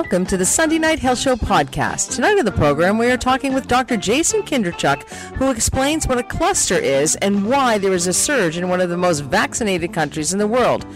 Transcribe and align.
Welcome 0.00 0.26
to 0.26 0.36
the 0.36 0.46
Sunday 0.46 0.78
Night 0.78 1.00
Health 1.00 1.18
Show 1.18 1.34
podcast. 1.34 2.14
Tonight 2.14 2.38
on 2.38 2.44
the 2.44 2.52
program, 2.52 2.98
we 2.98 3.10
are 3.10 3.16
talking 3.16 3.52
with 3.52 3.66
Dr. 3.66 3.96
Jason 3.96 4.42
Kindrachuk, 4.42 5.02
who 5.34 5.50
explains 5.50 6.06
what 6.06 6.18
a 6.18 6.22
cluster 6.22 6.76
is 6.76 7.16
and 7.16 7.48
why 7.50 7.78
there 7.78 7.92
is 7.92 8.06
a 8.06 8.12
surge 8.12 8.56
in 8.56 8.68
one 8.68 8.80
of 8.80 8.90
the 8.90 8.96
most 8.96 9.22
vaccinated 9.22 9.92
countries 9.92 10.32
in 10.32 10.38
the 10.38 10.46
world. 10.46 10.86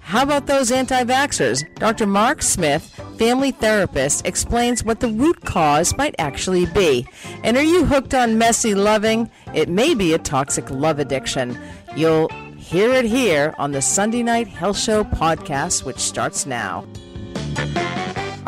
How 0.00 0.22
about 0.22 0.48
those 0.48 0.70
anti 0.70 1.02
vaxxers? 1.02 1.64
Dr. 1.76 2.06
Mark 2.06 2.42
Smith, 2.42 2.84
family 3.16 3.52
therapist, 3.52 4.26
explains 4.26 4.84
what 4.84 5.00
the 5.00 5.08
root 5.08 5.40
cause 5.46 5.96
might 5.96 6.14
actually 6.18 6.66
be. 6.66 7.06
And 7.44 7.56
are 7.56 7.62
you 7.62 7.86
hooked 7.86 8.12
on 8.12 8.36
messy 8.36 8.74
loving? 8.74 9.30
It 9.54 9.70
may 9.70 9.94
be 9.94 10.12
a 10.12 10.18
toxic 10.18 10.70
love 10.70 10.98
addiction. 10.98 11.58
You'll 11.96 12.28
hear 12.58 12.92
it 12.92 13.06
here 13.06 13.54
on 13.56 13.72
the 13.72 13.80
Sunday 13.80 14.22
Night 14.22 14.46
Health 14.46 14.78
Show 14.78 15.04
podcast, 15.04 15.86
which 15.86 16.00
starts 16.00 16.44
now. 16.44 16.86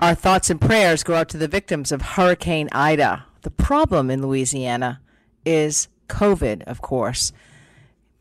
Our 0.00 0.14
thoughts 0.16 0.50
and 0.50 0.60
prayers 0.60 1.04
go 1.04 1.14
out 1.14 1.28
to 1.30 1.38
the 1.38 1.46
victims 1.46 1.92
of 1.92 2.02
Hurricane 2.02 2.68
Ida. 2.72 3.24
The 3.42 3.50
problem 3.50 4.10
in 4.10 4.26
Louisiana 4.26 5.00
is 5.46 5.86
COVID, 6.08 6.64
of 6.64 6.82
course, 6.82 7.32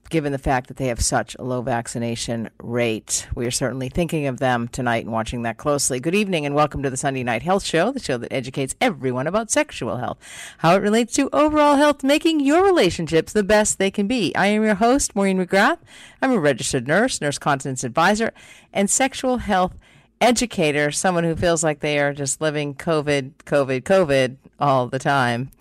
given 0.10 0.32
the 0.32 0.38
fact 0.38 0.68
that 0.68 0.78
they 0.78 0.88
have 0.88 1.02
such 1.02 1.36
a 1.36 1.44
low 1.44 1.64
vaccination 1.64 2.52
rate. 2.62 3.28
We 3.34 3.48
are 3.48 3.52
certainly 3.52 3.90
thinking 3.90 4.28
of 4.28 4.38
them 4.38 4.68
tonight 4.68 5.04
and 5.04 5.12
watching 5.12 5.42
that 5.42 5.58
closely. 5.58 6.00
Good 6.00 6.14
evening 6.14 6.46
and 6.46 6.54
welcome 6.54 6.84
to 6.84 6.92
the 6.92 6.96
Sunday 6.96 7.24
Night 7.24 7.42
Health 7.42 7.66
Show, 7.66 7.92
the 7.92 8.00
show 8.00 8.20
that 8.20 8.32
educates 8.32 8.76
everyone 8.80 9.26
about 9.26 9.50
sexual 9.50 9.98
health, 9.98 10.20
how 10.60 10.76
it 10.76 10.82
relates 10.82 11.16
to 11.16 11.28
overall 11.34 11.78
health, 11.78 12.04
making 12.04 12.40
your 12.40 12.64
relationships 12.64 13.34
the 13.34 13.44
best 13.44 13.80
they 13.80 13.90
can 13.92 14.08
be. 14.08 14.34
I 14.36 14.46
am 14.46 14.64
your 14.64 14.76
host, 14.76 15.16
Maureen 15.16 15.44
McGrath. 15.44 15.80
I'm 16.22 16.32
a 16.32 16.40
registered 16.40 16.88
nurse, 16.88 17.20
nurse 17.20 17.40
continence 17.40 17.84
advisor, 17.84 18.32
and 18.72 18.92
sexual 18.92 19.38
health 19.38 19.76
educator, 20.24 20.90
someone 20.90 21.26
who 21.26 21.36
feels 21.36 21.64
like 21.64 21.82
they 21.82 22.00
are 22.00 22.14
just 22.14 22.40
living 22.40 22.74
COVID, 22.76 23.34
COVID, 23.46 23.82
COVID 23.84 24.38
all 24.58 24.88
the 24.88 24.98
time 24.98 25.52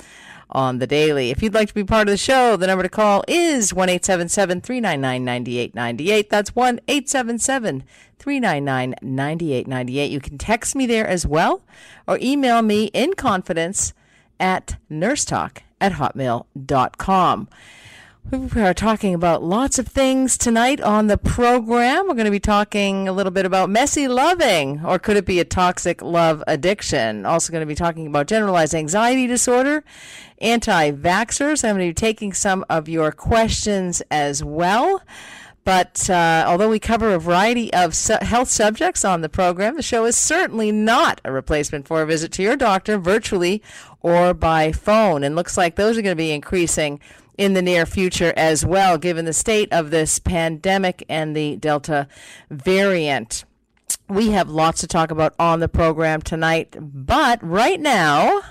on 0.51 0.79
the 0.79 0.87
daily. 0.87 1.31
If 1.31 1.43
you'd 1.43 1.55
like 1.55 1.69
to 1.69 1.75
be 1.75 1.83
part 1.83 2.07
of 2.07 2.13
the 2.13 2.17
show, 2.17 2.57
the 2.57 2.69
number 2.69 2.85
to 2.85 2.89
call 2.89 3.25
is 3.27 3.75
1 3.75 3.89
877 3.89 4.61
399 4.61 5.25
9898. 5.25 6.31
That's 6.31 6.55
1 6.55 6.81
877 6.87 7.85
399 8.19 8.95
9898. 9.03 10.11
You 10.11 10.21
can 10.21 10.39
text 10.39 10.77
me 10.77 10.87
there 10.87 11.07
as 11.07 11.27
well 11.27 11.63
or 12.07 12.19
email 12.23 12.63
me 12.63 12.85
in 12.87 13.15
confidence 13.15 13.95
at 14.39 14.77
nursetalk 14.91 15.59
at 15.81 15.93
hotmail.com. 15.93 17.49
We 18.31 18.63
are 18.63 18.73
talking 18.73 19.15
about 19.15 19.43
lots 19.43 19.79
of 19.79 19.87
things 19.87 20.39
tonight 20.39 20.81
on 20.81 21.07
the 21.07 21.19
program. 21.19 22.07
We're 22.07 22.15
going 22.15 22.25
to 22.25 22.31
be 22.31 22.41
talking 22.41 23.07
a 23.07 23.13
little 23.13 23.33
bit 23.33 23.45
about 23.45 23.69
messy 23.69 24.09
loving, 24.09 24.83
or 24.85 24.99
could 24.99 25.19
it 25.19 25.27
be 25.27 25.39
a 25.39 25.45
toxic 25.45 26.01
love 26.01 26.43
addiction? 26.47 27.27
Also, 27.27 27.53
going 27.53 27.61
to 27.61 27.67
be 27.67 27.75
talking 27.75 28.07
about 28.07 28.29
generalized 28.29 28.75
anxiety 28.75 29.27
disorder, 29.27 29.85
anti 30.39 30.93
vaxxers. 30.93 31.63
I'm 31.63 31.77
going 31.77 31.89
to 31.89 31.91
be 31.91 31.95
taking 31.95 32.33
some 32.33 32.65
of 32.71 32.89
your 32.89 33.13
questions 33.13 34.03
as 34.11 34.43
well. 34.43 35.03
But 35.65 36.09
uh, 36.09 36.45
although 36.47 36.71
we 36.71 36.79
cover 36.79 37.13
a 37.13 37.19
variety 37.19 37.73
of 37.73 37.95
su- 37.95 38.17
health 38.21 38.49
subjects 38.49 39.05
on 39.05 39.21
the 39.21 39.29
program, 39.29 39.77
the 39.77 39.83
show 39.83 40.07
is 40.07 40.17
certainly 40.17 40.73
not 40.73 41.21
a 41.25 41.33
replacement 41.33 41.87
for 41.87 42.03
a 42.03 42.07
visit 42.07 42.33
to 42.33 42.43
your 42.43 42.57
doctor 42.57 42.99
virtually 42.99 43.63
or 44.01 44.33
by 44.33 44.73
phone. 44.73 45.23
And 45.23 45.37
looks 45.37 45.57
like 45.57 45.77
those 45.77 45.99
are 45.99 46.03
going 46.03 46.13
to 46.13 46.17
be 46.17 46.33
increasing 46.33 46.99
in 47.39 47.55
the 47.55 47.63
near 47.63 47.87
future 47.87 48.33
as 48.37 48.65
well, 48.65 48.99
given 48.99 49.25
the 49.25 49.33
state 49.33 49.73
of 49.73 49.91
this 49.91 50.19
pandemic 50.19 51.05
and 51.09 51.37
the 51.37 51.57
Delta 51.57 52.09
variant. 52.51 53.45
We 54.09 54.31
have 54.31 54.49
lots 54.51 54.81
to 54.81 54.87
talk 54.87 55.11
about 55.11 55.35
on 55.39 55.61
the 55.61 55.69
program 55.69 56.23
tonight, 56.23 56.77
but 56.79 57.43
right 57.43 57.81
now. 57.81 58.43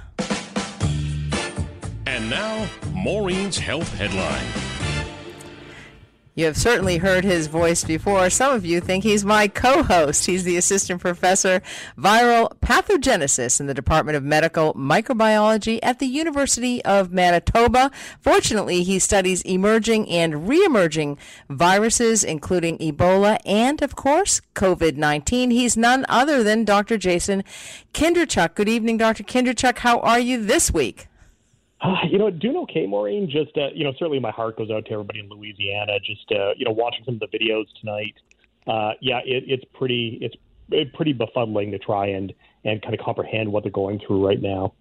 And 2.06 2.30
now, 2.30 2.68
Maureen's 2.94 3.58
Health 3.58 3.94
Headline. 3.94 4.71
You 6.42 6.48
have 6.48 6.58
certainly 6.58 6.98
heard 6.98 7.24
his 7.24 7.46
voice 7.46 7.84
before. 7.84 8.32
Some 8.32 8.52
of 8.52 8.66
you 8.66 8.82
think 8.82 9.04
he's 9.04 9.24
my 9.24 9.48
co 9.48 9.84
host. 9.84 10.26
He's 10.26 10.44
the 10.44 10.58
assistant 10.58 11.00
professor, 11.00 11.62
viral 11.96 12.58
pathogenesis 12.62 13.60
in 13.60 13.68
the 13.68 13.76
Department 13.76 14.16
of 14.16 14.24
Medical 14.24 14.74
Microbiology 14.74 15.78
at 15.84 16.00
the 16.00 16.08
University 16.08 16.84
of 16.84 17.12
Manitoba. 17.12 17.92
Fortunately, 18.20 18.82
he 18.82 18.98
studies 18.98 19.44
emerging 19.44 20.10
and 20.10 20.48
re 20.48 20.66
emerging 20.66 21.20
viruses, 21.48 22.24
including 22.24 22.80
Ebola 22.80 23.38
and, 23.46 23.84
of 23.84 23.96
course, 23.96 24.42
COVID 24.56 24.98
19. 24.98 25.52
He's 25.52 25.78
none 25.78 26.08
other 26.10 26.42
than 26.42 26.66
Dr. 26.66 26.98
Jason 26.98 27.44
Kindrachuk. 27.94 28.56
Good 28.56 28.68
evening, 28.68 28.98
Dr. 28.98 29.22
Kindrachuk. 29.24 29.78
How 29.78 30.00
are 30.00 30.20
you 30.20 30.44
this 30.44 30.74
week? 30.74 31.08
Uh, 31.82 31.96
you 32.10 32.18
know, 32.18 32.30
doing 32.30 32.58
okay, 32.58 32.86
Maureen. 32.86 33.30
Just 33.30 33.58
uh, 33.58 33.70
you 33.74 33.84
know, 33.84 33.92
certainly 33.94 34.20
my 34.20 34.32
heart 34.32 34.58
goes 34.58 34.70
out 34.70 34.86
to 34.86 34.92
everybody 34.94 35.20
in 35.20 35.30
Louisiana. 35.30 36.00
Just 36.00 36.32
uh, 36.32 36.54
you 36.56 36.66
know, 36.66 36.72
watching 36.72 37.04
some 37.06 37.16
of 37.16 37.20
the 37.20 37.38
videos 37.38 37.66
tonight. 37.80 38.16
Uh, 38.68 38.94
yeah, 39.02 39.20
it, 39.26 39.46
it's 39.48 39.66
pretty 39.74 40.20
it's 40.22 40.36
pretty 40.96 41.14
befuddling 41.14 41.72
to 41.72 41.80
try 41.80 42.08
and 42.08 42.34
and 42.64 42.82
kind 42.82 42.94
of 42.94 43.00
comprehend 43.00 43.52
what 43.52 43.64
they're 43.64 43.72
going 43.72 44.00
through 44.06 44.26
right 44.26 44.42
now. 44.42 44.74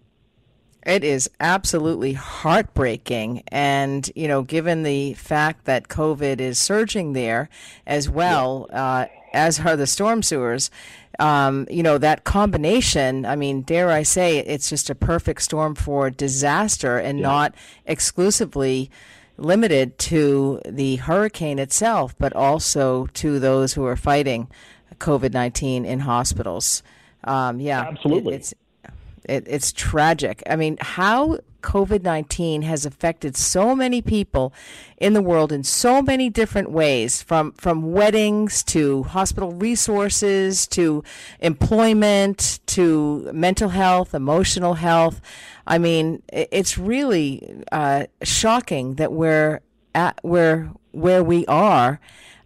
It 0.85 1.03
is 1.03 1.29
absolutely 1.39 2.13
heartbreaking. 2.13 3.43
And, 3.49 4.09
you 4.15 4.27
know, 4.27 4.41
given 4.41 4.81
the 4.81 5.13
fact 5.13 5.65
that 5.65 5.87
COVID 5.87 6.39
is 6.39 6.57
surging 6.57 7.13
there 7.13 7.49
as 7.85 8.09
well, 8.09 8.67
uh, 8.73 9.05
as 9.31 9.59
are 9.59 9.75
the 9.75 9.85
storm 9.85 10.23
sewers, 10.23 10.71
um, 11.21 11.67
you 11.69 11.83
know, 11.83 11.99
that 11.99 12.23
combination, 12.23 13.27
I 13.27 13.35
mean, 13.35 13.61
dare 13.61 13.91
I 13.91 14.01
say, 14.01 14.39
it's 14.39 14.69
just 14.69 14.89
a 14.89 14.95
perfect 14.95 15.43
storm 15.43 15.75
for 15.75 16.09
disaster 16.09 16.97
and 16.97 17.19
yeah. 17.19 17.27
not 17.27 17.55
exclusively 17.85 18.89
limited 19.37 19.99
to 19.99 20.59
the 20.65 20.95
hurricane 20.95 21.59
itself, 21.59 22.15
but 22.17 22.33
also 22.33 23.05
to 23.13 23.39
those 23.39 23.73
who 23.73 23.85
are 23.85 23.95
fighting 23.95 24.49
COVID 24.97 25.31
19 25.31 25.85
in 25.85 25.99
hospitals. 25.99 26.81
Um, 27.23 27.59
yeah, 27.59 27.81
absolutely. 27.81 28.33
It, 28.33 28.37
it's, 28.37 28.53
it, 29.25 29.43
it's 29.47 29.71
tragic. 29.71 30.43
I 30.49 30.55
mean, 30.55 30.77
how 30.79 31.39
COVID 31.61 32.03
19 32.03 32.63
has 32.63 32.85
affected 32.85 33.37
so 33.37 33.75
many 33.75 34.01
people 34.01 34.53
in 34.97 35.13
the 35.13 35.21
world 35.21 35.51
in 35.51 35.63
so 35.63 36.01
many 36.01 36.29
different 36.29 36.71
ways 36.71 37.21
from, 37.21 37.51
from 37.53 37.91
weddings 37.91 38.63
to 38.63 39.03
hospital 39.03 39.51
resources 39.51 40.67
to 40.67 41.03
employment 41.39 42.59
to 42.67 43.29
mental 43.33 43.69
health, 43.69 44.13
emotional 44.13 44.75
health. 44.75 45.21
I 45.67 45.77
mean, 45.77 46.23
it's 46.31 46.77
really 46.77 47.63
uh, 47.71 48.05
shocking 48.23 48.95
that 48.95 49.11
we're 49.13 49.61
at 49.93 50.19
where, 50.23 50.71
where 50.91 51.23
we 51.23 51.45
are 51.45 51.99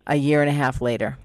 a 0.08 0.16
year 0.16 0.42
and 0.42 0.50
a 0.50 0.54
half 0.54 0.82
later 0.82 1.18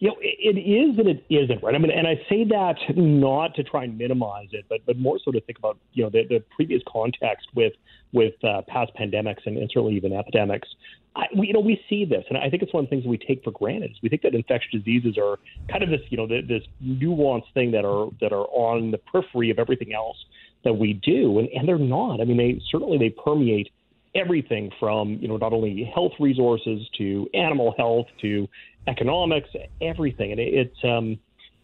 you 0.00 0.08
know, 0.08 0.16
it, 0.20 0.56
it 0.56 0.60
is 0.60 0.98
and 0.98 1.08
it 1.08 1.24
isn't, 1.28 1.62
right? 1.62 1.74
I 1.74 1.78
mean, 1.78 1.90
and 1.90 2.06
I 2.06 2.14
say 2.28 2.44
that 2.44 2.76
not 2.96 3.54
to 3.56 3.62
try 3.62 3.84
and 3.84 3.96
minimize 3.98 4.48
it, 4.52 4.64
but 4.68 4.80
but 4.86 4.96
more 4.96 5.18
so 5.22 5.30
to 5.30 5.40
think 5.42 5.58
about 5.58 5.76
you 5.92 6.02
know 6.02 6.10
the, 6.10 6.22
the 6.26 6.42
previous 6.56 6.82
context 6.90 7.46
with 7.54 7.74
with 8.12 8.32
uh, 8.42 8.62
past 8.66 8.92
pandemics 8.98 9.46
and, 9.46 9.58
and 9.58 9.70
certainly 9.72 9.94
even 9.94 10.14
epidemics. 10.14 10.68
I, 11.14 11.24
we, 11.36 11.48
you 11.48 11.52
know, 11.52 11.60
we 11.60 11.78
see 11.88 12.06
this, 12.06 12.24
and 12.30 12.38
I 12.38 12.48
think 12.48 12.62
it's 12.62 12.72
one 12.72 12.84
of 12.84 12.90
the 12.90 12.96
things 12.96 13.06
we 13.06 13.18
take 13.18 13.44
for 13.44 13.50
granted. 13.50 13.90
We 14.02 14.08
think 14.08 14.22
that 14.22 14.34
infectious 14.34 14.72
diseases 14.72 15.18
are 15.18 15.38
kind 15.70 15.82
of 15.82 15.90
this, 15.90 16.00
you 16.08 16.16
know, 16.16 16.26
this 16.26 16.62
nuanced 16.82 17.52
thing 17.52 17.70
that 17.72 17.84
are 17.84 18.08
that 18.22 18.32
are 18.32 18.46
on 18.46 18.92
the 18.92 18.98
periphery 18.98 19.50
of 19.50 19.58
everything 19.58 19.92
else 19.92 20.16
that 20.64 20.72
we 20.72 20.94
do, 20.94 21.40
and, 21.40 21.48
and 21.48 21.68
they're 21.68 21.78
not. 21.78 22.22
I 22.22 22.24
mean, 22.24 22.38
they 22.38 22.58
certainly 22.70 22.96
they 22.96 23.10
permeate 23.10 23.70
everything 24.14 24.70
from 24.80 25.18
you 25.20 25.28
know 25.28 25.36
not 25.36 25.52
only 25.52 25.84
health 25.94 26.12
resources 26.18 26.88
to 26.98 27.28
animal 27.34 27.74
health 27.76 28.06
to 28.20 28.48
economics, 28.86 29.50
everything, 29.80 30.32
and 30.32 30.40
it, 30.40 30.54
it's 30.54 30.84
um, 30.84 31.18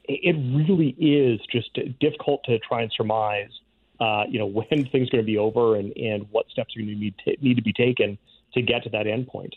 it 0.04 0.36
really 0.54 0.90
is 0.98 1.40
just 1.50 1.78
difficult 2.00 2.44
to 2.44 2.58
try 2.60 2.82
and 2.82 2.92
surmise. 2.96 3.50
Uh, 3.98 4.24
you 4.28 4.38
know 4.38 4.46
when 4.70 4.86
things 4.90 5.08
are 5.08 5.12
going 5.12 5.22
to 5.22 5.22
be 5.22 5.38
over 5.38 5.76
and, 5.76 5.96
and 5.96 6.26
what 6.30 6.48
steps 6.50 6.76
are 6.76 6.80
going 6.80 6.94
to 6.94 7.00
need 7.00 7.14
to, 7.24 7.36
need 7.40 7.54
to 7.54 7.62
be 7.62 7.72
taken 7.72 8.18
to 8.52 8.62
get 8.62 8.82
to 8.82 8.90
that 8.90 9.06
end 9.06 9.26
point. 9.26 9.54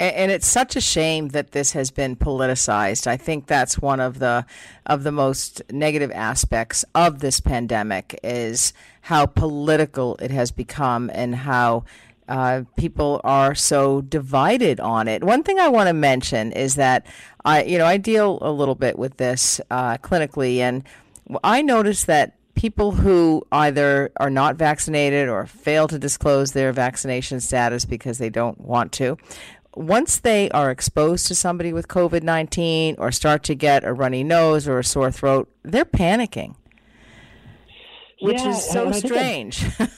And 0.00 0.30
it's 0.30 0.46
such 0.46 0.76
a 0.76 0.80
shame 0.80 1.30
that 1.30 1.50
this 1.50 1.72
has 1.72 1.90
been 1.90 2.14
politicized. 2.14 3.08
I 3.08 3.16
think 3.16 3.46
that's 3.46 3.80
one 3.80 3.98
of 3.98 4.20
the 4.20 4.46
of 4.86 5.02
the 5.02 5.10
most 5.10 5.60
negative 5.72 6.12
aspects 6.12 6.84
of 6.94 7.18
this 7.18 7.40
pandemic 7.40 8.18
is 8.22 8.72
how 9.02 9.26
political 9.26 10.16
it 10.16 10.30
has 10.30 10.52
become 10.52 11.10
and 11.12 11.34
how 11.34 11.84
uh, 12.28 12.62
people 12.76 13.20
are 13.24 13.54
so 13.54 14.00
divided 14.02 14.80
on 14.80 15.08
it. 15.08 15.24
One 15.24 15.42
thing 15.42 15.58
I 15.58 15.68
want 15.68 15.88
to 15.88 15.94
mention 15.94 16.52
is 16.52 16.74
that 16.76 17.06
I, 17.44 17.62
you 17.64 17.78
know, 17.78 17.86
I 17.86 17.96
deal 17.96 18.38
a 18.42 18.52
little 18.52 18.74
bit 18.74 18.98
with 18.98 19.16
this 19.16 19.60
uh, 19.70 19.96
clinically, 19.98 20.58
and 20.58 20.84
I 21.42 21.62
notice 21.62 22.04
that 22.04 22.34
people 22.54 22.92
who 22.92 23.46
either 23.52 24.10
are 24.18 24.30
not 24.30 24.56
vaccinated 24.56 25.28
or 25.28 25.46
fail 25.46 25.86
to 25.88 25.98
disclose 25.98 26.52
their 26.52 26.72
vaccination 26.72 27.40
status 27.40 27.84
because 27.84 28.18
they 28.18 28.30
don't 28.30 28.60
want 28.60 28.90
to, 28.92 29.16
once 29.74 30.18
they 30.18 30.50
are 30.50 30.70
exposed 30.70 31.28
to 31.28 31.34
somebody 31.36 31.72
with 31.72 31.86
COVID 31.86 32.22
19 32.24 32.96
or 32.98 33.12
start 33.12 33.44
to 33.44 33.54
get 33.54 33.84
a 33.84 33.92
runny 33.92 34.24
nose 34.24 34.66
or 34.66 34.78
a 34.80 34.84
sore 34.84 35.12
throat, 35.12 35.48
they're 35.62 35.84
panicking, 35.84 36.56
which 38.20 38.40
Yeah, 38.40 38.50
is 38.50 38.64
so 38.64 38.86
and 38.86 38.88
I 38.94 39.00
think 39.00 39.14
that- 39.14 39.52
strange. 39.54 39.90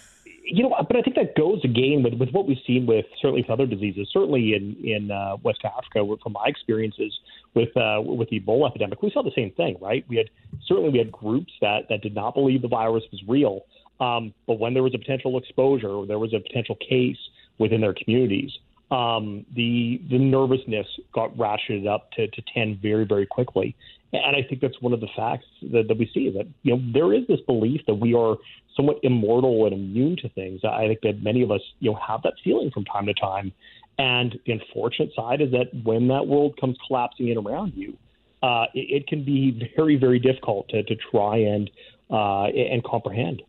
you 0.52 0.64
know, 0.64 0.74
but 0.86 0.96
I 0.96 1.02
think 1.02 1.16
that 1.16 1.36
goes 1.36 1.60
again 1.64 2.02
with, 2.02 2.14
with 2.14 2.30
what 2.30 2.46
we've 2.46 2.58
seen 2.66 2.84
with 2.84 3.06
certainly 3.20 3.42
with 3.42 3.50
other 3.50 3.66
diseases, 3.66 4.08
certainly 4.12 4.54
in 4.54 4.76
in 4.84 5.10
uh, 5.10 5.36
West 5.42 5.60
Africa. 5.64 6.04
From 6.22 6.32
my 6.32 6.46
experiences 6.46 7.12
with 7.54 7.74
uh, 7.76 8.00
with 8.02 8.30
the 8.30 8.40
Ebola 8.40 8.68
epidemic, 8.68 9.00
we 9.02 9.10
saw 9.10 9.22
the 9.22 9.32
same 9.34 9.52
thing, 9.52 9.76
right? 9.80 10.04
We 10.08 10.16
had 10.16 10.26
certainly 10.66 10.90
we 10.90 10.98
had 10.98 11.12
groups 11.12 11.52
that 11.60 11.88
that 11.88 12.02
did 12.02 12.14
not 12.14 12.34
believe 12.34 12.62
the 12.62 12.68
virus 12.68 13.04
was 13.12 13.22
real, 13.28 13.64
um, 14.00 14.34
but 14.46 14.58
when 14.58 14.74
there 14.74 14.82
was 14.82 14.94
a 14.94 14.98
potential 14.98 15.38
exposure, 15.38 15.90
or 15.90 16.06
there 16.06 16.18
was 16.18 16.34
a 16.34 16.40
potential 16.40 16.76
case 16.76 17.18
within 17.58 17.80
their 17.80 17.94
communities, 17.94 18.50
um, 18.90 19.46
the 19.54 20.00
the 20.10 20.18
nervousness 20.18 20.86
got 21.14 21.36
ratcheted 21.36 21.86
up 21.86 22.10
to, 22.12 22.26
to 22.28 22.42
ten 22.52 22.78
very 22.82 23.04
very 23.04 23.26
quickly, 23.26 23.76
and 24.12 24.36
I 24.36 24.42
think 24.48 24.60
that's 24.60 24.80
one 24.80 24.92
of 24.92 25.00
the 25.00 25.08
facts 25.16 25.46
that, 25.72 25.86
that 25.88 25.96
we 25.96 26.10
see 26.12 26.30
that 26.30 26.46
you 26.62 26.76
know 26.76 26.82
there 26.92 27.12
is 27.14 27.26
this 27.28 27.40
belief 27.46 27.82
that 27.86 27.94
we 27.94 28.14
are 28.14 28.36
somewhat 28.76 28.98
immortal 29.02 29.66
and 29.66 29.74
immune 29.74 30.16
to 30.22 30.28
things. 30.30 30.60
I 30.64 30.88
think 30.88 31.00
that 31.02 31.22
many 31.22 31.42
of 31.42 31.50
us 31.50 31.60
you 31.78 31.90
know 31.90 31.98
have 32.06 32.22
that 32.22 32.34
feeling 32.42 32.70
from 32.72 32.84
time 32.84 33.06
to 33.06 33.14
time, 33.14 33.52
and 33.98 34.38
the 34.44 34.52
unfortunate 34.52 35.10
side 35.14 35.40
is 35.40 35.52
that 35.52 35.68
when 35.84 36.08
that 36.08 36.26
world 36.26 36.58
comes 36.60 36.76
collapsing 36.86 37.28
in 37.28 37.38
around 37.38 37.74
you, 37.76 37.96
uh, 38.42 38.64
it, 38.74 39.02
it 39.02 39.06
can 39.06 39.24
be 39.24 39.70
very 39.76 39.96
very 39.96 40.18
difficult 40.18 40.68
to, 40.70 40.82
to 40.82 40.96
try 41.12 41.36
and 41.36 41.70
uh, 42.10 42.46
and 42.46 42.82
comprehend. 42.82 43.42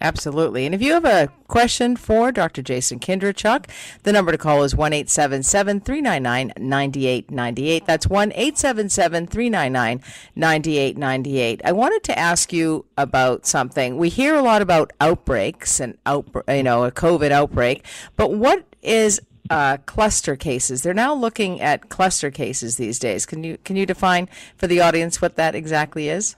Absolutely. 0.00 0.66
And 0.66 0.74
if 0.74 0.82
you 0.82 0.92
have 0.94 1.04
a 1.04 1.30
question 1.48 1.96
for 1.96 2.32
Dr. 2.32 2.62
Jason 2.62 2.98
Kindrachuk, 2.98 3.66
the 4.02 4.12
number 4.12 4.32
to 4.32 4.38
call 4.38 4.64
is 4.64 4.74
1 4.74 4.92
877 4.92 5.80
399 5.80 6.52
9898. 6.58 7.86
That's 7.86 8.06
1 8.06 8.32
877 8.32 9.26
399 9.26 10.02
9898. 10.34 11.60
I 11.64 11.72
wanted 11.72 12.02
to 12.04 12.18
ask 12.18 12.52
you 12.52 12.86
about 12.96 13.46
something. 13.46 13.96
We 13.96 14.08
hear 14.08 14.34
a 14.34 14.42
lot 14.42 14.62
about 14.62 14.92
outbreaks 15.00 15.78
and, 15.78 15.96
out, 16.06 16.26
you 16.48 16.62
know, 16.62 16.84
a 16.84 16.90
COVID 16.90 17.30
outbreak, 17.30 17.84
but 18.16 18.32
what 18.32 18.64
is 18.82 19.20
uh, 19.50 19.76
cluster 19.86 20.34
cases? 20.34 20.82
They're 20.82 20.94
now 20.94 21.14
looking 21.14 21.60
at 21.60 21.90
cluster 21.90 22.30
cases 22.30 22.76
these 22.76 22.98
days. 22.98 23.26
Can 23.26 23.44
you, 23.44 23.58
can 23.58 23.76
you 23.76 23.86
define 23.86 24.28
for 24.56 24.66
the 24.66 24.80
audience 24.80 25.20
what 25.20 25.36
that 25.36 25.54
exactly 25.54 26.08
is? 26.08 26.36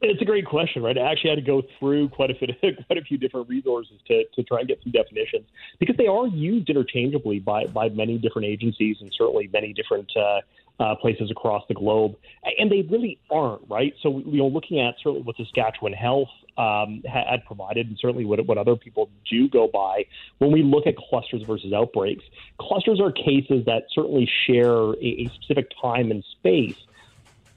It's 0.00 0.22
a 0.22 0.24
great 0.24 0.46
question, 0.46 0.82
right? 0.82 0.96
I 0.96 1.10
actually 1.10 1.30
had 1.30 1.36
to 1.36 1.42
go 1.44 1.62
through 1.78 2.10
quite 2.10 2.30
a 2.30 2.34
bit, 2.34 2.56
quite 2.86 2.98
a 2.98 3.02
few 3.02 3.18
different 3.18 3.48
resources 3.48 3.98
to, 4.06 4.24
to 4.34 4.42
try 4.44 4.60
and 4.60 4.68
get 4.68 4.80
some 4.82 4.92
definitions 4.92 5.46
because 5.80 5.96
they 5.96 6.06
are 6.06 6.28
used 6.28 6.70
interchangeably 6.70 7.40
by, 7.40 7.66
by 7.66 7.88
many 7.88 8.16
different 8.16 8.46
agencies 8.46 8.98
and 9.00 9.12
certainly 9.16 9.50
many 9.52 9.72
different 9.72 10.10
uh, 10.16 10.40
uh, 10.80 10.94
places 10.94 11.30
across 11.30 11.64
the 11.66 11.74
globe, 11.74 12.14
and 12.58 12.70
they 12.70 12.82
really 12.82 13.18
aren't, 13.30 13.62
right? 13.68 13.94
So, 14.00 14.22
you 14.24 14.38
know, 14.38 14.46
looking 14.46 14.80
at 14.80 14.94
certainly 15.02 15.22
what 15.22 15.36
Saskatchewan 15.36 15.92
Health 15.92 16.28
um, 16.56 17.02
had 17.04 17.44
provided, 17.46 17.88
and 17.88 17.98
certainly 18.00 18.24
what, 18.24 18.44
what 18.46 18.58
other 18.58 18.76
people 18.76 19.10
do 19.28 19.48
go 19.48 19.66
by, 19.66 20.04
when 20.38 20.52
we 20.52 20.62
look 20.62 20.86
at 20.86 20.96
clusters 20.96 21.42
versus 21.42 21.72
outbreaks, 21.72 22.24
clusters 22.60 23.00
are 23.00 23.10
cases 23.10 23.64
that 23.66 23.86
certainly 23.92 24.30
share 24.46 24.92
a, 24.92 25.26
a 25.26 25.30
specific 25.34 25.72
time 25.82 26.12
and 26.12 26.24
space 26.38 26.76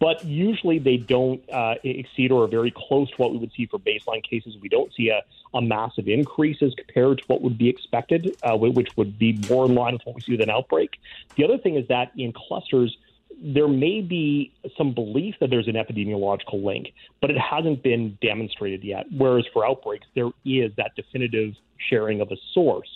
but 0.02 0.26
usually 0.26 0.80
they 0.80 0.98
don't 0.98 1.48
uh, 1.52 1.76
exceed 1.84 2.32
or 2.32 2.46
are 2.46 2.48
very 2.48 2.74
close 2.76 3.08
to 3.12 3.16
what 3.18 3.32
we 3.32 3.38
would 3.38 3.52
see 3.56 3.68
for 3.68 3.78
baseline 3.78 4.24
cases. 4.24 4.58
We 4.60 4.68
don't 4.68 4.92
see 4.96 5.10
a, 5.10 5.22
a 5.54 5.62
massive 5.62 6.08
increase 6.08 6.58
as 6.64 6.74
compared 6.74 7.20
to 7.20 7.24
what 7.28 7.44
would 7.44 7.56
be 7.56 7.70
expected, 7.70 8.36
uh, 8.42 8.58
which 8.58 8.98
would 8.98 9.20
be 9.20 9.40
more 9.48 9.68
in 9.68 9.76
line 9.76 9.94
with 9.94 10.02
what 10.04 10.16
we 10.16 10.22
see 10.22 10.32
with 10.32 10.42
an 10.42 10.50
outbreak. 10.50 11.00
The 11.36 11.44
other 11.44 11.60
thing 11.60 11.76
is 11.76 11.88
that 11.90 12.12
in 12.18 12.34
clusters, 12.34 12.98
there 13.44 13.68
may 13.68 14.02
be 14.02 14.52
some 14.76 14.92
belief 14.92 15.36
that 15.40 15.52
there's 15.52 15.68
an 15.68 15.76
epidemiological 15.76 16.64
link, 16.64 16.94
but 17.22 17.30
it 17.30 17.38
hasn't 17.38 17.84
been 17.84 18.18
demonstrated 18.24 18.84
yet. 18.84 19.06
Whereas 19.16 19.46
for 19.54 19.64
outbreaks, 19.64 20.08
there 20.16 20.32
is 20.44 20.72
that 20.78 20.96
definitive 20.96 21.54
sharing 21.78 22.22
of 22.22 22.32
a 22.32 22.38
source. 22.54 22.90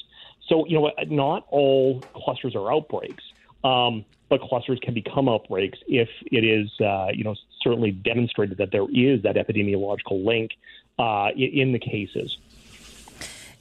So, 0.50 0.66
you 0.66 0.80
know, 0.80 0.92
not 1.08 1.46
all 1.50 2.02
clusters 2.16 2.56
are 2.56 2.74
outbreaks. 2.74 3.24
Um, 3.64 4.06
but 4.30 4.42
clusters 4.42 4.80
can 4.82 4.94
become 4.94 5.30
outbreaks 5.30 5.80
if 5.88 6.10
it 6.32 6.44
is, 6.44 6.70
uh, 6.82 7.08
you 7.14 7.24
know, 7.24 7.36
certainly 7.62 7.92
demonstrated 7.92 8.58
that 8.58 8.72
there 8.72 8.86
is 8.92 9.22
that 9.24 9.36
epidemiological 9.36 10.26
link 10.26 10.52
uh, 10.98 11.30
in 11.36 11.72
the 11.72 11.80
cases. 11.80 12.38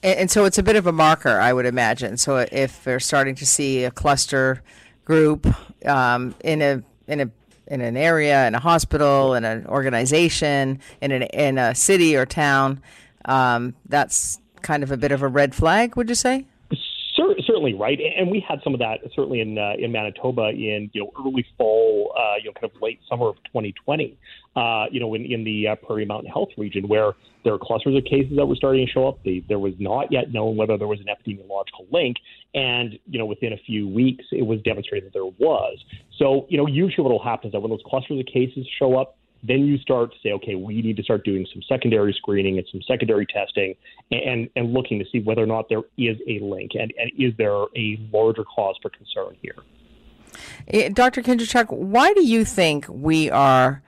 And, 0.02 0.20
and 0.20 0.30
so 0.30 0.44
it's 0.44 0.58
a 0.58 0.62
bit 0.62 0.76
of 0.76 0.86
a 0.86 0.92
marker, 0.92 1.40
I 1.40 1.52
would 1.52 1.66
imagine. 1.66 2.16
So 2.16 2.46
if 2.50 2.84
they're 2.84 3.00
starting 3.00 3.34
to 3.36 3.46
see 3.46 3.84
a 3.84 3.90
cluster 3.90 4.62
group 5.04 5.46
um, 5.86 6.34
in 6.42 6.62
a 6.62 6.82
in 7.06 7.20
a 7.20 7.30
in 7.66 7.80
an 7.80 7.96
area, 7.96 8.46
in 8.46 8.54
a 8.54 8.60
hospital, 8.60 9.34
in 9.34 9.44
an 9.44 9.66
organization, 9.66 10.80
in 11.00 11.12
an 11.12 11.22
in 11.22 11.58
a 11.58 11.74
city 11.74 12.16
or 12.16 12.26
town, 12.26 12.80
um, 13.24 13.74
that's 13.88 14.38
kind 14.62 14.82
of 14.82 14.90
a 14.90 14.96
bit 14.96 15.12
of 15.12 15.22
a 15.22 15.28
red 15.28 15.54
flag. 15.54 15.96
Would 15.96 16.08
you 16.08 16.14
say? 16.14 16.46
Cer- 17.64 17.74
certainly, 17.74 17.80
right, 17.80 17.98
and 18.16 18.30
we 18.30 18.44
had 18.46 18.60
some 18.62 18.74
of 18.74 18.80
that 18.80 19.00
certainly 19.14 19.40
in 19.40 19.58
uh, 19.58 19.72
in 19.78 19.92
Manitoba 19.92 20.50
in 20.50 20.90
you 20.92 21.02
know 21.02 21.12
early 21.18 21.46
fall, 21.56 22.14
uh, 22.18 22.36
you 22.38 22.46
know, 22.46 22.52
kind 22.52 22.72
of 22.74 22.82
late 22.82 23.00
summer 23.08 23.28
of 23.28 23.36
2020. 23.44 24.16
Uh, 24.56 24.86
you 24.90 25.00
know, 25.00 25.14
in 25.14 25.24
in 25.24 25.44
the 25.44 25.68
uh, 25.68 25.74
Prairie 25.76 26.04
Mountain 26.04 26.30
Health 26.30 26.50
region, 26.56 26.86
where 26.88 27.14
there 27.44 27.52
are 27.52 27.58
clusters 27.58 27.96
of 27.96 28.04
cases 28.04 28.36
that 28.36 28.46
were 28.46 28.54
starting 28.56 28.86
to 28.86 28.92
show 28.92 29.08
up. 29.08 29.18
There 29.24 29.58
was 29.58 29.74
not 29.78 30.12
yet 30.12 30.32
known 30.32 30.56
whether 30.56 30.78
there 30.78 30.86
was 30.88 31.00
an 31.00 31.06
epidemiological 31.06 31.90
link, 31.92 32.16
and 32.54 32.98
you 33.08 33.18
know, 33.18 33.26
within 33.26 33.52
a 33.52 33.58
few 33.58 33.88
weeks, 33.88 34.24
it 34.32 34.46
was 34.46 34.60
demonstrated 34.62 35.12
that 35.12 35.12
there 35.12 35.24
was. 35.24 35.78
So, 36.18 36.46
you 36.48 36.56
know, 36.56 36.66
usually 36.66 37.02
what 37.02 37.12
will 37.12 37.22
happen 37.22 37.48
is 37.48 37.52
that 37.52 37.60
when 37.60 37.70
those 37.70 37.82
clusters 37.86 38.20
of 38.20 38.26
cases 38.26 38.66
show 38.78 38.98
up, 38.98 39.16
then 39.46 39.66
you 39.66 39.76
start 39.78 40.10
to 40.12 40.18
say, 40.22 40.32
okay, 40.32 40.54
we 40.54 40.80
need 40.80 40.96
to 40.96 41.02
start 41.02 41.24
doing 41.24 41.46
some 41.52 41.62
secondary 41.68 42.14
screening 42.14 42.56
and 42.58 42.66
some 42.72 42.80
secondary 42.82 43.26
testing 43.26 43.74
and, 44.10 44.48
and 44.56 44.72
looking 44.72 44.98
to 44.98 45.04
see 45.12 45.20
whether 45.20 45.42
or 45.42 45.46
not 45.46 45.68
there 45.68 45.82
is 45.98 46.16
a 46.26 46.40
link 46.40 46.72
and, 46.74 46.92
and 46.98 47.10
is 47.18 47.34
there 47.36 47.64
a 47.76 48.00
larger 48.12 48.44
cause 48.44 48.76
for 48.80 48.90
concern 48.90 49.36
here. 49.42 49.56
Eh, 50.68 50.88
Dr. 50.88 51.22
Kindrachuk, 51.22 51.70
why 51.70 52.12
do 52.14 52.24
you 52.24 52.44
think 52.44 52.86
we 52.88 53.30
are 53.30 53.82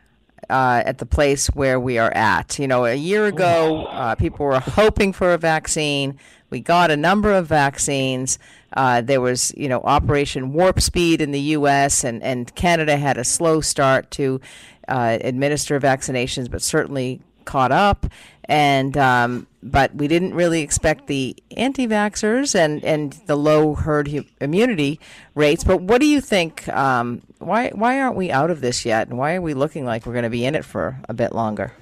uh, 0.51 0.83
at 0.85 0.99
the 0.99 1.07
place 1.07 1.47
where 1.49 1.81
we 1.81 1.99
are 1.99 2.13
at? 2.15 2.59
You 2.59 2.69
know, 2.69 2.85
a 2.85 2.95
year 2.95 3.27
ago, 3.27 3.87
uh, 3.87 4.15
people 4.15 4.45
were 4.47 4.61
hoping 4.61 5.13
for 5.13 5.33
a 5.33 5.39
vaccine. 5.39 6.19
We 6.51 6.61
got 6.61 6.91
a 6.91 6.97
number 6.97 7.33
of 7.33 7.47
vaccines. 7.47 8.39
Uh, 8.73 9.01
there 9.01 9.21
was, 9.21 9.53
you 9.57 9.69
know, 9.69 9.81
Operation 9.81 10.53
Warp 10.53 10.81
Speed 10.81 11.21
in 11.21 11.33
the 11.33 11.41
U.S., 11.41 12.05
and, 12.05 12.23
and 12.23 12.55
Canada 12.55 12.97
had 12.99 13.17
a 13.17 13.25
slow 13.25 13.61
start 13.61 14.11
to 14.13 14.41
uh, 14.89 15.19
administer 15.21 15.81
vaccinations, 15.81 16.51
but 16.51 16.63
certainly 16.63 17.21
caught 17.45 17.73
up. 17.73 18.07
And 18.49 18.97
um, 18.97 19.47
but 19.63 19.95
we 19.95 20.07
didn't 20.07 20.35
really 20.35 20.61
expect 20.61 21.09
the 21.09 21.35
anti-vaxxers 21.57 22.55
and, 22.55 22.85
and 22.85 23.13
the 23.27 23.35
low 23.35 23.75
herd 23.75 24.07
hu- 24.09 24.25
immunity 24.41 25.01
rates. 25.35 25.65
But 25.65 25.83
what 25.83 26.01
do 26.01 26.07
you 26.07 26.21
think? 26.21 26.69
Um, 26.69 27.23
why 27.39 27.71
why 27.71 28.01
aren't 28.01 28.17
we 28.17 28.31
out 28.31 28.51
of 28.51 28.61
this 28.61 28.85
yet? 28.85 29.09
And 29.09 29.19
why 29.19 29.35
are 29.35 29.43
we 29.43 29.55
looking 29.55 29.85
like 29.85 30.07
we're 30.07 30.13
going 30.13 30.23
to 30.23 30.31
be 30.31 30.45
in 30.45 30.55
it 30.55 30.65
for 30.65 31.01
a 31.09 31.15
bit 31.15 31.33
longer? 31.33 31.73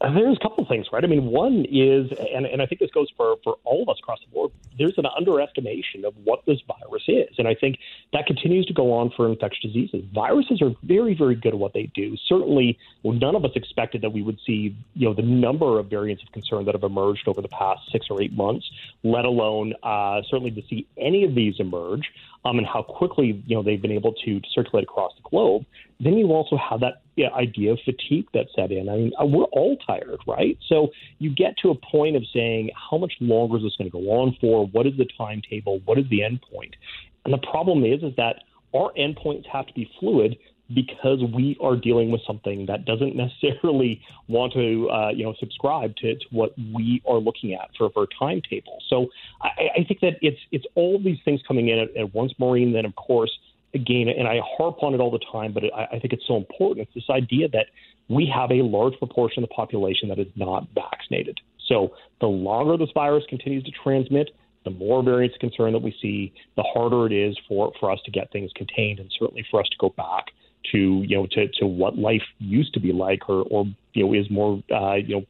There's 0.00 0.36
a 0.36 0.40
couple 0.40 0.62
of 0.62 0.68
things, 0.68 0.86
right? 0.92 1.02
I 1.02 1.08
mean, 1.08 1.26
one 1.26 1.66
is, 1.68 2.12
and, 2.32 2.46
and 2.46 2.62
I 2.62 2.66
think 2.66 2.80
this 2.80 2.90
goes 2.92 3.08
for, 3.16 3.36
for 3.42 3.56
all 3.64 3.82
of 3.82 3.88
us 3.88 3.96
across 3.98 4.20
the 4.20 4.30
board, 4.32 4.52
there's 4.78 4.96
an 4.96 5.06
underestimation 5.06 6.04
of 6.04 6.14
what 6.22 6.46
this 6.46 6.60
virus 6.68 7.02
is. 7.08 7.34
And 7.36 7.48
I 7.48 7.56
think 7.56 7.78
that 8.12 8.26
continues 8.26 8.64
to 8.66 8.72
go 8.72 8.92
on 8.92 9.10
for 9.16 9.28
infectious 9.28 9.62
diseases. 9.62 10.04
Viruses 10.14 10.62
are 10.62 10.70
very, 10.84 11.14
very 11.14 11.34
good 11.34 11.54
at 11.54 11.58
what 11.58 11.72
they 11.72 11.90
do. 11.94 12.16
Certainly, 12.28 12.78
well, 13.02 13.14
none 13.14 13.34
of 13.34 13.44
us 13.44 13.50
expected 13.56 14.02
that 14.02 14.10
we 14.10 14.22
would 14.22 14.38
see, 14.46 14.76
you 14.94 15.08
know, 15.08 15.14
the 15.14 15.22
number 15.22 15.80
of 15.80 15.90
variants 15.90 16.22
of 16.22 16.30
concern 16.30 16.64
that 16.66 16.76
have 16.76 16.84
emerged 16.84 17.26
over 17.26 17.42
the 17.42 17.48
past 17.48 17.80
six 17.90 18.06
or 18.08 18.22
eight 18.22 18.32
months, 18.32 18.70
let 19.02 19.24
alone 19.24 19.74
uh, 19.82 20.22
certainly 20.30 20.52
to 20.52 20.62
see 20.68 20.86
any 20.96 21.24
of 21.24 21.34
these 21.34 21.56
emerge 21.58 22.08
um, 22.44 22.58
and 22.58 22.66
how 22.68 22.82
quickly, 22.82 23.42
you 23.46 23.56
know, 23.56 23.64
they've 23.64 23.82
been 23.82 23.90
able 23.90 24.12
to 24.24 24.40
circulate 24.54 24.84
across 24.84 25.12
the 25.16 25.28
globe. 25.28 25.64
Then 25.98 26.14
you 26.14 26.28
also 26.28 26.56
have 26.56 26.80
that 26.80 27.02
yeah, 27.18 27.34
idea 27.34 27.72
of 27.72 27.80
fatigue 27.84 28.28
that 28.32 28.46
set 28.54 28.70
in. 28.70 28.88
I 28.88 28.94
mean, 28.94 29.12
uh, 29.20 29.26
we're 29.26 29.44
all 29.46 29.76
tired, 29.84 30.20
right? 30.24 30.56
So 30.68 30.90
you 31.18 31.34
get 31.34 31.56
to 31.62 31.70
a 31.70 31.74
point 31.74 32.14
of 32.14 32.22
saying, 32.32 32.70
how 32.90 32.96
much 32.96 33.14
longer 33.18 33.56
is 33.56 33.64
this 33.64 33.74
going 33.76 33.90
to 33.90 33.92
go 33.92 34.08
on 34.12 34.36
for? 34.40 34.68
What 34.68 34.86
is 34.86 34.92
the 34.96 35.06
timetable? 35.18 35.80
What 35.84 35.98
is 35.98 36.04
the 36.10 36.22
end 36.22 36.40
point? 36.42 36.76
And 37.24 37.34
the 37.34 37.44
problem 37.50 37.84
is, 37.84 38.04
is 38.04 38.14
that 38.18 38.36
our 38.72 38.92
endpoints 38.96 39.46
have 39.52 39.66
to 39.66 39.74
be 39.74 39.90
fluid 39.98 40.38
because 40.72 41.18
we 41.34 41.56
are 41.60 41.74
dealing 41.74 42.12
with 42.12 42.20
something 42.24 42.66
that 42.66 42.84
doesn't 42.84 43.16
necessarily 43.24 44.00
want 44.28 44.52
to, 44.52 44.88
uh, 44.90 45.10
you 45.10 45.24
know, 45.24 45.34
subscribe 45.40 45.96
to, 45.96 46.14
to 46.14 46.24
what 46.30 46.56
we 46.56 47.02
are 47.04 47.18
looking 47.18 47.52
at 47.52 47.68
for, 47.76 47.90
for 47.90 48.04
a 48.04 48.06
timetable. 48.16 48.78
So 48.88 49.08
I, 49.42 49.80
I 49.80 49.84
think 49.88 49.98
that 50.02 50.18
it's 50.22 50.38
it's 50.52 50.66
all 50.76 51.02
these 51.02 51.18
things 51.24 51.40
coming 51.48 51.68
in 51.68 51.80
at, 51.80 51.96
at 51.96 52.14
once, 52.14 52.32
Maureen. 52.38 52.72
Then 52.72 52.84
of 52.84 52.94
course 52.94 53.36
again, 53.74 54.08
and 54.08 54.26
I 54.26 54.40
harp 54.56 54.82
on 54.82 54.94
it 54.94 55.00
all 55.00 55.10
the 55.10 55.20
time, 55.30 55.52
but 55.52 55.64
I, 55.74 55.84
I 55.92 55.98
think 55.98 56.12
it's 56.12 56.26
so 56.26 56.36
important. 56.36 56.86
It's 56.86 56.94
this 56.94 57.14
idea 57.14 57.48
that 57.50 57.66
we 58.08 58.30
have 58.34 58.50
a 58.50 58.62
large 58.62 58.98
proportion 58.98 59.42
of 59.42 59.48
the 59.48 59.54
population 59.54 60.08
that 60.08 60.18
is 60.18 60.28
not 60.36 60.66
vaccinated. 60.74 61.38
So 61.66 61.92
the 62.20 62.26
longer 62.26 62.76
this 62.76 62.88
virus 62.94 63.24
continues 63.28 63.64
to 63.64 63.70
transmit, 63.82 64.30
the 64.64 64.70
more 64.70 65.02
variants 65.02 65.36
of 65.36 65.40
concern 65.40 65.72
that 65.72 65.82
we 65.82 65.94
see, 66.00 66.32
the 66.56 66.62
harder 66.62 67.06
it 67.06 67.12
is 67.12 67.36
for, 67.46 67.72
for 67.78 67.90
us 67.90 67.98
to 68.04 68.10
get 68.10 68.32
things 68.32 68.50
contained 68.54 68.98
and 68.98 69.10
certainly 69.18 69.44
for 69.50 69.60
us 69.60 69.68
to 69.70 69.76
go 69.78 69.90
back 69.90 70.26
to, 70.72 71.04
you 71.06 71.16
know, 71.16 71.26
to, 71.30 71.48
to 71.60 71.66
what 71.66 71.96
life 71.96 72.22
used 72.38 72.74
to 72.74 72.80
be 72.80 72.92
like 72.92 73.28
or, 73.28 73.42
or 73.50 73.66
you 73.92 74.04
know, 74.04 74.14
is 74.14 74.30
more, 74.30 74.62
uh, 74.74 74.94
you 74.94 75.16
know, 75.16 75.24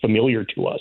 familiar 0.00 0.44
to 0.44 0.66
us. 0.66 0.80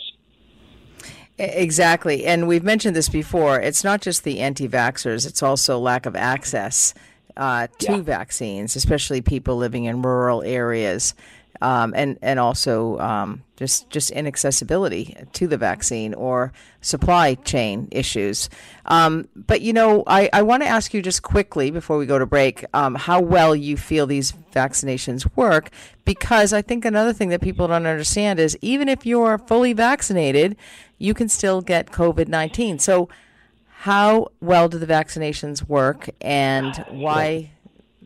Exactly. 1.37 2.25
And 2.25 2.47
we've 2.47 2.63
mentioned 2.63 2.95
this 2.95 3.09
before. 3.09 3.59
It's 3.59 3.83
not 3.83 4.01
just 4.01 4.23
the 4.23 4.39
anti 4.39 4.67
vaxxers, 4.67 5.27
it's 5.27 5.43
also 5.43 5.77
lack 5.77 6.05
of 6.05 6.15
access 6.15 6.93
uh, 7.35 7.67
to 7.79 7.97
yeah. 7.97 8.01
vaccines, 8.01 8.75
especially 8.75 9.21
people 9.21 9.57
living 9.57 9.85
in 9.85 10.01
rural 10.01 10.41
areas. 10.41 11.13
Um, 11.61 11.93
and 11.95 12.19
and 12.21 12.39
also 12.39 12.99
um, 12.99 13.43
just 13.55 13.89
just 13.89 14.11
inaccessibility 14.11 15.15
to 15.33 15.47
the 15.47 15.57
vaccine 15.57 16.13
or 16.13 16.53
supply 16.81 17.33
chain 17.33 17.87
issues. 17.91 18.49
Um, 18.85 19.27
but 19.35 19.61
you 19.61 19.73
know, 19.73 20.03
I, 20.05 20.29
I 20.31 20.43
want 20.43 20.63
to 20.63 20.69
ask 20.69 20.93
you 20.93 21.01
just 21.01 21.23
quickly 21.23 21.71
before 21.71 21.97
we 21.97 22.05
go 22.05 22.19
to 22.19 22.25
break 22.25 22.63
um, 22.73 22.95
how 22.95 23.19
well 23.19 23.55
you 23.55 23.75
feel 23.75 24.05
these 24.05 24.33
vaccinations 24.53 25.27
work, 25.35 25.71
because 26.05 26.53
I 26.53 26.61
think 26.61 26.85
another 26.85 27.13
thing 27.13 27.29
that 27.29 27.41
people 27.41 27.67
don't 27.67 27.87
understand 27.87 28.39
is 28.39 28.57
even 28.61 28.87
if 28.87 29.05
you're 29.05 29.39
fully 29.39 29.73
vaccinated, 29.73 30.55
you 30.99 31.13
can 31.13 31.27
still 31.27 31.61
get 31.61 31.91
COVID 31.91 32.27
nineteen. 32.27 32.77
So 32.77 33.09
how 33.79 34.27
well 34.41 34.69
do 34.69 34.77
the 34.77 34.87
vaccinations 34.87 35.67
work, 35.67 36.09
and 36.21 36.75
why 36.89 37.51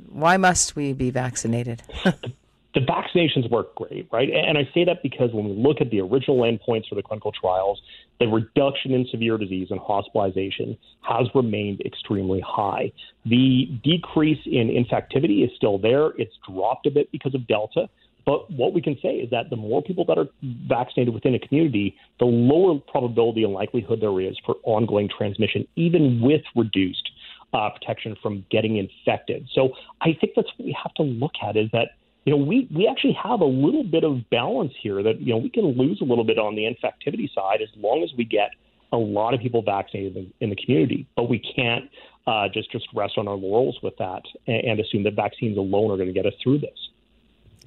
why 0.10 0.38
must 0.38 0.75
we 0.75 0.93
be 0.93 1.10
vaccinated? 1.10 1.84
the 2.73 2.79
vaccinations 2.79 3.49
work 3.49 3.75
great, 3.75 4.07
right? 4.11 4.29
And 4.29 4.57
I 4.57 4.69
say 4.73 4.85
that 4.85 5.03
because 5.03 5.31
when 5.33 5.45
we 5.45 5.53
look 5.53 5.81
at 5.81 5.89
the 5.89 5.99
original 5.99 6.39
endpoints 6.39 6.87
for 6.87 6.95
the 6.95 7.03
clinical 7.03 7.31
trials, 7.31 7.81
the 8.19 8.27
reduction 8.27 8.93
in 8.93 9.05
severe 9.11 9.37
disease 9.37 9.67
and 9.71 9.79
hospitalization 9.79 10.77
has 11.01 11.27
remained 11.35 11.81
extremely 11.81 12.41
high. 12.45 12.91
The 13.25 13.67
decrease 13.83 14.39
in 14.45 14.69
infectivity 14.69 15.43
is 15.43 15.51
still 15.55 15.79
there. 15.79 16.11
It's 16.17 16.33
dropped 16.47 16.85
a 16.87 16.91
bit 16.91 17.11
because 17.11 17.35
of 17.35 17.45
Delta. 17.47 17.89
But 18.25 18.49
what 18.51 18.73
we 18.73 18.81
can 18.81 18.97
say 19.01 19.15
is 19.15 19.29
that 19.31 19.49
the 19.49 19.55
more 19.55 19.81
people 19.81 20.05
that 20.05 20.17
are 20.17 20.27
vaccinated 20.69 21.13
within 21.13 21.33
a 21.35 21.39
community, 21.39 21.95
the 22.19 22.25
lower 22.25 22.79
probability 22.79 23.43
and 23.43 23.51
likelihood 23.51 23.99
there 23.99 24.21
is 24.21 24.37
for 24.45 24.55
ongoing 24.63 25.09
transmission, 25.09 25.67
even 25.75 26.21
with 26.21 26.41
reduced 26.55 27.09
uh, 27.53 27.69
protection 27.71 28.15
from 28.21 28.45
getting 28.51 28.77
infected. 28.77 29.47
So 29.53 29.69
I 30.01 30.15
think 30.19 30.33
that's 30.35 30.47
what 30.57 30.65
we 30.65 30.77
have 30.81 30.93
to 30.95 31.03
look 31.03 31.33
at 31.45 31.57
is 31.57 31.69
that 31.73 31.89
you 32.25 32.31
know, 32.31 32.43
we, 32.43 32.67
we 32.73 32.87
actually 32.87 33.13
have 33.13 33.41
a 33.41 33.45
little 33.45 33.83
bit 33.83 34.03
of 34.03 34.29
balance 34.29 34.73
here 34.81 35.01
that, 35.01 35.19
you 35.19 35.33
know, 35.33 35.37
we 35.37 35.49
can 35.49 35.65
lose 35.65 36.01
a 36.01 36.03
little 36.03 36.23
bit 36.23 36.37
on 36.37 36.55
the 36.55 36.63
infectivity 36.63 37.33
side 37.33 37.61
as 37.61 37.69
long 37.75 38.03
as 38.03 38.11
we 38.15 38.25
get 38.25 38.51
a 38.91 38.97
lot 38.97 39.33
of 39.33 39.39
people 39.39 39.61
vaccinated 39.63 40.17
in, 40.17 40.33
in 40.39 40.49
the 40.49 40.55
community. 40.55 41.07
But 41.15 41.29
we 41.29 41.39
can't 41.39 41.89
uh, 42.27 42.47
just, 42.53 42.71
just 42.71 42.87
rest 42.93 43.17
on 43.17 43.27
our 43.27 43.35
laurels 43.35 43.79
with 43.81 43.97
that 43.97 44.21
and, 44.45 44.63
and 44.65 44.79
assume 44.79 45.03
that 45.03 45.15
vaccines 45.15 45.57
alone 45.57 45.89
are 45.89 45.97
going 45.97 46.09
to 46.09 46.13
get 46.13 46.27
us 46.27 46.33
through 46.43 46.59
this. 46.59 46.89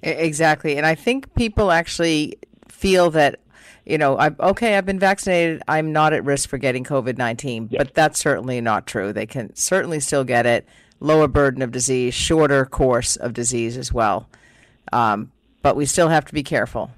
Exactly. 0.03 0.77
And 0.77 0.87
I 0.87 0.95
think 0.95 1.35
people 1.35 1.71
actually 1.73 2.39
feel 2.69 3.11
that 3.11 3.41
you 3.87 3.99
know, 3.99 4.19
I'm 4.19 4.35
okay, 4.41 4.79
I've 4.79 4.87
been 4.87 4.99
vaccinated, 4.99 5.63
I'm 5.69 5.93
not 5.93 6.15
at 6.15 6.25
risk 6.25 6.49
for 6.49 6.57
getting 6.57 6.85
COVID 6.85 7.19
19, 7.19 7.67
but 7.67 7.93
that's 7.93 8.19
certainly 8.19 8.63
not 8.63 8.87
true. 8.87 9.13
They 9.13 9.27
can 9.27 9.55
certainly 9.55 10.01
still 10.01 10.25
get 10.25 10.47
it, 10.47 10.67
lower 11.01 11.29
burden 11.29 11.61
of 11.61 11.71
disease, 11.71 12.15
shorter 12.15 12.65
course 12.65 13.17
of 13.17 13.35
disease 13.35 13.77
as 13.77 13.93
well. 13.93 14.27
Um, 14.95 15.33
but 15.61 15.77
we 15.77 15.87
still 15.87 16.09
have 16.09 16.25
to 16.27 16.33
be 16.33 16.43
careful. 16.43 16.91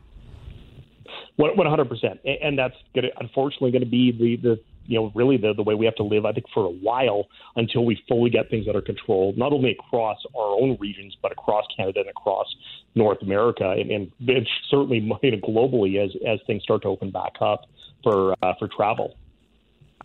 One 1.37 1.67
hundred 1.67 1.89
percent, 1.89 2.21
and 2.25 2.59
that's 2.59 2.75
going 2.95 3.05
to 3.05 3.11
unfortunately 3.21 3.71
going 3.71 3.85
to 3.85 3.91
be 3.91 4.11
the 4.11 4.37
the 4.37 4.61
you 4.87 4.99
know 4.99 5.13
really 5.15 5.37
the 5.37 5.53
the 5.55 5.63
way 5.63 5.75
we 5.75 5.85
have 5.85 5.95
to 5.97 6.03
live. 6.03 6.25
I 6.25 6.33
think 6.33 6.47
for 6.53 6.65
a 6.65 6.71
while 6.71 7.27
until 7.57 7.85
we 7.85 8.03
fully 8.09 8.31
get 8.31 8.49
things 8.49 8.67
under 8.67 8.81
control, 8.81 9.35
not 9.37 9.53
only 9.53 9.73
across 9.73 10.19
our 10.35 10.61
own 10.61 10.79
regions 10.81 11.15
but 11.21 11.33
across 11.33 11.65
Canada 11.77 12.01
and 12.01 12.09
across 12.09 12.47
North 12.95 13.21
America, 13.21 13.71
and, 13.71 13.91
and 13.91 14.13
it's 14.21 14.49
certainly 14.71 14.99
you 15.23 15.31
know, 15.31 15.39
globally 15.39 16.03
as 16.03 16.11
as 16.27 16.41
things 16.47 16.63
start 16.63 16.83
to 16.83 16.89
open 16.89 17.11
back 17.11 17.35
up 17.41 17.67
for 18.03 18.35
uh, 18.43 18.55
for 18.59 18.69
travel. 18.69 19.15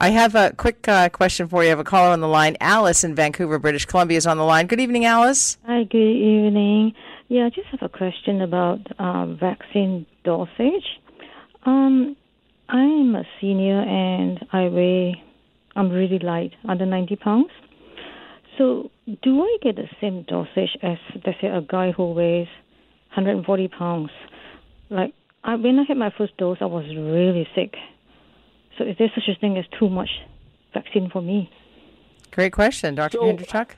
I 0.02 0.10
have 0.10 0.36
a 0.36 0.52
quick 0.58 0.88
uh, 0.88 1.10
question 1.10 1.48
for 1.48 1.64
you. 1.64 1.68
I 1.68 1.70
have 1.70 1.80
a 1.80 1.84
caller 1.84 2.10
on 2.10 2.22
the 2.22 2.28
line. 2.28 2.58
Alice 2.60 3.04
in 3.04 3.14
Vancouver, 3.16 3.60
British 3.60 3.86
Columbia, 3.86 4.18
is 4.18 4.26
on 4.26 4.38
the 4.38 4.44
line. 4.44 4.66
Good 4.68 4.80
evening, 4.80 5.06
Alice. 5.06 5.58
Hi. 5.66 5.84
Good 5.84 5.98
evening. 5.98 6.94
Yeah, 7.32 7.46
I 7.46 7.50
just 7.50 7.68
have 7.68 7.82
a 7.82 7.88
question 7.88 8.42
about 8.42 8.80
um, 9.00 9.38
vaccine 9.40 10.06
dosage. 10.26 11.00
Um, 11.66 12.18
I'm 12.68 13.16
a 13.16 13.24
senior 13.40 13.80
and 13.80 14.46
I 14.52 14.68
weigh, 14.68 15.24
I'm 15.78 15.90
really 15.92 16.20
light, 16.20 16.52
under 16.68 16.86
90 16.86 17.16
pounds. 17.16 17.52
So, 18.58 18.92
do 19.24 19.44
I 19.44 19.58
get 19.62 19.78
the 19.78 19.88
same 20.02 20.24
dosage 20.28 20.76
as, 20.84 20.98
let's 21.26 21.40
say, 21.40 21.48
a 21.48 21.62
guy 21.62 21.94
who 21.94 22.12
weighs 22.12 22.50
140 23.16 23.70
pounds? 23.70 24.10
Like, 24.90 25.14
I, 25.46 25.56
when 25.56 25.80
I 25.80 25.84
had 25.88 25.96
my 25.96 26.12
first 26.18 26.36
dose, 26.36 26.58
I 26.60 26.66
was 26.66 26.84
really 26.90 27.48
sick. 27.56 27.76
So, 28.78 28.84
is 28.84 28.98
there 29.00 29.10
such 29.16 29.30
a 29.34 29.40
thing 29.40 29.58
as 29.58 29.64
too 29.80 29.88
much 29.88 30.10
vaccine 30.74 31.10
for 31.10 31.22
me? 31.22 31.50
Great 32.32 32.52
question, 32.52 32.96
Dr. 32.96 33.20
So, 33.20 33.24
Kindrachuk 33.24 33.76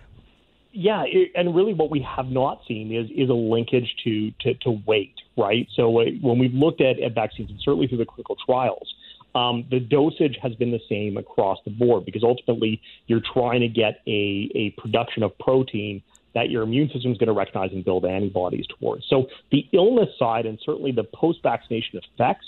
yeah, 0.74 1.04
it, 1.06 1.32
and 1.36 1.56
really 1.56 1.74
what 1.74 1.92
we 1.92 2.06
have 2.16 2.28
not 2.28 2.62
seen 2.68 2.92
is 2.92 3.10
is 3.12 3.30
a 3.30 3.34
linkage 3.34 3.96
to 4.04 4.32
to, 4.42 4.54
to 4.56 4.82
weight, 4.86 5.14
right? 5.38 5.68
So 5.76 5.90
when 5.90 6.40
we've 6.40 6.54
looked 6.54 6.82
at, 6.82 7.00
at 7.00 7.14
vaccines, 7.14 7.52
and 7.52 7.60
certainly 7.62 7.88
through 7.88 8.00
the 8.00 8.06
clinical 8.06 8.36
trials, 8.44 8.94
um, 9.36 9.66
the 9.70 9.80
dosage 9.80 10.38
has 10.42 10.56
been 10.56 10.72
the 10.72 10.82
same 10.90 11.18
across 11.18 11.60
the 11.64 11.72
board 11.72 12.06
because 12.06 12.24
ultimately 12.24 12.82
you're 13.06 13.22
trying 13.34 13.62
to 13.62 13.68
get 13.68 14.02
a, 14.08 14.50
a 14.56 14.74
production 14.82 15.22
of 15.24 15.38
protein 15.38 16.02
that 16.34 16.50
your 16.50 16.64
immune 16.64 16.90
system 16.90 17.12
is 17.12 17.20
going 17.20 17.28
to 17.28 17.34
recognize 17.34 17.72
and 17.72 17.86
build 17.86 18.06
antibodies 18.06 18.66
towards. 18.80 19.06
So 19.08 19.28
the 19.52 19.68
illness 19.72 20.10
side 20.18 20.48
and 20.48 20.60
certainly 20.66 20.92
the 20.92 21.04
post-vaccination 21.04 22.00
effects 22.00 22.46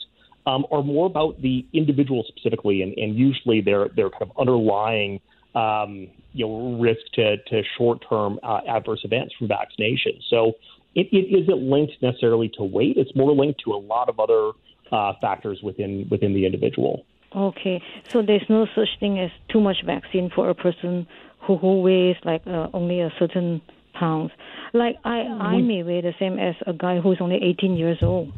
um, 0.48 0.66
are 0.72 0.82
more 0.82 1.06
about 1.06 1.40
the 1.42 1.66
individual 1.74 2.24
specifically, 2.28 2.82
and, 2.82 2.98
and 2.98 3.16
usually 3.16 3.62
they're 3.62 3.90
they're 3.96 4.10
kind 4.10 4.24
of 4.24 4.32
underlying 4.40 5.20
um, 5.56 6.08
you 6.34 6.46
know, 6.46 6.78
risk 6.80 7.02
to, 7.14 7.38
to 7.38 7.64
short-term 7.78 8.40
uh, 8.44 8.60
adverse 8.68 9.02
events 9.04 9.34
from 9.38 9.48
vaccination. 9.48 10.20
So 10.30 10.54
it, 10.94 11.08
it 11.12 11.44
isn't 11.44 11.70
linked 11.70 11.94
necessarily 12.02 12.50
to 12.58 12.64
weight. 12.64 12.98
It's 12.98 13.16
more 13.16 13.32
linked 13.34 13.62
to 13.66 13.72
a 13.72 13.80
lot 13.80 14.10
of 14.10 14.20
other 14.20 14.52
uh, 14.92 15.14
factors 15.22 15.60
within 15.64 16.08
within 16.12 16.34
the 16.34 16.46
individual. 16.46 17.06
Okay, 17.36 17.82
so 18.08 18.22
there's 18.22 18.46
no 18.50 18.66
such 18.76 18.88
thing 19.00 19.20
as 19.20 19.30
too 19.50 19.60
much 19.60 19.78
vaccine 19.86 20.30
for 20.34 20.50
a 20.50 20.56
person 20.56 21.06
who, 21.42 21.58
who 21.58 21.82
weighs 21.82 22.16
like 22.24 22.42
uh, 22.48 22.68
only 22.74 23.02
a 23.02 23.12
certain 23.20 23.62
pounds. 23.94 24.32
Like 24.74 24.98
I, 25.04 25.22
I 25.22 25.62
may 25.62 25.84
weigh 25.84 26.02
the 26.02 26.14
same 26.18 26.40
as 26.40 26.56
a 26.66 26.74
guy 26.74 27.00
who's 27.00 27.18
only 27.20 27.40
18 27.44 27.76
years 27.76 27.98
old. 28.02 28.32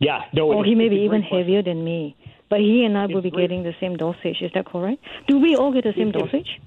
Yeah, 0.00 0.22
no. 0.34 0.52
Or 0.52 0.64
he 0.64 0.74
may 0.74 0.88
be 0.88 0.96
even 0.96 1.22
heavier 1.22 1.62
than 1.62 1.82
me. 1.84 2.16
But 2.50 2.60
he 2.60 2.84
and 2.84 2.96
I 2.96 3.06
will 3.06 3.22
be 3.22 3.30
getting 3.30 3.62
the 3.62 3.74
same 3.80 3.96
dosage. 3.96 4.42
Is 4.42 4.50
that 4.54 4.66
correct? 4.66 5.02
Do 5.26 5.38
we 5.38 5.56
all 5.56 5.72
get 5.72 5.84
the 5.84 5.94
same 5.96 6.12
dosage? 6.12 6.60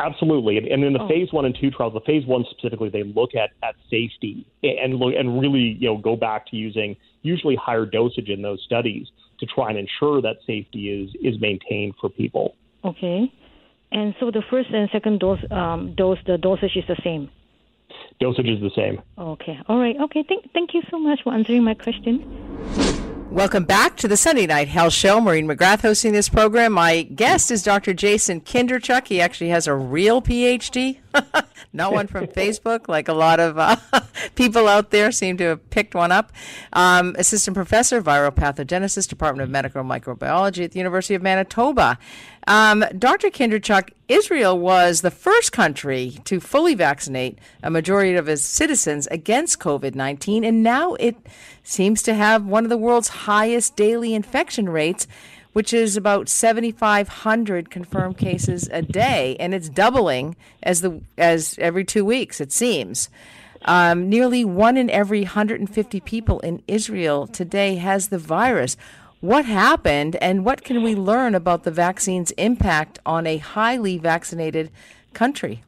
Absolutely, 0.00 0.56
and 0.56 0.82
in 0.82 0.94
the 0.94 1.02
oh. 1.02 1.08
phase 1.08 1.30
one 1.30 1.44
and 1.44 1.54
two 1.54 1.70
trials, 1.70 1.92
the 1.92 2.00
phase 2.00 2.24
one 2.24 2.46
specifically, 2.50 2.88
they 2.88 3.02
look 3.02 3.34
at, 3.34 3.50
at 3.62 3.74
safety 3.90 4.46
and 4.62 4.94
look 4.94 5.14
and 5.14 5.38
really 5.40 5.76
you 5.78 5.88
know 5.88 5.98
go 5.98 6.16
back 6.16 6.46
to 6.46 6.56
using 6.56 6.96
usually 7.20 7.54
higher 7.54 7.84
dosage 7.84 8.30
in 8.30 8.40
those 8.40 8.62
studies 8.64 9.08
to 9.40 9.46
try 9.46 9.68
and 9.68 9.78
ensure 9.78 10.22
that 10.22 10.36
safety 10.46 10.88
is 10.88 11.10
is 11.22 11.38
maintained 11.40 11.94
for 12.00 12.08
people. 12.08 12.56
Okay, 12.82 13.30
and 13.92 14.14
so 14.18 14.30
the 14.30 14.42
first 14.50 14.70
and 14.70 14.88
second 14.90 15.20
dose 15.20 15.40
um, 15.50 15.94
dose 15.96 16.18
the 16.26 16.38
dosage 16.38 16.76
is 16.76 16.84
the 16.88 16.96
same. 17.04 17.28
Dosage 18.20 18.48
is 18.48 18.60
the 18.60 18.70
same. 18.74 19.02
Okay, 19.18 19.58
all 19.68 19.78
right. 19.78 19.96
Okay, 20.00 20.24
thank 20.26 20.50
thank 20.54 20.72
you 20.72 20.80
so 20.90 20.98
much 20.98 21.20
for 21.22 21.34
answering 21.34 21.62
my 21.62 21.74
question. 21.74 23.06
Welcome 23.30 23.62
back 23.62 23.96
to 23.98 24.08
the 24.08 24.16
Sunday 24.16 24.44
Night 24.44 24.66
Health 24.66 24.92
Show. 24.92 25.20
Maureen 25.20 25.46
McGrath 25.46 25.82
hosting 25.82 26.12
this 26.12 26.28
program. 26.28 26.72
My 26.72 27.02
guest 27.02 27.52
is 27.52 27.62
Dr. 27.62 27.94
Jason 27.94 28.40
Kindrachuk. 28.40 29.06
He 29.06 29.20
actually 29.20 29.50
has 29.50 29.68
a 29.68 29.74
real 29.74 30.20
PhD, 30.20 30.98
not 31.72 31.92
one 31.92 32.08
from 32.08 32.26
Facebook, 32.26 32.88
like 32.88 33.06
a 33.06 33.12
lot 33.12 33.38
of 33.38 33.56
uh, 33.56 33.76
people 34.34 34.66
out 34.66 34.90
there 34.90 35.12
seem 35.12 35.36
to 35.36 35.44
have 35.44 35.70
picked 35.70 35.94
one 35.94 36.10
up. 36.10 36.32
Um, 36.72 37.14
assistant 37.18 37.54
professor, 37.54 38.02
viral 38.02 38.32
pathogenesis, 38.32 39.08
Department 39.08 39.44
of 39.44 39.50
Medical 39.50 39.84
Microbiology 39.84 40.64
at 40.64 40.72
the 40.72 40.80
University 40.80 41.14
of 41.14 41.22
Manitoba. 41.22 41.98
Um, 42.46 42.84
Dr. 42.98 43.28
Kindrachuk, 43.28 43.90
Israel 44.08 44.58
was 44.58 45.02
the 45.02 45.10
first 45.10 45.52
country 45.52 46.18
to 46.24 46.40
fully 46.40 46.74
vaccinate 46.74 47.38
a 47.62 47.70
majority 47.70 48.14
of 48.14 48.28
its 48.28 48.42
citizens 48.42 49.06
against 49.08 49.60
COVID 49.60 49.94
19, 49.94 50.44
and 50.44 50.62
now 50.62 50.94
it 50.94 51.16
seems 51.62 52.02
to 52.02 52.14
have 52.14 52.44
one 52.44 52.64
of 52.64 52.70
the 52.70 52.78
world's 52.78 53.08
highest 53.08 53.76
daily 53.76 54.14
infection 54.14 54.68
rates, 54.68 55.06
which 55.52 55.74
is 55.74 55.96
about 55.96 56.28
7,500 56.28 57.70
confirmed 57.70 58.16
cases 58.16 58.68
a 58.72 58.82
day, 58.82 59.36
and 59.38 59.54
it's 59.54 59.68
doubling 59.68 60.34
as 60.62 60.80
the 60.80 61.00
as 61.18 61.56
every 61.58 61.84
two 61.84 62.04
weeks. 62.04 62.40
It 62.40 62.52
seems. 62.52 63.10
Um, 63.66 64.08
nearly 64.08 64.42
one 64.44 64.78
in 64.78 64.88
every 64.88 65.20
150 65.20 66.00
people 66.00 66.40
in 66.40 66.62
Israel 66.66 67.26
today 67.26 67.74
has 67.76 68.08
the 68.08 68.18
virus. 68.18 68.76
What 69.20 69.44
happened 69.44 70.16
and 70.16 70.44
what 70.44 70.64
can 70.64 70.82
we 70.82 70.94
learn 70.94 71.34
about 71.34 71.64
the 71.64 71.70
vaccine's 71.70 72.30
impact 72.32 72.98
on 73.04 73.26
a 73.26 73.38
highly 73.38 73.98
vaccinated 73.98 74.70
country? 75.12 75.62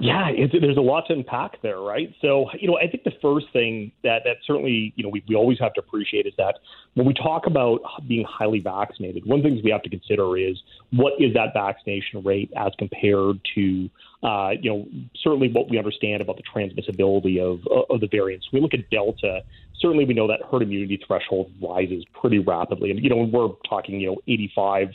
Yeah, 0.00 0.30
there's 0.50 0.78
a 0.78 0.80
lot 0.80 1.08
to 1.08 1.12
unpack 1.12 1.60
there, 1.60 1.78
right? 1.78 2.14
So, 2.22 2.50
you 2.58 2.66
know, 2.66 2.78
I 2.78 2.88
think 2.88 3.04
the 3.04 3.12
first 3.20 3.48
thing 3.52 3.92
that 4.02 4.22
that 4.24 4.38
certainly, 4.46 4.94
you 4.96 5.04
know, 5.04 5.10
we, 5.10 5.22
we 5.28 5.34
always 5.34 5.58
have 5.58 5.74
to 5.74 5.80
appreciate 5.80 6.24
is 6.24 6.32
that 6.38 6.58
when 6.94 7.06
we 7.06 7.12
talk 7.12 7.46
about 7.46 7.82
being 8.08 8.24
highly 8.24 8.60
vaccinated, 8.60 9.26
one 9.26 9.40
of 9.40 9.42
the 9.42 9.50
things 9.50 9.62
we 9.62 9.70
have 9.70 9.82
to 9.82 9.90
consider 9.90 10.38
is 10.38 10.58
what 10.90 11.20
is 11.20 11.34
that 11.34 11.52
vaccination 11.52 12.22
rate 12.22 12.50
as 12.56 12.72
compared 12.78 13.40
to, 13.54 13.90
uh, 14.22 14.52
you 14.58 14.70
know, 14.70 14.88
certainly 15.22 15.52
what 15.52 15.68
we 15.68 15.76
understand 15.76 16.22
about 16.22 16.38
the 16.38 16.44
transmissibility 16.44 17.38
of 17.38 17.60
of 17.90 18.00
the 18.00 18.08
variants. 18.08 18.48
We 18.54 18.60
look 18.62 18.72
at 18.72 18.88
Delta, 18.88 19.42
certainly 19.80 20.04
we 20.04 20.14
know 20.14 20.26
that 20.28 20.40
herd 20.50 20.62
immunity 20.62 21.00
threshold 21.06 21.52
rises 21.62 22.04
pretty 22.20 22.38
rapidly, 22.38 22.90
and 22.90 23.02
you 23.02 23.10
know, 23.10 23.16
we're 23.16 23.48
talking, 23.68 24.00
you 24.00 24.08
know, 24.08 24.16
85 24.28 24.88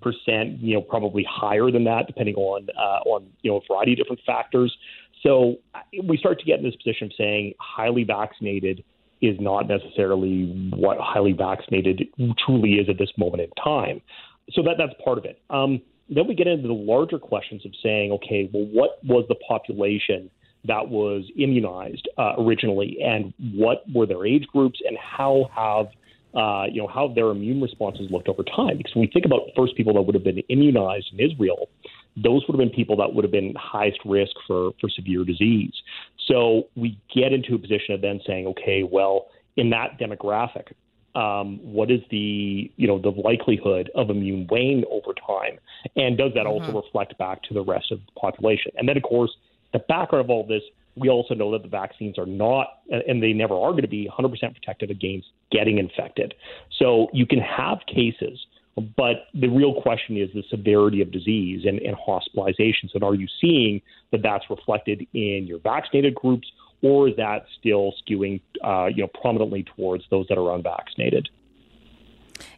percent, 0.00 0.60
you 0.60 0.74
know, 0.74 0.80
probably 0.80 1.26
higher 1.28 1.70
than 1.70 1.84
that, 1.84 2.06
depending 2.06 2.34
on 2.36 2.66
uh, 2.76 3.08
on 3.08 3.26
you 3.42 3.50
know 3.50 3.58
a 3.58 3.72
variety 3.72 3.92
of 3.92 3.98
different 3.98 4.20
factors. 4.26 4.74
So 5.22 5.56
uh, 5.74 5.80
we 6.04 6.16
start 6.16 6.38
to 6.40 6.44
get 6.44 6.58
in 6.58 6.64
this 6.64 6.76
position 6.76 7.06
of 7.06 7.12
saying 7.16 7.54
highly 7.58 8.04
vaccinated 8.04 8.82
is 9.20 9.36
not 9.38 9.68
necessarily 9.68 10.70
what 10.74 10.96
highly 10.98 11.32
vaccinated 11.32 12.08
truly 12.44 12.74
is 12.74 12.88
at 12.88 12.96
this 12.98 13.10
moment 13.18 13.42
in 13.42 13.50
time. 13.62 14.00
So 14.52 14.62
that 14.62 14.76
that's 14.78 14.94
part 15.04 15.18
of 15.18 15.24
it. 15.24 15.40
Um, 15.50 15.82
then 16.08 16.26
we 16.26 16.34
get 16.34 16.46
into 16.46 16.66
the 16.66 16.74
larger 16.74 17.18
questions 17.18 17.64
of 17.64 17.72
saying, 17.82 18.12
okay, 18.12 18.50
well, 18.52 18.66
what 18.72 18.98
was 19.04 19.26
the 19.28 19.36
population 19.36 20.30
that 20.64 20.88
was 20.88 21.24
immunized 21.36 22.08
uh, 22.18 22.34
originally, 22.38 22.98
and 23.02 23.32
what 23.54 23.84
were 23.92 24.06
their 24.06 24.26
age 24.26 24.46
groups, 24.52 24.80
and 24.86 24.96
how 24.98 25.50
have 25.54 25.86
uh, 26.34 26.64
you 26.70 26.80
know, 26.80 26.86
how 26.86 27.08
their 27.08 27.30
immune 27.30 27.60
responses 27.60 28.08
looked 28.10 28.28
over 28.28 28.44
time. 28.44 28.78
Because 28.78 28.94
when 28.94 29.02
we 29.02 29.10
think 29.12 29.26
about 29.26 29.40
first 29.56 29.76
people 29.76 29.92
that 29.94 30.02
would 30.02 30.14
have 30.14 30.22
been 30.22 30.38
immunized 30.48 31.08
in 31.12 31.18
Israel, 31.18 31.68
those 32.16 32.44
would 32.46 32.58
have 32.58 32.58
been 32.58 32.74
people 32.74 32.96
that 32.96 33.14
would 33.14 33.24
have 33.24 33.32
been 33.32 33.54
highest 33.56 33.98
risk 34.04 34.32
for, 34.46 34.70
for 34.80 34.88
severe 34.90 35.24
disease. 35.24 35.72
So 36.28 36.68
we 36.76 36.98
get 37.14 37.32
into 37.32 37.54
a 37.54 37.58
position 37.58 37.94
of 37.94 38.00
then 38.00 38.20
saying, 38.26 38.46
okay, 38.48 38.84
well, 38.84 39.26
in 39.56 39.70
that 39.70 39.98
demographic, 39.98 40.72
um, 41.14 41.58
what 41.62 41.90
is 41.90 42.00
the 42.12 42.70
you 42.76 42.86
know 42.86 43.00
the 43.00 43.10
likelihood 43.10 43.90
of 43.96 44.10
immune 44.10 44.46
wane 44.48 44.84
over 44.88 45.12
time, 45.26 45.58
and 45.96 46.16
does 46.16 46.30
that 46.34 46.46
mm-hmm. 46.46 46.66
also 46.66 46.82
reflect 46.82 47.18
back 47.18 47.42
to 47.44 47.54
the 47.54 47.64
rest 47.64 47.90
of 47.90 47.98
the 47.98 48.12
population? 48.20 48.70
And 48.76 48.88
then, 48.88 48.96
of 48.96 49.02
course, 49.02 49.30
the 49.72 49.78
background 49.80 50.24
of 50.24 50.30
all 50.30 50.46
this 50.46 50.62
we 50.96 51.08
also 51.08 51.34
know 51.34 51.52
that 51.52 51.62
the 51.62 51.68
vaccines 51.68 52.18
are 52.18 52.26
not, 52.26 52.80
and 52.90 53.22
they 53.22 53.32
never 53.32 53.54
are 53.54 53.70
going 53.70 53.82
to 53.82 53.88
be 53.88 54.08
100% 54.08 54.30
protective 54.54 54.90
against 54.90 55.28
getting 55.50 55.78
infected. 55.78 56.34
So 56.78 57.08
you 57.12 57.26
can 57.26 57.40
have 57.40 57.78
cases, 57.86 58.38
but 58.76 59.26
the 59.34 59.48
real 59.48 59.80
question 59.80 60.16
is 60.16 60.30
the 60.34 60.44
severity 60.50 61.00
of 61.00 61.10
disease 61.10 61.64
and, 61.64 61.78
and 61.80 61.96
hospitalizations. 61.96 62.94
And 62.94 63.02
are 63.02 63.14
you 63.14 63.28
seeing 63.40 63.82
that 64.12 64.22
that's 64.22 64.48
reflected 64.50 65.06
in 65.12 65.46
your 65.46 65.58
vaccinated 65.60 66.14
groups, 66.14 66.50
or 66.82 67.08
is 67.08 67.16
that 67.16 67.46
still 67.58 67.94
skewing, 68.02 68.40
uh, 68.64 68.86
you 68.86 69.02
know, 69.02 69.10
prominently 69.20 69.64
towards 69.76 70.04
those 70.10 70.26
that 70.28 70.38
are 70.38 70.54
unvaccinated? 70.54 71.28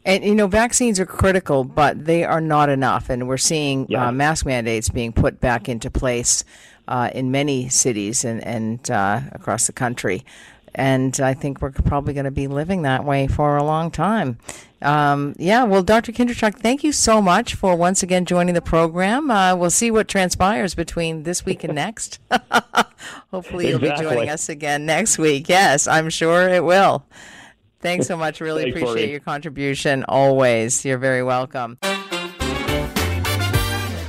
And 0.05 0.25
you 0.25 0.35
know, 0.35 0.47
vaccines 0.47 0.99
are 1.01 1.07
critical, 1.07 1.65
but 1.65 2.05
they 2.05 2.25
are 2.25 2.41
not 2.41 2.69
enough. 2.69 3.09
And 3.11 3.29
we're 3.29 3.37
seeing 3.37 3.87
yeah. 3.89 4.09
uh, 4.09 4.13
mask 4.13 4.47
mandates 4.47 4.89
being 4.89 5.13
put 5.13 5.41
back 5.41 5.69
into 5.69 5.91
place 5.91 6.45
uh, 6.93 7.09
in 7.15 7.31
many 7.31 7.71
cities 7.71 8.23
and, 8.23 8.45
and 8.45 8.91
uh, 8.91 9.23
across 9.33 9.67
the 9.67 9.73
country. 9.73 10.25
And 10.75 11.19
I 11.21 11.33
think 11.33 11.63
we're 11.63 11.71
probably 11.71 12.13
going 12.13 12.27
to 12.27 12.31
be 12.31 12.49
living 12.49 12.83
that 12.83 13.05
way 13.05 13.27
for 13.27 13.57
a 13.57 13.65
long 13.65 13.91
time. 13.91 14.39
Um, 14.83 15.35
yeah, 15.39 15.65
well, 15.65 15.83
Dr. 15.83 16.13
Kindrachuk, 16.13 16.59
thank 16.59 16.85
you 16.85 16.93
so 16.93 17.23
much 17.23 17.55
for 17.55 17.77
once 17.77 18.03
again 18.03 18.27
joining 18.27 18.55
the 18.55 18.63
program. 18.63 19.31
Uh, 19.31 19.57
we'll 19.57 19.71
see 19.71 19.91
what 19.91 20.07
transpires 20.07 20.75
between 20.75 21.23
this 21.23 21.47
week 21.47 21.65
and 21.65 21.75
next. 21.75 22.19
Hopefully, 23.31 23.69
you'll 23.69 23.79
be 23.79 23.93
joining 23.99 24.29
us 24.29 24.51
again 24.51 24.85
next 24.85 25.19
week. 25.19 25.49
Yes, 25.49 25.87
I'm 25.87 26.11
sure 26.11 26.49
it 26.49 26.65
will. 26.65 27.07
Thanks 27.81 28.07
so 28.07 28.17
much. 28.17 28.41
Really 28.41 28.65
Thanks, 28.65 28.83
appreciate 28.83 29.11
your 29.11 29.21
contribution 29.21 30.05
always. 30.09 30.85
You're 30.85 30.99
very 30.99 31.23
welcome. 31.23 31.79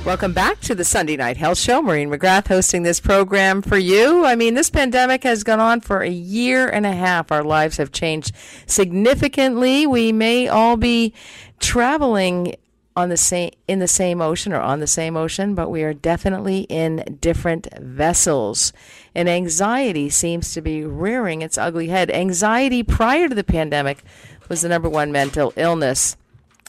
Welcome 0.04 0.34
back 0.34 0.60
to 0.60 0.74
the 0.74 0.84
Sunday 0.84 1.16
Night 1.16 1.38
Health 1.38 1.56
Show. 1.56 1.80
Maureen 1.80 2.10
McGrath 2.10 2.48
hosting 2.48 2.82
this 2.82 3.00
program 3.00 3.62
for 3.62 3.78
you. 3.78 4.26
I 4.26 4.34
mean, 4.34 4.52
this 4.52 4.68
pandemic 4.68 5.22
has 5.22 5.44
gone 5.44 5.60
on 5.60 5.80
for 5.80 6.02
a 6.02 6.10
year 6.10 6.68
and 6.68 6.84
a 6.84 6.92
half. 6.92 7.32
Our 7.32 7.42
lives 7.42 7.78
have 7.78 7.90
changed 7.90 8.32
significantly. 8.66 9.86
We 9.86 10.12
may 10.12 10.46
all 10.46 10.76
be 10.76 11.14
traveling 11.58 12.54
on 12.94 13.08
the 13.08 13.16
same 13.16 13.52
in 13.66 13.78
the 13.78 13.88
same 13.88 14.20
ocean 14.20 14.52
or 14.52 14.60
on 14.60 14.80
the 14.80 14.86
same 14.86 15.16
ocean, 15.16 15.54
but 15.54 15.70
we 15.70 15.82
are 15.82 15.94
definitely 15.94 16.66
in 16.68 17.16
different 17.22 17.68
vessels. 17.80 18.74
And 19.14 19.26
anxiety 19.26 20.10
seems 20.10 20.52
to 20.52 20.60
be 20.60 20.84
rearing 20.84 21.40
its 21.40 21.56
ugly 21.56 21.88
head. 21.88 22.10
Anxiety 22.10 22.82
prior 22.82 23.30
to 23.30 23.34
the 23.34 23.42
pandemic 23.42 24.04
was 24.50 24.60
the 24.60 24.68
number 24.68 24.90
one 24.90 25.12
mental 25.12 25.54
illness 25.56 26.18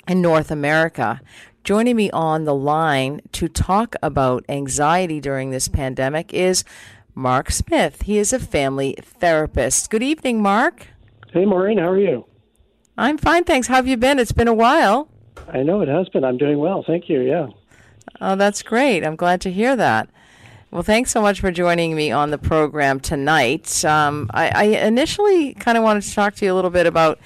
in 0.08 0.22
North 0.22 0.52
America. 0.52 1.20
Joining 1.66 1.96
me 1.96 2.12
on 2.12 2.46
the 2.46 2.54
line 2.54 3.22
to 3.32 3.48
talk 3.48 3.96
about 4.04 4.46
anxiety 4.48 5.20
during 5.20 5.50
this 5.50 5.68
pandemic 5.68 6.32
is 6.32 6.64
Mark 7.16 7.50
Smith. 7.50 8.04
He 8.04 8.20
is 8.20 8.32
a 8.32 8.38
family 8.38 8.96
therapist. 9.02 9.90
Good 9.90 10.04
evening, 10.04 10.44
Mark. 10.44 10.90
Hey, 11.34 11.44
Maureen. 11.44 11.80
How 11.80 11.90
are 11.90 12.00
you? 12.00 12.24
I'm 13.00 13.18
fine, 13.18 13.46
thanks. 13.46 13.68
How 13.68 13.78
have 13.78 13.88
you 13.88 13.98
been? 13.98 14.20
It's 14.20 14.32
been 14.32 14.48
a 14.48 14.54
while. 14.54 15.10
I 15.52 15.64
know 15.64 15.82
it 15.82 15.88
has 15.88 16.08
been. 16.10 16.24
I'm 16.24 16.38
doing 16.38 16.60
well. 16.60 16.84
Thank 16.86 17.10
you. 17.10 17.22
Yeah. 17.22 17.48
Oh, 18.22 18.36
that's 18.36 18.62
great. 18.62 19.04
I'm 19.04 19.16
glad 19.16 19.42
to 19.42 19.52
hear 19.52 19.76
that. 19.76 20.08
Well, 20.70 20.84
thanks 20.84 21.10
so 21.10 21.20
much 21.20 21.42
for 21.42 21.50
joining 21.50 21.96
me 21.96 22.12
on 22.12 22.30
the 22.30 22.38
program 22.38 23.00
tonight. 23.00 23.84
Um, 23.84 24.30
I, 24.36 24.50
I 24.50 24.64
initially 24.86 25.56
kind 25.56 25.80
of 25.80 25.84
wanted 25.84 26.04
to 26.04 26.14
talk 26.14 26.36
to 26.36 26.46
you 26.46 26.54
a 26.54 26.56
little 26.56 26.70
bit 26.70 26.86
about 26.86 27.18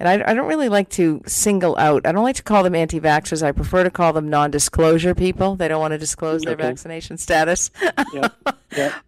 and 0.00 0.08
I, 0.08 0.30
I 0.30 0.34
don't 0.34 0.48
really 0.48 0.70
like 0.70 0.88
to 0.90 1.22
single 1.26 1.76
out. 1.76 2.06
I 2.06 2.12
don't 2.12 2.24
like 2.24 2.36
to 2.36 2.42
call 2.42 2.62
them 2.62 2.74
anti-vaxxers. 2.74 3.42
I 3.42 3.52
prefer 3.52 3.84
to 3.84 3.90
call 3.90 4.14
them 4.14 4.30
non-disclosure 4.30 5.14
people. 5.14 5.56
They 5.56 5.68
don't 5.68 5.80
want 5.80 5.92
to 5.92 5.98
disclose 5.98 6.40
okay. 6.40 6.54
their 6.54 6.56
vaccination 6.56 7.18
status. 7.18 7.70
yeah. 8.14 8.28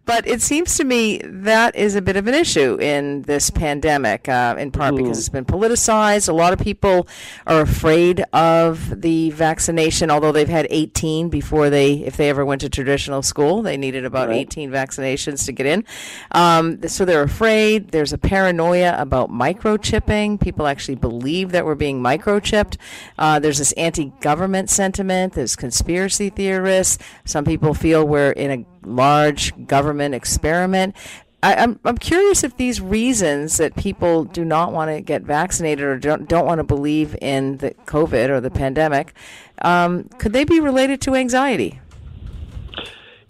But 0.05 0.27
it 0.27 0.41
seems 0.41 0.75
to 0.77 0.83
me 0.83 1.19
that 1.23 1.75
is 1.75 1.95
a 1.95 2.01
bit 2.01 2.17
of 2.17 2.27
an 2.27 2.33
issue 2.33 2.77
in 2.79 3.21
this 3.23 3.49
pandemic, 3.49 4.27
uh, 4.27 4.55
in 4.57 4.71
part 4.71 4.95
because 4.95 5.17
it's 5.17 5.29
been 5.29 5.45
politicized. 5.45 6.27
A 6.27 6.33
lot 6.33 6.53
of 6.53 6.59
people 6.59 7.07
are 7.47 7.61
afraid 7.61 8.23
of 8.33 9.01
the 9.01 9.29
vaccination, 9.31 10.11
although 10.11 10.31
they've 10.31 10.47
had 10.47 10.67
18 10.69 11.29
before 11.29 11.69
they, 11.69 11.93
if 11.93 12.17
they 12.17 12.29
ever 12.29 12.45
went 12.45 12.61
to 12.61 12.69
traditional 12.69 13.21
school, 13.21 13.61
they 13.61 13.77
needed 13.77 14.05
about 14.05 14.27
right. 14.27 14.37
18 14.37 14.69
vaccinations 14.69 15.45
to 15.45 15.51
get 15.51 15.65
in. 15.65 15.85
Um, 16.31 16.85
so 16.87 17.05
they're 17.05 17.23
afraid. 17.23 17.89
There's 17.89 18.13
a 18.13 18.17
paranoia 18.17 18.95
about 18.97 19.29
microchipping. 19.29 20.39
People 20.39 20.67
actually 20.67 20.95
believe 20.95 21.51
that 21.51 21.65
we're 21.65 21.75
being 21.75 22.01
microchipped. 22.01 22.77
Uh, 23.17 23.39
there's 23.39 23.59
this 23.59 23.71
anti-government 23.73 24.69
sentiment. 24.69 25.33
There's 25.33 25.55
conspiracy 25.55 26.29
theorists. 26.29 26.97
Some 27.25 27.45
people 27.45 27.73
feel 27.73 28.05
we're 28.05 28.31
in 28.31 28.51
a 28.51 28.72
large 28.85 29.53
government 29.67 30.15
experiment. 30.15 30.95
I, 31.41 31.53
am 31.53 31.71
I'm, 31.71 31.79
I'm 31.85 31.97
curious 31.97 32.43
if 32.43 32.55
these 32.55 32.79
reasons 32.79 33.57
that 33.57 33.75
people 33.75 34.23
do 34.23 34.45
not 34.45 34.71
want 34.71 34.91
to 34.91 35.01
get 35.01 35.23
vaccinated 35.23 35.83
or 35.83 35.97
don't 35.97 36.27
don't 36.27 36.45
want 36.45 36.59
to 36.59 36.63
believe 36.63 37.17
in 37.21 37.57
the 37.57 37.71
COVID 37.85 38.29
or 38.29 38.39
the 38.39 38.51
pandemic, 38.51 39.13
um, 39.61 40.05
could 40.17 40.31
they 40.31 40.45
be 40.45 40.59
related 40.59 41.01
to 41.01 41.15
anxiety? 41.15 41.81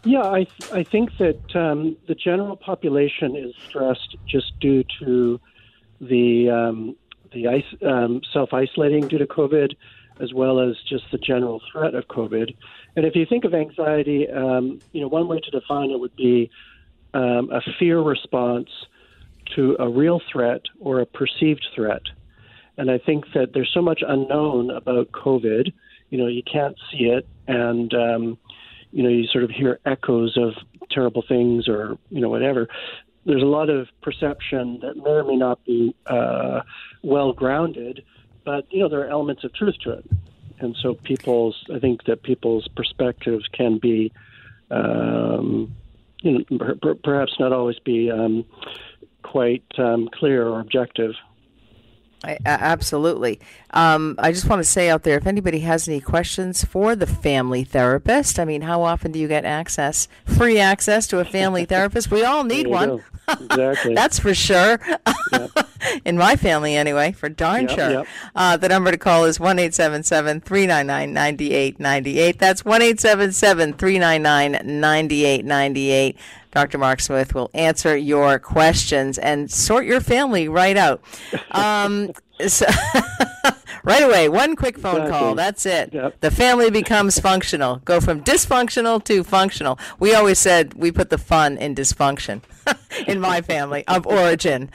Yeah, 0.06 0.30
I 0.30 0.44
th- 0.44 0.72
I 0.72 0.84
think 0.84 1.18
that 1.18 1.56
um, 1.56 1.96
the 2.08 2.16
general 2.16 2.58
population 2.58 3.36
is 3.36 3.56
stressed 3.68 4.16
just 4.28 4.60
due 4.60 4.84
to 5.00 5.40
the 6.02 6.50
um, 6.50 6.96
the 7.32 7.48
ice, 7.48 7.66
um, 7.82 8.22
self 8.32 8.54
isolating 8.54 9.08
due 9.08 9.18
to 9.18 9.26
COVID, 9.26 9.76
as 10.20 10.34
well 10.34 10.60
as 10.60 10.76
just 10.88 11.06
the 11.12 11.18
general 11.18 11.62
threat 11.72 11.96
of 11.96 12.08
COVID. 12.08 12.56
And 12.96 13.06
if 13.06 13.16
you 13.16 13.26
think 13.26 13.46
of 13.46 13.54
anxiety, 13.54 14.30
um, 14.30 14.80
you 14.92 15.02
know, 15.02 15.08
one 15.08 15.28
way 15.28 15.40
to 15.40 15.52
define 15.52 15.92
it 15.92 16.00
would 16.00 16.16
be 16.16 16.50
um, 17.14 17.50
a 17.52 17.62
fear 17.80 18.00
response 18.00 18.70
to 19.56 19.76
a 19.80 19.90
real 19.90 20.22
threat 20.32 20.62
or 20.80 21.00
a 21.00 21.06
perceived 21.06 21.66
threat. 21.76 22.04
And 22.78 22.90
I 22.90 22.98
think 22.98 23.26
that 23.34 23.54
there's 23.54 23.72
so 23.74 23.82
much 23.82 24.04
unknown 24.08 24.72
about 24.72 25.12
COVID. 25.12 25.74
You 26.10 26.18
know, 26.18 26.28
you 26.28 26.44
can't 26.44 26.76
see 26.92 27.06
it, 27.06 27.28
and 27.48 27.94
um, 27.94 28.38
you 28.92 29.04
know, 29.04 29.10
you 29.10 29.28
sort 29.28 29.44
of 29.44 29.50
hear 29.50 29.80
echoes 29.86 30.38
of 30.38 30.54
terrible 30.90 31.24
things 31.28 31.68
or 31.68 31.98
you 32.10 32.22
know 32.22 32.30
whatever 32.30 32.68
there's 33.26 33.42
a 33.42 33.46
lot 33.46 33.70
of 33.70 33.88
perception 34.02 34.80
that 34.82 34.98
may 34.98 35.12
or 35.12 35.24
may 35.24 35.36
not 35.36 35.64
be 35.66 35.96
uh, 36.08 36.62
well 37.02 37.34
grounded, 37.34 38.04
but 38.44 38.72
you 38.72 38.80
know 38.80 38.90
there 38.90 39.02
are 39.02 39.10
elements 39.10 39.44
of 39.44 39.54
truth 39.54 39.76
to 39.84 39.92
it, 39.92 40.06
and 40.60 40.76
so 40.82 40.96
people's 40.96 41.64
I 41.74 41.80
think 41.80 42.04
that 42.06 42.24
people's 42.24 42.68
perspectives 42.70 43.48
can 43.52 43.78
be, 43.78 44.12
um, 44.72 45.76
you 46.22 46.46
know, 46.50 46.76
per- 46.82 46.96
perhaps 46.96 47.34
not 47.40 47.52
always 47.52 47.80
be 47.80 48.12
um, 48.12 48.46
quite 49.24 49.64
um, 49.78 50.10
clear 50.14 50.48
or 50.48 50.60
objective. 50.60 51.16
I, 52.24 52.38
absolutely. 52.46 53.42
Um, 53.72 54.16
I 54.18 54.32
just 54.32 54.48
want 54.48 54.62
to 54.62 54.70
say 54.70 54.90
out 54.90 55.04
there, 55.04 55.18
if 55.18 55.28
anybody 55.28 55.60
has 55.60 55.90
any 55.90 56.00
questions 56.00 56.64
for 56.64 56.96
the 56.96 57.06
family 57.06 57.66
therapist, 57.66 58.40
I 58.40 58.46
mean, 58.46 58.62
how 58.62 58.82
often 58.82 59.12
do 59.12 59.20
you 59.20 59.28
get 59.28 59.44
access, 59.44 60.08
free 60.26 60.58
access 60.58 61.06
to 61.08 61.20
a 61.20 61.26
family 61.26 61.66
therapist? 61.74 62.12
We 62.12 62.24
all 62.24 62.46
need 62.46 62.68
one. 62.68 63.04
Exactly. 63.28 63.94
That's 63.96 64.20
for 64.20 64.34
sure. 64.34 64.80
Yep. 65.34 65.68
In 66.06 66.18
my 66.18 66.36
family, 66.36 66.76
anyway, 66.76 67.12
for 67.12 67.30
darn 67.30 67.68
yep, 67.68 67.70
sure. 67.72 67.92
Yep. 67.92 68.08
Uh, 68.36 68.58
the 68.58 68.70
number 68.70 68.92
to 68.92 68.98
call 68.98 69.26
is 69.26 69.40
one 69.40 69.60
eight 69.60 69.74
seven 69.74 70.04
seven 70.04 70.42
three 70.42 70.66
nine 70.66 70.88
nine 70.88 71.14
ninety 71.14 71.54
eight 71.54 71.80
ninety 71.80 72.20
eight. 72.20 72.40
That's 72.40 72.64
one 72.66 72.82
eight 72.82 73.00
seven 73.00 73.32
seven 73.32 73.74
three 73.74 74.00
nine 74.00 74.22
nine 74.22 74.60
ninety 74.64 75.26
eight 75.26 75.46
ninety 75.46 75.92
eight. 75.92 76.18
Dr. 76.52 76.78
Mark 76.78 77.00
Smith 77.00 77.34
will 77.34 77.50
answer 77.56 77.98
your 77.98 78.38
questions 78.38 79.18
and 79.18 79.50
sort 79.50 79.86
your 79.86 80.00
family 80.00 80.48
right 80.48 80.78
out. 80.78 81.02
Um, 81.50 82.12
so 82.48 82.68
right 83.84 84.04
away, 84.04 84.30
one 84.30 84.56
quick 84.56 84.78
phone 84.78 85.02
exactly. 85.02 85.20
call. 85.20 85.36
That's 85.36 85.66
it. 85.66 85.94
Yep. 85.94 86.22
The 86.22 86.30
family 86.30 86.70
becomes 86.70 87.20
functional. 87.20 87.78
Go 87.78 88.00
from 88.00 88.24
dysfunctional 88.24 89.04
to 89.06 89.24
functional. 89.24 89.80
We 90.00 90.14
always 90.14 90.38
said 90.38 90.76
we 90.76 90.92
put 90.92 91.10
the 91.10 91.18
fun 91.18 91.58
in 91.58 91.74
dysfunction 91.74 92.42
in 93.08 93.20
my 93.20 93.42
family 93.42 93.84
of 93.88 94.06
origin. 94.06 94.70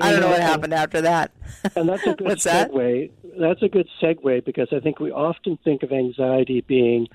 I 0.00 0.12
don't 0.12 0.20
know 0.20 0.30
what 0.30 0.40
happened 0.40 0.74
after 0.74 1.00
that. 1.02 1.32
And 1.76 1.88
that's 1.88 2.06
a 2.06 2.14
good 2.16 2.26
What's 2.26 2.46
segue. 2.46 3.10
That? 3.22 3.40
That's 3.40 3.62
a 3.62 3.68
good 3.68 3.88
segue 4.00 4.44
because 4.44 4.68
I 4.72 4.80
think 4.80 5.00
we 5.00 5.10
often 5.10 5.58
think 5.64 5.82
of 5.82 5.92
anxiety 5.92 6.62
being 6.62 7.08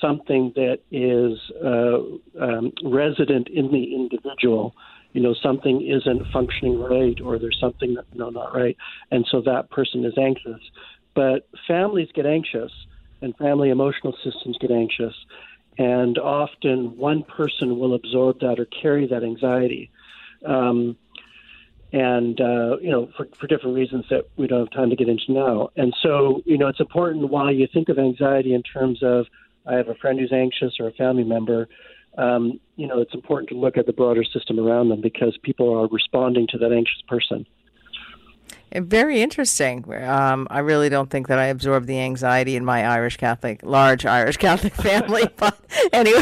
something 0.00 0.52
that 0.54 0.80
is 0.90 1.38
uh, 1.64 2.42
um, 2.42 2.72
resident 2.84 3.48
in 3.48 3.70
the 3.72 3.94
individual. 3.94 4.74
You 5.12 5.22
know, 5.22 5.34
something 5.42 5.86
isn't 5.86 6.30
functioning 6.32 6.78
right, 6.78 7.18
or 7.20 7.38
there's 7.38 7.58
something 7.60 7.94
that 7.94 8.04
no, 8.14 8.30
not 8.30 8.54
right, 8.54 8.76
and 9.10 9.26
so 9.30 9.40
that 9.42 9.70
person 9.70 10.04
is 10.04 10.14
anxious. 10.18 10.60
But 11.14 11.48
families 11.66 12.08
get 12.14 12.26
anxious, 12.26 12.70
and 13.22 13.34
family 13.36 13.70
emotional 13.70 14.14
systems 14.22 14.56
get 14.60 14.70
anxious, 14.70 15.14
and 15.78 16.18
often 16.18 16.96
one 16.96 17.22
person 17.22 17.78
will 17.78 17.94
absorb 17.94 18.40
that 18.40 18.60
or 18.60 18.66
carry 18.66 19.06
that 19.06 19.24
anxiety. 19.24 19.90
Um, 20.44 20.96
and 21.92 22.40
uh, 22.40 22.76
you 22.80 22.90
know 22.90 23.08
for, 23.16 23.26
for 23.38 23.46
different 23.46 23.74
reasons 23.74 24.04
that 24.10 24.28
we 24.36 24.46
don't 24.46 24.60
have 24.60 24.70
time 24.70 24.90
to 24.90 24.96
get 24.96 25.08
into 25.08 25.32
now. 25.32 25.70
And 25.76 25.94
so 26.02 26.42
you 26.44 26.58
know 26.58 26.68
it's 26.68 26.80
important 26.80 27.30
while 27.30 27.52
you 27.52 27.66
think 27.72 27.88
of 27.88 27.98
anxiety 27.98 28.54
in 28.54 28.62
terms 28.62 29.02
of 29.02 29.26
I 29.66 29.74
have 29.74 29.88
a 29.88 29.94
friend 29.94 30.18
who's 30.18 30.32
anxious 30.32 30.74
or 30.80 30.88
a 30.88 30.92
family 30.92 31.24
member. 31.24 31.68
Um, 32.16 32.60
you 32.76 32.86
know 32.86 33.00
it's 33.00 33.14
important 33.14 33.48
to 33.50 33.56
look 33.56 33.76
at 33.76 33.86
the 33.86 33.92
broader 33.92 34.24
system 34.24 34.58
around 34.58 34.88
them 34.88 35.00
because 35.00 35.38
people 35.42 35.72
are 35.78 35.88
responding 35.88 36.46
to 36.48 36.58
that 36.58 36.72
anxious 36.72 37.02
person. 37.08 37.46
Very 38.72 39.22
interesting. 39.22 39.84
Um, 40.04 40.46
I 40.50 40.58
really 40.60 40.88
don't 40.88 41.10
think 41.10 41.28
that 41.28 41.38
I 41.38 41.46
absorbed 41.46 41.86
the 41.86 41.98
anxiety 42.00 42.56
in 42.56 42.64
my 42.64 42.84
Irish 42.84 43.16
Catholic, 43.16 43.60
large 43.62 44.04
Irish 44.04 44.36
Catholic 44.38 44.74
family. 44.74 45.28
but 45.36 45.58
anyway, 45.92 46.20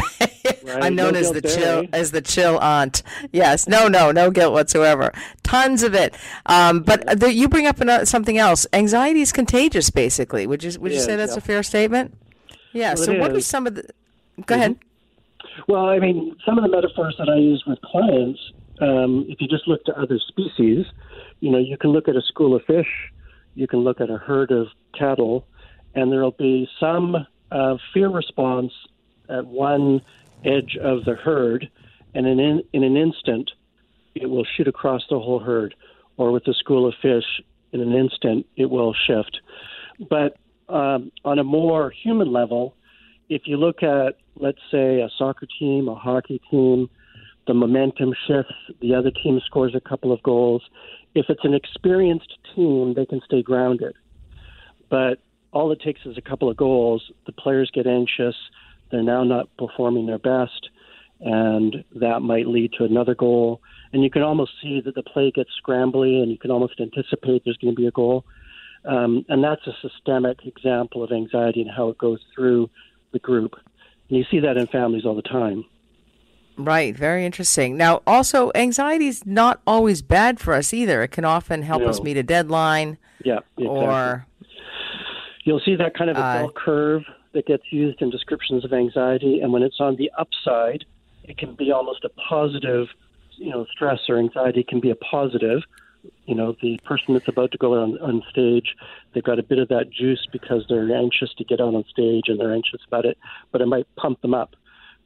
Right. 0.63 0.83
I'm 0.83 0.95
known 0.95 1.13
No 1.13 1.19
as 1.19 1.31
the 1.31 1.41
guilt 1.41 1.55
chill 1.55 1.81
there. 1.83 1.89
as 1.93 2.11
the 2.11 2.21
chill 2.21 2.59
aunt. 2.59 3.03
Yes, 3.31 3.67
no, 3.67 3.87
no, 3.87 4.11
no 4.11 4.31
guilt 4.31 4.53
whatsoever. 4.53 5.13
Tons 5.43 5.83
of 5.83 5.93
it. 5.93 6.13
Um, 6.45 6.81
but 6.81 7.19
the, 7.19 7.33
you 7.33 7.47
bring 7.47 7.67
up 7.67 7.79
another, 7.79 8.05
something 8.05 8.37
else. 8.37 8.67
Anxiety 8.73 9.21
is 9.21 9.31
contagious, 9.31 9.89
basically. 9.89 10.45
Would 10.45 10.63
you 10.63 10.79
would 10.79 10.91
you 10.91 10.99
say 10.99 11.15
that's 11.15 11.33
yeah. 11.33 11.37
a 11.37 11.41
fair 11.41 11.63
statement? 11.63 12.13
Yeah. 12.73 12.95
Well, 12.95 13.03
so 13.03 13.19
what 13.19 13.31
are 13.31 13.41
some 13.41 13.67
of 13.67 13.75
the? 13.75 13.89
Go 14.45 14.55
ahead. 14.55 14.77
Well, 15.67 15.85
I 15.85 15.99
mean, 15.99 16.35
some 16.45 16.57
of 16.57 16.63
the 16.63 16.69
metaphors 16.69 17.15
that 17.17 17.29
I 17.29 17.37
use 17.37 17.63
with 17.65 17.79
clients, 17.81 18.39
um, 18.79 19.25
if 19.29 19.41
you 19.41 19.47
just 19.47 19.67
look 19.67 19.83
to 19.85 19.97
other 19.99 20.19
species, 20.27 20.85
you 21.39 21.51
know, 21.51 21.57
you 21.57 21.77
can 21.77 21.91
look 21.91 22.07
at 22.07 22.15
a 22.15 22.21
school 22.21 22.55
of 22.55 22.63
fish, 22.65 22.87
you 23.55 23.67
can 23.67 23.79
look 23.79 24.01
at 24.01 24.09
a 24.09 24.17
herd 24.17 24.51
of 24.51 24.67
cattle, 24.97 25.47
and 25.95 26.11
there'll 26.11 26.31
be 26.31 26.67
some 26.79 27.15
uh, 27.51 27.77
fear 27.93 28.09
response 28.09 28.71
at 29.29 29.45
one 29.45 30.01
edge 30.45 30.77
of 30.81 31.05
the 31.05 31.15
herd, 31.15 31.69
and 32.13 32.27
in, 32.27 32.39
in, 32.39 32.63
in 32.73 32.83
an 32.83 32.97
instant, 32.97 33.51
it 34.15 34.29
will 34.29 34.45
shoot 34.55 34.67
across 34.67 35.03
the 35.09 35.19
whole 35.19 35.39
herd. 35.39 35.75
Or 36.17 36.31
with 36.31 36.47
a 36.47 36.53
school 36.53 36.87
of 36.87 36.95
fish, 37.01 37.25
in 37.71 37.81
an 37.81 37.93
instant, 37.93 38.47
it 38.55 38.69
will 38.69 38.93
shift. 38.93 39.39
But 40.09 40.37
um, 40.69 41.11
on 41.23 41.39
a 41.39 41.43
more 41.43 41.91
human 41.91 42.31
level, 42.31 42.75
if 43.29 43.43
you 43.45 43.57
look 43.57 43.83
at, 43.83 44.17
let's 44.35 44.61
say, 44.71 45.01
a 45.01 45.09
soccer 45.17 45.47
team, 45.59 45.87
a 45.87 45.95
hockey 45.95 46.41
team, 46.49 46.89
the 47.47 47.53
momentum 47.53 48.13
shifts, 48.27 48.53
the 48.81 48.93
other 48.93 49.11
team 49.11 49.39
scores 49.45 49.73
a 49.73 49.81
couple 49.81 50.11
of 50.11 50.21
goals. 50.21 50.63
If 51.15 51.27
it's 51.29 51.43
an 51.43 51.53
experienced 51.53 52.37
team, 52.55 52.93
they 52.93 53.05
can 53.05 53.21
stay 53.25 53.41
grounded. 53.41 53.95
But 54.89 55.19
all 55.51 55.71
it 55.71 55.81
takes 55.81 56.01
is 56.05 56.17
a 56.17 56.21
couple 56.21 56.49
of 56.49 56.57
goals. 56.57 57.11
The 57.25 57.31
players 57.31 57.71
get 57.73 57.87
anxious. 57.87 58.35
They're 58.91 59.03
now 59.03 59.23
not 59.23 59.49
performing 59.57 60.05
their 60.05 60.19
best, 60.19 60.69
and 61.19 61.83
that 61.95 62.21
might 62.21 62.47
lead 62.47 62.73
to 62.77 62.85
another 62.85 63.15
goal. 63.15 63.61
And 63.91 64.03
you 64.03 64.09
can 64.09 64.21
almost 64.21 64.51
see 64.61 64.81
that 64.81 64.95
the 64.95 65.03
play 65.03 65.31
gets 65.31 65.49
scrambly, 65.65 66.21
and 66.21 66.31
you 66.31 66.37
can 66.37 66.51
almost 66.51 66.79
anticipate 66.79 67.43
there's 67.45 67.57
going 67.57 67.73
to 67.73 67.81
be 67.81 67.87
a 67.87 67.91
goal. 67.91 68.25
Um, 68.85 69.25
and 69.27 69.43
that's 69.43 69.65
a 69.67 69.73
systemic 69.81 70.45
example 70.45 71.03
of 71.03 71.11
anxiety 71.11 71.61
and 71.61 71.71
how 71.71 71.89
it 71.89 71.97
goes 71.97 72.19
through 72.35 72.69
the 73.11 73.19
group. 73.19 73.55
And 74.09 74.17
you 74.17 74.25
see 74.29 74.39
that 74.39 74.57
in 74.57 74.67
families 74.67 75.05
all 75.05 75.15
the 75.15 75.21
time. 75.21 75.65
Right, 76.57 76.95
very 76.95 77.23
interesting. 77.25 77.77
Now, 77.77 78.01
also, 78.07 78.51
anxiety 78.55 79.07
is 79.07 79.25
not 79.25 79.61
always 79.67 80.01
bad 80.01 80.39
for 80.39 80.53
us 80.53 80.73
either. 80.73 81.03
It 81.03 81.11
can 81.11 81.23
often 81.23 81.61
help 81.61 81.83
us 81.83 82.01
meet 82.01 82.17
a 82.17 82.23
deadline, 82.23 82.97
Yeah, 83.23 83.39
exactly. 83.57 83.67
or 83.67 84.25
you'll 85.43 85.59
see 85.59 85.75
that 85.75 85.93
kind 85.93 86.09
of 86.09 86.17
a 86.17 86.19
Uh, 86.19 86.37
bell 86.39 86.51
curve 86.51 87.03
that 87.33 87.45
gets 87.45 87.71
used 87.71 88.01
in 88.01 88.09
descriptions 88.09 88.65
of 88.65 88.73
anxiety, 88.73 89.39
and 89.39 89.53
when 89.53 89.61
it's 89.61 89.79
on 89.79 89.97
the 89.97 90.11
upside, 90.17 90.83
it 91.25 91.37
can 91.37 91.53
be 91.53 91.71
almost 91.71 92.03
a 92.03 92.09
positive. 92.09 92.87
You 93.35 93.51
know, 93.51 93.65
stress 93.71 93.99
or 94.09 94.17
anxiety 94.17 94.63
can 94.63 94.79
be 94.79 94.89
a 94.89 94.95
positive. 94.95 95.61
You 96.25 96.33
know, 96.33 96.55
the 96.61 96.79
person 96.85 97.13
that's 97.13 97.27
about 97.27 97.51
to 97.51 97.57
go 97.59 97.75
on, 97.79 97.99
on 97.99 98.23
stage, 98.31 98.75
they've 99.13 99.23
got 99.23 99.37
a 99.37 99.43
bit 99.43 99.59
of 99.59 99.67
that 99.67 99.91
juice 99.91 100.25
because 100.31 100.65
they're 100.67 100.91
anxious 100.95 101.33
to 101.35 101.43
get 101.43 101.61
out 101.61 101.75
on 101.75 101.83
stage 101.85 102.29
and 102.29 102.39
they're 102.39 102.53
anxious 102.53 102.81
about 102.87 103.05
it, 103.05 103.17
but 103.51 103.61
it 103.61 103.67
might 103.67 103.85
pump 103.95 104.21
them 104.21 104.33
up. 104.33 104.55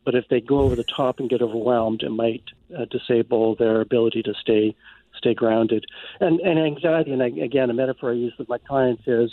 But 0.06 0.16
if 0.16 0.26
they 0.30 0.42
go 0.42 0.60
over 0.60 0.76
the 0.76 0.84
top 0.96 1.20
and 1.20 1.30
get 1.30 1.42
overwhelmed, 1.42 2.02
it 2.04 2.10
might 2.10 2.44
uh, 2.78 2.86
disable 2.90 3.56
their 3.56 3.82
ability 3.82 4.24
to 4.24 4.34
stay 4.40 4.76
stay 5.18 5.34
grounded. 5.34 5.86
And 6.20 6.40
and 6.40 6.60
anxiety, 6.60 7.12
and 7.12 7.22
I, 7.22 7.28
again, 7.28 7.70
a 7.70 7.74
metaphor 7.74 8.12
I 8.12 8.16
use 8.16 8.34
with 8.40 8.50
my 8.50 8.58
clients 8.68 9.04
is 9.08 9.32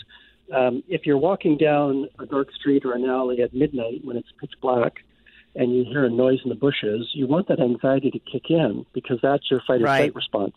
um, 0.54 0.82
if 0.88 1.02
you're 1.04 1.18
walking 1.18 1.56
down 1.56 2.08
a 2.18 2.26
dark 2.26 2.48
street 2.52 2.84
or 2.84 2.94
an 2.94 3.04
alley 3.04 3.42
at 3.42 3.52
midnight 3.54 4.00
when 4.04 4.16
it's 4.16 4.28
pitch 4.40 4.52
black 4.62 4.94
and 5.54 5.74
you 5.74 5.84
hear 5.84 6.04
a 6.04 6.10
noise 6.10 6.38
in 6.44 6.50
the 6.50 6.54
bushes, 6.54 7.08
you 7.14 7.26
want 7.26 7.48
that 7.48 7.60
anxiety 7.60 8.10
to 8.10 8.18
kick 8.30 8.44
in 8.50 8.84
because 8.94 9.18
that's 9.22 9.50
your 9.50 9.60
fight 9.66 9.80
or 9.80 9.84
Right. 9.84 9.98
flight 9.98 10.14
response. 10.14 10.54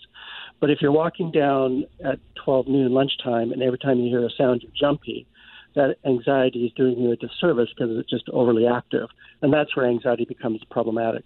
But 0.60 0.70
if 0.70 0.80
you're 0.82 0.92
walking 0.92 1.32
down 1.32 1.86
at 2.04 2.20
12 2.44 2.68
noon 2.68 2.94
lunchtime 2.94 3.52
and 3.52 3.64
every 3.64 3.80
time 3.80 4.00
you 4.00 4.10
hear 4.10 4.26
a 4.26 4.30
sound 4.38 4.62
you're 4.64 4.72
jumpy, 4.80 5.28
that 5.76 5.98
anxiety 6.06 6.66
is 6.66 6.72
doing 6.74 7.00
you 7.00 7.12
a 7.12 7.16
disservice 7.16 7.70
because 7.76 7.98
it's 7.98 8.10
just 8.10 8.30
overly 8.30 8.68
active. 8.68 9.10
And 9.42 9.54
that's 9.54 9.76
where 9.76 9.86
anxiety 9.86 10.26
becomes 10.26 10.62
problematic. 10.70 11.24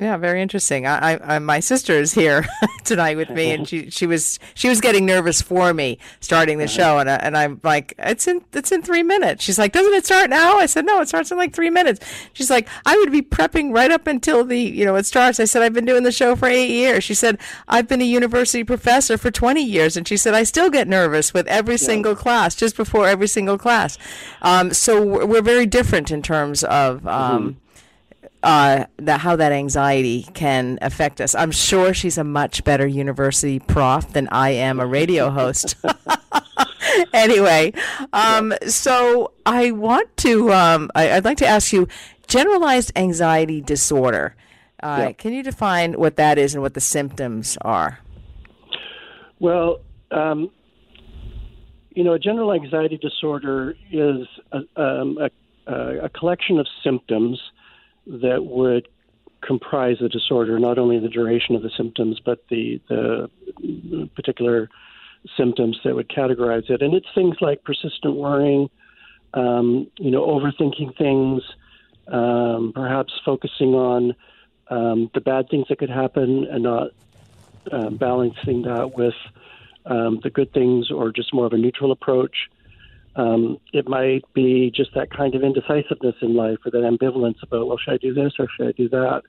Yeah, 0.00 0.16
very 0.16 0.40
interesting. 0.40 0.86
I, 0.86 1.14
I, 1.14 1.36
I 1.36 1.38
my 1.38 1.60
sister 1.60 1.92
is 1.92 2.14
here 2.14 2.46
tonight 2.84 3.18
with 3.18 3.28
me, 3.28 3.50
and 3.50 3.68
she 3.68 3.90
she 3.90 4.06
was 4.06 4.38
she 4.54 4.68
was 4.68 4.80
getting 4.80 5.04
nervous 5.04 5.42
for 5.42 5.74
me 5.74 5.98
starting 6.20 6.56
the 6.56 6.66
show, 6.66 6.98
and 6.98 7.10
I, 7.10 7.16
and 7.16 7.36
I'm 7.36 7.60
like, 7.62 7.94
it's 7.98 8.26
in 8.26 8.42
it's 8.54 8.72
in 8.72 8.82
three 8.82 9.02
minutes. 9.02 9.44
She's 9.44 9.58
like, 9.58 9.72
doesn't 9.72 9.92
it 9.92 10.06
start 10.06 10.30
now? 10.30 10.56
I 10.56 10.66
said, 10.66 10.86
no, 10.86 11.00
it 11.02 11.08
starts 11.08 11.30
in 11.30 11.36
like 11.36 11.52
three 11.52 11.68
minutes. 11.68 12.00
She's 12.32 12.48
like, 12.48 12.68
I 12.86 12.96
would 12.96 13.12
be 13.12 13.20
prepping 13.20 13.74
right 13.74 13.90
up 13.90 14.06
until 14.06 14.44
the 14.44 14.58
you 14.58 14.86
know 14.86 14.96
it 14.96 15.04
starts. 15.04 15.38
I 15.38 15.44
said, 15.44 15.62
I've 15.62 15.74
been 15.74 15.84
doing 15.84 16.04
the 16.04 16.12
show 16.12 16.36
for 16.36 16.48
eight 16.48 16.70
years. 16.70 17.04
She 17.04 17.14
said, 17.14 17.38
I've 17.68 17.86
been 17.86 18.00
a 18.00 18.04
university 18.04 18.64
professor 18.64 19.18
for 19.18 19.30
twenty 19.30 19.62
years, 19.64 19.98
and 19.98 20.08
she 20.08 20.16
said, 20.16 20.32
I 20.32 20.44
still 20.44 20.70
get 20.70 20.88
nervous 20.88 21.34
with 21.34 21.46
every 21.48 21.76
single 21.76 22.16
class, 22.16 22.54
just 22.54 22.76
before 22.76 23.06
every 23.06 23.28
single 23.28 23.58
class. 23.58 23.98
Um, 24.40 24.72
so 24.72 25.04
we're, 25.04 25.26
we're 25.26 25.42
very 25.42 25.66
different 25.66 26.10
in 26.10 26.22
terms 26.22 26.64
of. 26.64 27.06
Um, 27.06 27.58
uh, 28.42 28.86
that 28.98 29.20
how 29.20 29.36
that 29.36 29.52
anxiety 29.52 30.24
can 30.34 30.78
affect 30.82 31.20
us. 31.20 31.34
I'm 31.34 31.50
sure 31.50 31.94
she's 31.94 32.18
a 32.18 32.24
much 32.24 32.64
better 32.64 32.86
university 32.86 33.58
prof 33.58 34.12
than 34.12 34.28
I 34.28 34.50
am 34.50 34.80
a 34.80 34.86
radio 34.86 35.30
host. 35.30 35.76
anyway, 37.12 37.72
um, 38.12 38.52
so 38.66 39.32
I 39.46 39.70
want 39.70 40.16
to. 40.18 40.52
Um, 40.52 40.90
I, 40.94 41.12
I'd 41.12 41.24
like 41.24 41.38
to 41.38 41.46
ask 41.46 41.72
you, 41.72 41.88
generalized 42.26 42.92
anxiety 42.96 43.60
disorder. 43.60 44.34
Uh, 44.82 44.96
Yeah. 44.98 45.12
Can 45.12 45.32
you 45.32 45.42
define 45.42 45.94
what 45.94 46.16
that 46.16 46.38
is 46.38 46.54
and 46.54 46.62
what 46.62 46.74
the 46.74 46.80
symptoms 46.80 47.56
are? 47.62 48.00
Well, 49.38 49.80
um, 50.10 50.50
you 51.94 52.04
know, 52.04 52.14
a 52.14 52.18
general 52.18 52.52
anxiety 52.52 52.96
disorder 52.96 53.76
is 53.90 54.26
a, 54.50 54.80
um, 54.80 55.18
a, 55.18 56.04
a 56.04 56.08
collection 56.08 56.58
of 56.58 56.66
symptoms 56.82 57.40
that 58.06 58.44
would 58.44 58.88
comprise 59.40 59.96
the 60.00 60.08
disorder, 60.08 60.58
not 60.58 60.78
only 60.78 60.98
the 60.98 61.08
duration 61.08 61.54
of 61.56 61.62
the 61.62 61.70
symptoms, 61.76 62.20
but 62.24 62.46
the, 62.48 62.80
the 62.88 64.08
particular 64.14 64.68
symptoms 65.36 65.78
that 65.84 65.94
would 65.94 66.08
categorize 66.08 66.68
it. 66.70 66.82
And 66.82 66.94
it's 66.94 67.06
things 67.14 67.36
like 67.40 67.64
persistent 67.64 68.16
worrying, 68.16 68.70
um, 69.34 69.88
you 69.98 70.10
know, 70.10 70.26
overthinking 70.26 70.96
things, 70.96 71.42
um, 72.08 72.72
perhaps 72.74 73.12
focusing 73.24 73.74
on 73.74 74.14
um, 74.68 75.10
the 75.14 75.20
bad 75.20 75.48
things 75.48 75.66
that 75.68 75.78
could 75.78 75.90
happen 75.90 76.46
and 76.50 76.62
not 76.62 76.88
uh, 77.70 77.90
balancing 77.90 78.62
that 78.62 78.96
with 78.96 79.14
um, 79.86 80.20
the 80.22 80.30
good 80.30 80.52
things 80.52 80.90
or 80.90 81.12
just 81.12 81.34
more 81.34 81.46
of 81.46 81.52
a 81.52 81.58
neutral 81.58 81.92
approach. 81.92 82.48
Um, 83.14 83.58
it 83.72 83.88
might 83.88 84.22
be 84.32 84.72
just 84.74 84.94
that 84.94 85.10
kind 85.10 85.34
of 85.34 85.42
indecisiveness 85.42 86.16
in 86.22 86.34
life 86.34 86.58
or 86.64 86.70
that 86.70 86.78
ambivalence 86.78 87.42
about, 87.42 87.66
well, 87.66 87.76
should 87.76 87.94
I 87.94 87.98
do 87.98 88.14
this 88.14 88.32
or 88.38 88.48
should 88.56 88.68
I 88.68 88.72
do 88.72 88.88
that? 88.88 89.22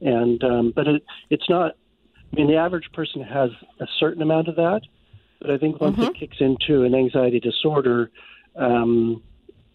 And 0.00 0.42
um, 0.44 0.72
but 0.74 0.86
it, 0.86 1.02
it's 1.30 1.48
not. 1.48 1.76
I 2.32 2.36
mean, 2.36 2.48
the 2.48 2.56
average 2.56 2.90
person 2.92 3.22
has 3.22 3.50
a 3.80 3.86
certain 3.98 4.22
amount 4.22 4.48
of 4.48 4.56
that, 4.56 4.82
but 5.40 5.50
I 5.50 5.58
think 5.58 5.80
once 5.80 5.96
mm-hmm. 5.96 6.10
it 6.10 6.18
kicks 6.18 6.36
into 6.40 6.82
an 6.82 6.94
anxiety 6.94 7.38
disorder, 7.38 8.10
um, 8.56 9.22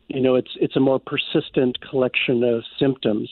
you 0.08 0.20
know, 0.20 0.36
it's 0.36 0.52
it's 0.60 0.76
a 0.76 0.80
more 0.80 1.00
persistent 1.00 1.80
collection 1.82 2.44
of 2.44 2.64
symptoms. 2.78 3.30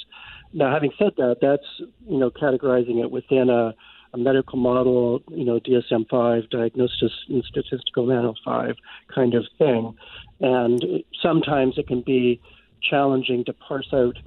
Now, 0.54 0.72
having 0.72 0.92
said 0.98 1.14
that, 1.18 1.38
that's 1.42 1.66
you 2.08 2.18
know 2.18 2.30
categorizing 2.30 3.04
it 3.04 3.12
within 3.12 3.50
a, 3.50 3.70
a 3.70 3.76
medical 4.16 4.58
model, 4.58 5.22
you 5.30 5.44
know, 5.44 5.60
DSM-5, 5.60 6.50
Diagnosis 6.50 7.12
and 7.28 7.44
Statistical 7.44 8.06
Manual 8.06 8.36
5 8.46 8.76
kind 9.14 9.34
of 9.34 9.46
thing, 9.58 9.98
and 10.40 11.04
sometimes 11.22 11.78
it 11.78 11.88
can 11.88 12.02
be 12.02 12.40
challenging 12.82 13.44
to 13.46 13.54
parse 13.54 13.92
out 13.94 14.18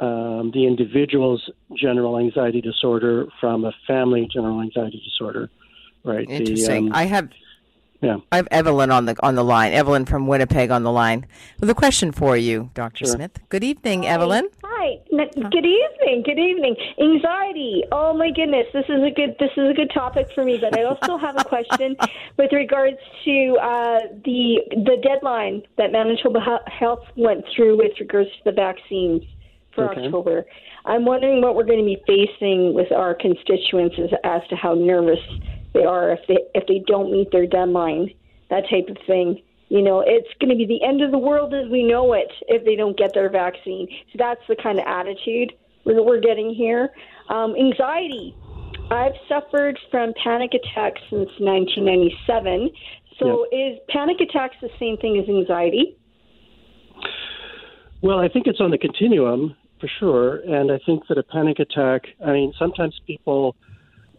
um, 0.00 0.50
the 0.52 0.66
individual's 0.66 1.50
general 1.74 2.18
anxiety 2.18 2.60
disorder 2.60 3.26
from 3.38 3.64
a 3.64 3.72
family 3.86 4.28
general 4.32 4.60
anxiety 4.60 5.00
disorder. 5.04 5.50
Right. 6.02 6.28
Interesting. 6.28 6.86
The, 6.86 6.90
um, 6.90 6.96
I 6.96 7.04
have 7.04 7.28
yeah. 8.00 8.16
I 8.32 8.36
have 8.36 8.48
Evelyn 8.50 8.90
on 8.90 9.04
the 9.04 9.16
on 9.22 9.34
the 9.34 9.44
line. 9.44 9.72
Evelyn 9.72 10.06
from 10.06 10.26
Winnipeg 10.26 10.70
on 10.70 10.82
the 10.82 10.90
line 10.90 11.26
with 11.58 11.68
a 11.68 11.74
question 11.74 12.12
for 12.12 12.36
you, 12.36 12.70
Dr. 12.74 13.04
Sure. 13.04 13.14
Smith. 13.14 13.38
Good 13.48 13.62
evening, 13.62 14.04
Hi. 14.04 14.10
Evelyn. 14.10 14.48
Hi. 14.64 14.98
Good 15.10 15.66
evening. 15.66 16.22
Good 16.24 16.38
evening. 16.38 16.76
Anxiety. 16.98 17.84
Oh 17.92 18.14
my 18.14 18.30
goodness, 18.30 18.66
this 18.72 18.86
is 18.88 19.02
a 19.02 19.10
good 19.10 19.36
this 19.38 19.50
is 19.56 19.70
a 19.70 19.74
good 19.74 19.90
topic 19.92 20.28
for 20.34 20.44
me. 20.44 20.58
But 20.58 20.78
I 20.78 20.84
also 20.84 21.18
have 21.18 21.38
a 21.38 21.44
question 21.44 21.96
with 22.38 22.52
regards 22.52 22.96
to 23.24 23.58
uh, 23.60 23.98
the 24.24 24.60
the 24.70 24.96
deadline 25.02 25.62
that 25.76 25.92
Manitoba 25.92 26.60
Health 26.66 27.04
went 27.16 27.44
through 27.54 27.76
with 27.76 27.92
regards 28.00 28.30
to 28.30 28.44
the 28.46 28.52
vaccines 28.52 29.22
for 29.74 29.90
okay. 29.90 30.06
October. 30.06 30.44
I'm 30.86 31.04
wondering 31.04 31.42
what 31.42 31.54
we're 31.54 31.64
going 31.64 31.78
to 31.78 31.84
be 31.84 32.00
facing 32.06 32.72
with 32.72 32.90
our 32.90 33.14
constituents 33.14 33.96
as, 33.98 34.10
as 34.24 34.40
to 34.48 34.56
how 34.56 34.74
nervous 34.74 35.20
they 35.72 35.84
are 35.84 36.12
if 36.12 36.20
they 36.28 36.38
if 36.54 36.66
they 36.66 36.82
don't 36.86 37.10
meet 37.12 37.30
their 37.32 37.46
deadline, 37.46 38.10
that 38.50 38.64
type 38.70 38.88
of 38.88 38.96
thing. 39.06 39.42
You 39.68 39.82
know, 39.82 40.02
it's 40.04 40.28
going 40.40 40.50
to 40.50 40.56
be 40.56 40.66
the 40.66 40.84
end 40.84 41.00
of 41.00 41.12
the 41.12 41.18
world 41.18 41.54
as 41.54 41.70
we 41.70 41.84
know 41.84 42.12
it 42.12 42.30
if 42.48 42.64
they 42.64 42.74
don't 42.74 42.98
get 42.98 43.14
their 43.14 43.30
vaccine. 43.30 43.86
So 44.12 44.16
that's 44.18 44.40
the 44.48 44.56
kind 44.56 44.80
of 44.80 44.84
attitude 44.86 45.52
that 45.84 46.02
we're 46.02 46.20
getting 46.20 46.52
here. 46.52 46.90
Um, 47.28 47.54
anxiety. 47.54 48.34
I've 48.90 49.14
suffered 49.28 49.78
from 49.90 50.12
panic 50.22 50.50
attacks 50.54 51.00
since 51.08 51.30
1997. 51.38 52.70
So 53.20 53.46
yep. 53.52 53.74
is 53.74 53.78
panic 53.88 54.16
attacks 54.20 54.56
the 54.60 54.70
same 54.80 54.96
thing 54.96 55.22
as 55.22 55.28
anxiety? 55.28 55.96
Well, 58.02 58.18
I 58.18 58.28
think 58.28 58.48
it's 58.48 58.60
on 58.60 58.72
the 58.72 58.78
continuum 58.78 59.54
for 59.80 59.88
sure. 60.00 60.36
And 60.38 60.72
I 60.72 60.80
think 60.84 61.06
that 61.08 61.18
a 61.18 61.22
panic 61.22 61.60
attack, 61.60 62.02
I 62.24 62.32
mean, 62.32 62.52
sometimes 62.58 62.98
people 63.06 63.54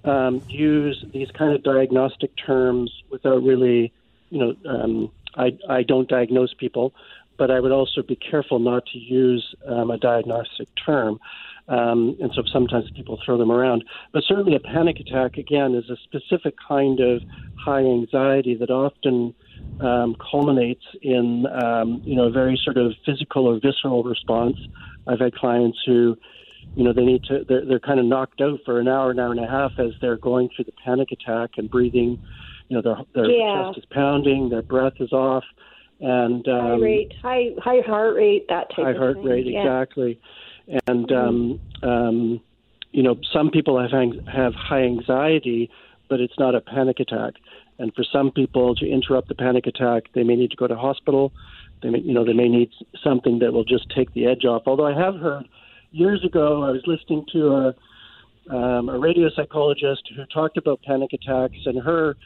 um, 0.03 0.41
use 0.47 1.03
these 1.13 1.29
kind 1.31 1.53
of 1.53 1.63
diagnostic 1.63 2.31
terms 2.35 2.91
without 3.09 3.43
really, 3.43 3.93
you 4.29 4.39
know, 4.39 4.55
um, 4.69 5.11
I, 5.35 5.57
I 5.69 5.83
don't 5.83 6.09
diagnose 6.09 6.53
people, 6.53 6.93
but 7.37 7.51
I 7.51 7.59
would 7.59 7.71
also 7.71 8.01
be 8.01 8.15
careful 8.15 8.59
not 8.59 8.85
to 8.87 8.97
use 8.97 9.55
um, 9.67 9.91
a 9.91 9.97
diagnostic 9.97 10.67
term. 10.85 11.19
Um, 11.67 12.17
and 12.19 12.31
so 12.35 12.43
sometimes 12.51 12.89
people 12.91 13.19
throw 13.23 13.37
them 13.37 13.51
around. 13.51 13.83
But 14.11 14.23
certainly 14.27 14.55
a 14.55 14.59
panic 14.59 14.99
attack, 14.99 15.37
again, 15.37 15.73
is 15.73 15.89
a 15.89 15.95
specific 16.03 16.55
kind 16.67 16.99
of 16.99 17.21
high 17.55 17.81
anxiety 17.81 18.55
that 18.55 18.69
often 18.69 19.33
um, 19.79 20.15
culminates 20.31 20.83
in, 21.01 21.45
um, 21.47 22.01
you 22.03 22.15
know, 22.15 22.25
a 22.25 22.31
very 22.31 22.59
sort 22.63 22.77
of 22.77 22.93
physical 23.05 23.47
or 23.47 23.59
visceral 23.59 24.03
response. 24.03 24.57
I've 25.07 25.19
had 25.19 25.33
clients 25.33 25.77
who 25.85 26.17
you 26.75 26.83
know 26.83 26.93
they 26.93 27.03
need 27.03 27.23
to 27.23 27.43
they're, 27.47 27.65
they're 27.65 27.79
kind 27.79 27.99
of 27.99 28.05
knocked 28.05 28.41
out 28.41 28.59
for 28.65 28.79
an 28.79 28.87
hour 28.87 29.11
an 29.11 29.19
hour 29.19 29.31
and 29.31 29.43
a 29.43 29.47
half 29.47 29.71
as 29.77 29.91
they're 30.01 30.17
going 30.17 30.49
through 30.55 30.65
the 30.65 30.73
panic 30.83 31.09
attack 31.11 31.51
and 31.57 31.69
breathing 31.69 32.21
you 32.69 32.75
know 32.75 32.81
their 32.81 32.97
their 33.13 33.31
yeah. 33.31 33.67
chest 33.67 33.79
is 33.79 33.85
pounding 33.91 34.49
their 34.49 34.61
breath 34.61 34.93
is 34.99 35.11
off 35.11 35.43
and 35.99 36.47
um, 36.47 36.59
high 36.59 36.75
rate 36.75 37.13
high 37.21 37.49
high 37.59 37.81
heart 37.85 38.15
rate 38.15 38.45
that 38.49 38.69
type 38.75 38.85
high 38.85 38.93
heart 38.93 39.17
thing. 39.17 39.25
rate 39.25 39.45
yeah. 39.45 39.59
exactly 39.61 40.19
and 40.87 41.07
mm-hmm. 41.07 41.83
um 41.83 41.89
um 41.89 42.41
you 42.91 43.03
know 43.03 43.17
some 43.33 43.49
people 43.49 43.79
have 43.79 43.91
have 44.27 44.53
high 44.53 44.83
anxiety 44.83 45.69
but 46.09 46.19
it's 46.19 46.37
not 46.39 46.55
a 46.55 46.61
panic 46.61 46.99
attack 46.99 47.33
and 47.79 47.93
for 47.95 48.03
some 48.03 48.31
people 48.31 48.75
to 48.75 48.89
interrupt 48.89 49.27
the 49.27 49.35
panic 49.35 49.67
attack 49.67 50.03
they 50.13 50.23
may 50.23 50.35
need 50.35 50.51
to 50.51 50.57
go 50.57 50.67
to 50.67 50.75
hospital 50.75 51.33
they 51.83 51.89
may 51.89 51.99
you 51.99 52.13
know 52.13 52.23
they 52.23 52.33
may 52.33 52.47
need 52.47 52.69
something 53.03 53.39
that 53.39 53.51
will 53.51 53.65
just 53.65 53.89
take 53.93 54.13
the 54.13 54.25
edge 54.25 54.45
off 54.45 54.63
although 54.65 54.87
i 54.87 54.97
have 54.97 55.15
heard 55.15 55.47
years 55.91 56.23
ago, 56.23 56.63
I 56.63 56.71
was 56.71 56.81
listening 56.87 57.25
to 57.33 57.47
a 57.47 57.75
um, 58.49 58.89
a 58.89 58.97
radio 58.97 59.29
psychologist 59.35 60.01
who 60.15 60.25
talked 60.25 60.57
about 60.57 60.81
panic 60.81 61.13
attacks, 61.13 61.57
and 61.65 61.81
her 61.81 62.17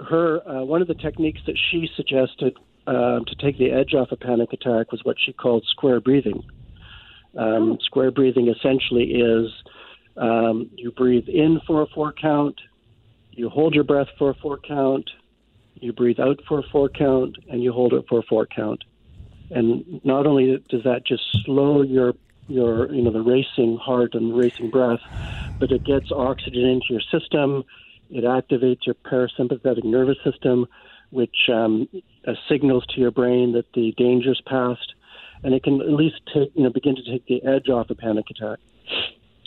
her 0.00 0.46
uh, 0.48 0.64
one 0.64 0.82
of 0.82 0.88
the 0.88 0.94
techniques 0.94 1.40
that 1.46 1.56
she 1.70 1.88
suggested 1.96 2.56
uh, 2.86 3.20
to 3.20 3.34
take 3.40 3.58
the 3.58 3.70
edge 3.70 3.94
off 3.94 4.10
a 4.10 4.16
panic 4.16 4.52
attack 4.52 4.90
was 4.90 5.00
what 5.04 5.16
she 5.24 5.32
called 5.32 5.64
square 5.70 6.00
breathing. 6.00 6.42
Um, 7.38 7.78
square 7.80 8.10
breathing 8.10 8.48
essentially 8.48 9.04
is 9.04 9.50
um, 10.16 10.70
you 10.76 10.90
breathe 10.90 11.28
in 11.28 11.60
for 11.66 11.82
a 11.82 11.86
four 11.94 12.12
count, 12.12 12.60
you 13.30 13.48
hold 13.48 13.74
your 13.74 13.84
breath 13.84 14.08
for 14.18 14.30
a 14.30 14.34
four 14.34 14.58
count, 14.58 15.08
you 15.74 15.92
breathe 15.92 16.20
out 16.20 16.40
for 16.46 16.58
a 16.58 16.62
four 16.70 16.88
count, 16.88 17.36
and 17.48 17.62
you 17.62 17.72
hold 17.72 17.94
it 17.94 18.04
for 18.08 18.18
a 18.18 18.22
four 18.22 18.46
count. 18.46 18.82
And 19.50 20.04
not 20.04 20.26
only 20.26 20.62
does 20.68 20.82
that 20.84 21.06
just 21.06 21.22
slow 21.44 21.82
your 21.82 22.14
your 22.48 22.92
you 22.92 23.02
know 23.02 23.10
the 23.10 23.22
racing 23.22 23.76
heart 23.76 24.14
and 24.14 24.36
racing 24.36 24.70
breath, 24.70 25.00
but 25.58 25.70
it 25.70 25.84
gets 25.84 26.10
oxygen 26.10 26.64
into 26.64 26.86
your 26.90 27.00
system. 27.00 27.64
It 28.10 28.24
activates 28.24 28.84
your 28.84 28.94
parasympathetic 28.94 29.84
nervous 29.84 30.18
system, 30.22 30.66
which 31.10 31.48
um, 31.52 31.88
uh, 32.26 32.32
signals 32.48 32.84
to 32.94 33.00
your 33.00 33.10
brain 33.10 33.52
that 33.52 33.72
the 33.74 33.92
danger's 33.96 34.42
past, 34.46 34.94
and 35.42 35.54
it 35.54 35.62
can 35.62 35.80
at 35.80 35.92
least 35.92 36.20
take 36.32 36.52
you 36.54 36.64
know 36.64 36.70
begin 36.70 36.96
to 36.96 37.02
take 37.04 37.26
the 37.26 37.42
edge 37.44 37.68
off 37.68 37.90
a 37.90 37.94
panic 37.94 38.26
attack. 38.30 38.58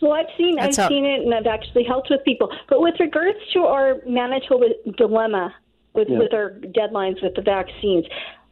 Well, 0.01 0.13
I've 0.13 0.27
seen 0.37 0.55
That's 0.55 0.77
I've 0.77 0.89
seen 0.89 1.05
it, 1.05 1.21
and 1.21 1.33
I've 1.33 1.47
actually 1.47 1.83
helped 1.83 2.09
with 2.09 2.23
people. 2.25 2.51
But 2.69 2.81
with 2.81 2.95
regards 2.99 3.37
to 3.53 3.59
our 3.61 4.01
Manitoba 4.05 4.67
dilemma 4.97 5.53
with 5.93 6.09
yeah. 6.09 6.19
with 6.19 6.33
our 6.33 6.51
deadlines 6.51 7.23
with 7.23 7.35
the 7.35 7.41
vaccines, 7.41 8.05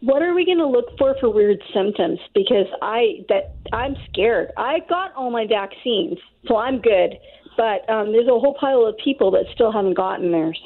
what 0.04 0.22
are 0.22 0.34
we 0.34 0.46
going 0.46 0.58
to 0.58 0.68
look 0.68 0.98
for 0.98 1.16
for 1.20 1.30
weird 1.30 1.64
symptoms? 1.74 2.20
Because 2.36 2.68
I 2.82 3.24
that 3.30 3.56
I'm 3.72 3.96
scared. 4.10 4.52
I 4.58 4.80
got 4.90 5.16
all 5.16 5.32
my 5.32 5.48
vaccines, 5.48 6.18
so 6.48 6.58
I'm 6.58 6.82
good. 6.82 7.18
But 7.56 7.90
um, 7.90 8.12
there's 8.12 8.28
a 8.28 8.38
whole 8.38 8.56
pile 8.60 8.86
of 8.86 8.98
people 8.98 9.32
that 9.32 9.46
still 9.54 9.72
haven't 9.72 9.94
gotten 9.94 10.32
theirs. 10.32 10.60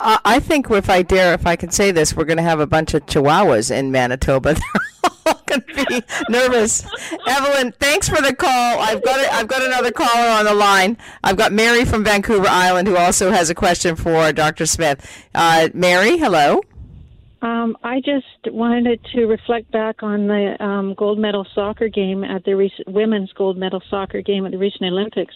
I 0.00 0.40
think 0.40 0.70
if 0.70 0.90
I 0.90 1.02
dare, 1.02 1.34
if 1.34 1.46
I 1.46 1.54
can 1.54 1.70
say 1.70 1.92
this, 1.92 2.16
we're 2.16 2.24
going 2.24 2.38
to 2.38 2.42
have 2.42 2.60
a 2.60 2.66
bunch 2.66 2.94
of 2.94 3.06
chihuahuas 3.06 3.70
in 3.70 3.92
Manitoba. 3.92 4.54
They're 5.02 5.12
all 5.26 5.40
going 5.46 5.60
to 5.60 5.86
be 5.86 6.02
nervous. 6.28 6.84
Evelyn, 7.26 7.72
thanks 7.78 8.08
for 8.08 8.20
the 8.20 8.34
call. 8.34 8.80
I've 8.80 9.02
got 9.04 9.20
a, 9.20 9.34
I've 9.34 9.46
got 9.46 9.62
another 9.62 9.92
caller 9.92 10.28
on 10.28 10.46
the 10.46 10.54
line. 10.54 10.98
I've 11.22 11.36
got 11.36 11.52
Mary 11.52 11.84
from 11.84 12.02
Vancouver 12.04 12.48
Island 12.48 12.88
who 12.88 12.96
also 12.96 13.30
has 13.30 13.50
a 13.50 13.54
question 13.54 13.94
for 13.94 14.32
Dr. 14.32 14.66
Smith. 14.66 15.26
Uh, 15.34 15.68
Mary, 15.72 16.18
hello. 16.18 16.60
Um, 17.44 17.76
I 17.84 18.00
just 18.00 18.54
wanted 18.54 19.04
to 19.12 19.26
reflect 19.26 19.70
back 19.70 20.02
on 20.02 20.28
the 20.28 20.56
um, 20.64 20.94
gold 20.94 21.18
medal 21.18 21.46
soccer 21.54 21.88
game 21.88 22.24
at 22.24 22.42
the 22.44 22.56
rec- 22.56 22.86
women's 22.86 23.30
gold 23.34 23.58
medal 23.58 23.82
soccer 23.90 24.22
game 24.22 24.46
at 24.46 24.52
the 24.52 24.56
recent 24.56 24.84
Olympics, 24.84 25.34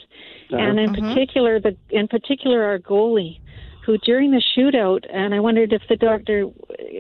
uh-huh. 0.51 0.57
and 0.57 0.81
in 0.81 0.91
mm-hmm. 0.91 1.07
particular, 1.07 1.61
the 1.61 1.77
in 1.91 2.09
particular 2.09 2.65
our 2.65 2.79
goalie, 2.79 3.41
who 3.85 3.99
during 3.99 4.31
the 4.31 4.43
shootout, 4.57 5.05
and 5.13 5.35
I 5.35 5.41
wondered 5.41 5.75
if 5.75 5.83
the 5.91 5.97
doctor 5.97 6.47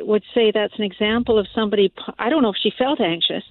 would 0.00 0.24
say 0.34 0.50
that's 0.52 0.74
an 0.76 0.84
example 0.84 1.38
of 1.38 1.46
somebody. 1.54 1.90
I 2.18 2.28
don't 2.28 2.42
know 2.42 2.50
if 2.50 2.60
she 2.62 2.72
felt 2.76 3.00
anxious, 3.00 3.44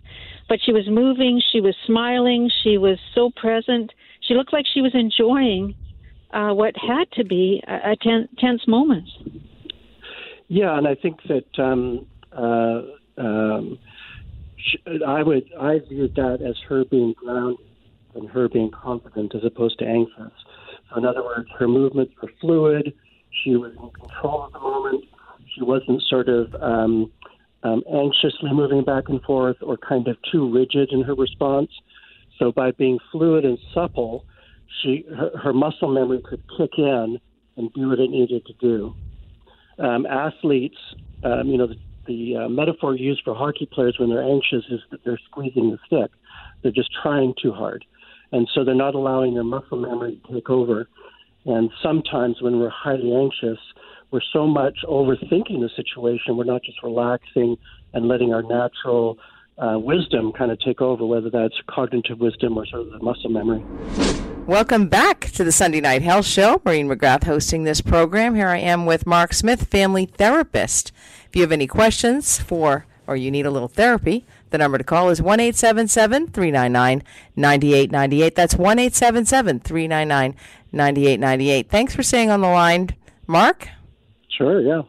but 0.47 0.59
she 0.63 0.71
was 0.71 0.87
moving, 0.87 1.41
she 1.51 1.59
was 1.59 1.75
smiling, 1.87 2.51
she 2.63 2.77
was 2.77 2.99
so 3.15 3.31
present. 3.35 3.91
She 4.21 4.35
looked 4.35 4.53
like 4.53 4.65
she 4.71 4.81
was 4.81 4.93
enjoying 4.93 5.73
uh, 6.29 6.53
what 6.53 6.75
had 6.77 7.11
to 7.13 7.23
be 7.23 7.63
a, 7.67 7.93
a 7.93 7.95
ten- 7.95 8.29
tense 8.37 8.67
moments. 8.67 9.09
Yeah, 10.47 10.77
and 10.77 10.87
I 10.87 10.95
think 10.95 11.17
that 11.27 11.63
um, 11.63 12.07
uh, 12.31 12.81
um, 13.21 13.79
I 15.05 15.23
would 15.23 15.45
I 15.59 15.79
viewed 15.89 16.13
that 16.15 16.39
as 16.47 16.55
her 16.69 16.85
being 16.85 17.13
grounded. 17.17 17.57
and 18.15 18.29
her 18.29 18.49
being 18.49 18.71
confident 18.71 19.35
as 19.35 19.41
opposed 19.45 19.79
to 19.79 19.85
anxious. 19.85 20.33
So, 20.89 20.97
in 20.97 21.05
other 21.05 21.23
words, 21.23 21.47
her 21.59 21.67
movements 21.67 22.13
were 22.21 22.31
fluid. 22.41 22.93
She 23.43 23.51
was 23.55 23.71
in 23.71 23.89
control 23.99 24.45
of 24.45 24.53
the 24.53 24.59
moment. 24.59 25.05
She 25.55 25.63
wasn't 25.63 26.01
sort 26.09 26.29
of 26.29 26.47
um, 26.61 27.11
um, 27.63 27.83
anxiously 27.93 28.51
moving 28.53 28.83
back 28.83 29.05
and 29.09 29.21
forth 29.23 29.57
or 29.61 29.77
kind 29.77 30.07
of 30.07 30.17
too 30.31 30.51
rigid 30.51 30.89
in 30.91 31.03
her 31.03 31.15
response. 31.15 31.69
So, 32.39 32.51
by 32.51 32.71
being 32.71 32.99
fluid 33.11 33.45
and 33.45 33.59
supple, 33.73 34.25
she 34.81 35.05
her, 35.17 35.31
her 35.43 35.53
muscle 35.53 35.93
memory 35.93 36.21
could 36.27 36.41
kick 36.57 36.71
in 36.77 37.19
and 37.57 37.73
do 37.73 37.89
what 37.89 37.99
it 37.99 38.09
needed 38.09 38.45
to 38.45 38.53
do. 38.59 38.95
Um, 39.79 40.05
athletes, 40.05 40.77
um, 41.23 41.47
you 41.47 41.57
know, 41.57 41.67
the, 41.67 41.75
the 42.07 42.45
uh, 42.45 42.49
metaphor 42.49 42.95
used 42.95 43.21
for 43.23 43.35
hockey 43.35 43.67
players 43.71 43.95
when 43.99 44.09
they're 44.09 44.23
anxious 44.23 44.63
is 44.69 44.79
that 44.91 45.03
they're 45.03 45.19
squeezing 45.29 45.71
the 45.71 45.77
stick. 45.85 46.11
They're 46.63 46.71
just 46.71 46.89
trying 47.01 47.33
too 47.41 47.51
hard. 47.51 47.85
And 48.31 48.47
so 48.53 48.63
they're 48.63 48.75
not 48.75 48.95
allowing 48.95 49.33
their 49.35 49.43
muscle 49.43 49.77
memory 49.77 50.19
to 50.27 50.33
take 50.33 50.49
over. 50.49 50.87
And 51.45 51.69
sometimes 51.81 52.41
when 52.41 52.59
we're 52.59 52.69
highly 52.69 53.13
anxious, 53.13 53.59
we're 54.11 54.21
so 54.33 54.47
much 54.47 54.79
overthinking 54.87 55.59
the 55.61 55.69
situation, 55.75 56.37
we're 56.37 56.43
not 56.43 56.63
just 56.63 56.81
relaxing 56.83 57.57
and 57.93 58.07
letting 58.07 58.33
our 58.33 58.43
natural 58.43 59.17
uh, 59.57 59.77
wisdom 59.79 60.31
kind 60.33 60.51
of 60.51 60.59
take 60.59 60.81
over, 60.81 61.05
whether 61.05 61.29
that's 61.29 61.55
cognitive 61.69 62.19
wisdom 62.19 62.57
or 62.57 62.65
sort 62.67 62.81
of 62.81 62.91
the 62.91 62.99
muscle 62.99 63.29
memory. 63.29 63.63
Welcome 64.45 64.87
back 64.87 65.31
to 65.31 65.43
the 65.43 65.51
Sunday 65.51 65.81
Night 65.81 66.01
Health 66.01 66.25
Show. 66.25 66.61
Maureen 66.63 66.87
McGrath 66.87 67.25
hosting 67.25 67.63
this 67.63 67.81
program. 67.81 68.35
Here 68.35 68.47
I 68.47 68.59
am 68.59 68.85
with 68.85 69.05
Mark 69.05 69.33
Smith, 69.33 69.67
family 69.67 70.05
therapist. 70.05 70.91
If 71.27 71.35
you 71.35 71.41
have 71.41 71.51
any 71.51 71.67
questions 71.67 72.39
for 72.39 72.85
or 73.07 73.15
you 73.15 73.31
need 73.31 73.45
a 73.45 73.51
little 73.51 73.67
therapy, 73.67 74.25
the 74.49 74.57
number 74.57 74.77
to 74.77 74.83
call 74.83 75.09
is 75.09 75.21
1 75.21 75.37
399 75.39 77.03
9898. 77.35 78.35
That's 78.35 78.55
1 78.55 78.77
399 78.89 80.35
9898. 80.71 81.69
Thanks 81.69 81.95
for 81.95 82.03
staying 82.03 82.29
on 82.29 82.41
the 82.41 82.47
line, 82.47 82.89
Mark. 83.25 83.67
Sure, 84.29 84.61
yeah. 84.61 84.83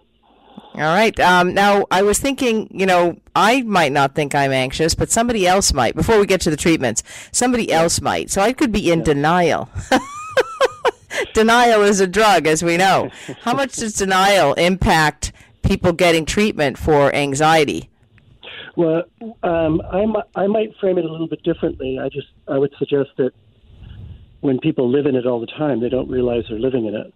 All 0.81 0.95
right. 0.95 1.19
Um, 1.19 1.55
now, 1.55 1.87
I 1.91 2.03
was 2.03 2.19
thinking, 2.19 2.69
you 2.71 2.87
know, 2.87 3.19
I 3.35 3.63
might 3.63 3.91
not 3.91 4.15
think 4.15 4.35
I'm 4.35 4.53
anxious, 4.53 4.95
but 4.95 5.11
somebody 5.11 5.47
else 5.47 5.73
might. 5.73 5.97
Before 5.97 6.19
we 6.21 6.27
get 6.27 6.41
to 6.43 6.51
the 6.51 6.57
treatments, 6.57 7.03
somebody 7.33 7.73
else 7.73 8.01
might. 8.01 8.31
So 8.31 8.41
I 8.41 8.53
could 8.53 8.71
be 8.71 8.93
in 8.93 9.01
yeah. 9.01 9.05
denial. 9.05 9.69
denial 11.35 11.83
is 11.83 12.01
a 12.01 12.07
drug, 12.07 12.47
as 12.47 12.63
we 12.63 12.77
know. 12.77 13.11
How 13.41 13.55
much 13.55 13.77
does 13.77 13.95
denial 13.95 14.55
impact 14.55 15.33
people 15.63 15.93
getting 15.93 16.25
treatment 16.25 16.79
for 16.79 17.15
anxiety? 17.15 17.91
Well, 18.77 19.03
um, 19.43 19.83
I, 19.91 20.07
I 20.37 20.47
might 20.47 20.77
frame 20.79 20.99
it 20.99 21.05
a 21.05 21.11
little 21.11 21.27
bit 21.27 21.43
differently. 21.43 21.99
I 21.99 22.09
just 22.09 22.29
I 22.47 22.59
would 22.59 22.73
suggest 22.79 23.11
that 23.17 23.33
when 24.41 24.61
people 24.61 24.89
live 24.89 25.07
in 25.07 25.17
it 25.17 25.27
all 25.27 25.41
the 25.41 25.47
time, 25.49 25.81
they 25.81 25.89
don't 25.89 26.09
realize 26.09 26.45
they're 26.49 26.61
living 26.61 26.87
in 26.87 26.95
it. 26.95 27.15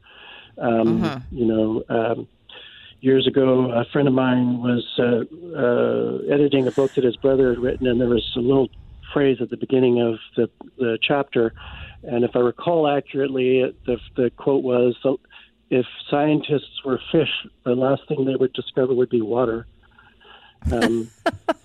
Um, 0.58 1.00
mm-hmm. 1.00 1.36
You 1.36 1.46
know, 1.46 1.84
um, 1.88 2.28
years 3.02 3.26
ago, 3.26 3.70
a 3.72 3.84
friend 3.86 4.08
of 4.08 4.14
mine 4.14 4.62
was 4.62 4.86
uh, 4.98 5.24
uh, 5.58 6.32
editing 6.32 6.66
a 6.68 6.70
book 6.70 6.94
that 6.94 7.04
his 7.04 7.16
brother 7.16 7.50
had 7.50 7.58
written, 7.58 7.86
and 7.88 8.00
there 8.00 8.08
was 8.08 8.32
a 8.36 8.40
little 8.40 8.68
phrase 9.12 9.38
at 9.40 9.50
the 9.50 9.56
beginning 9.56 10.00
of 10.00 10.18
the, 10.36 10.48
the 10.78 10.98
chapter. 11.02 11.52
And 12.04 12.24
if 12.24 12.34
I 12.34 12.38
recall 12.38 12.88
accurately, 12.88 13.74
the, 13.86 13.98
the 14.16 14.30
quote 14.30 14.62
was 14.62 14.96
If 15.68 15.84
scientists 16.08 16.84
were 16.84 17.00
fish, 17.10 17.28
the 17.64 17.74
last 17.74 18.06
thing 18.08 18.24
they 18.24 18.36
would 18.36 18.52
discover 18.52 18.94
would 18.94 19.10
be 19.10 19.20
water. 19.20 19.66
Um, 20.70 21.10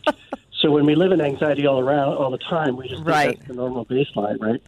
so 0.60 0.71
when 0.71 0.86
we 0.86 0.95
live 0.95 1.12
in 1.12 1.21
anxiety 1.21 1.67
all 1.67 1.80
around, 1.80 2.15
all 2.15 2.32
the 2.32 2.39
time, 2.39 2.76
we 2.76 2.88
just 2.88 3.04
think 3.04 3.08
right. 3.08 3.38
that's 3.38 3.47
the 3.47 3.54
normal 3.54 3.86
baseline, 3.86 4.41
right? 4.41 4.62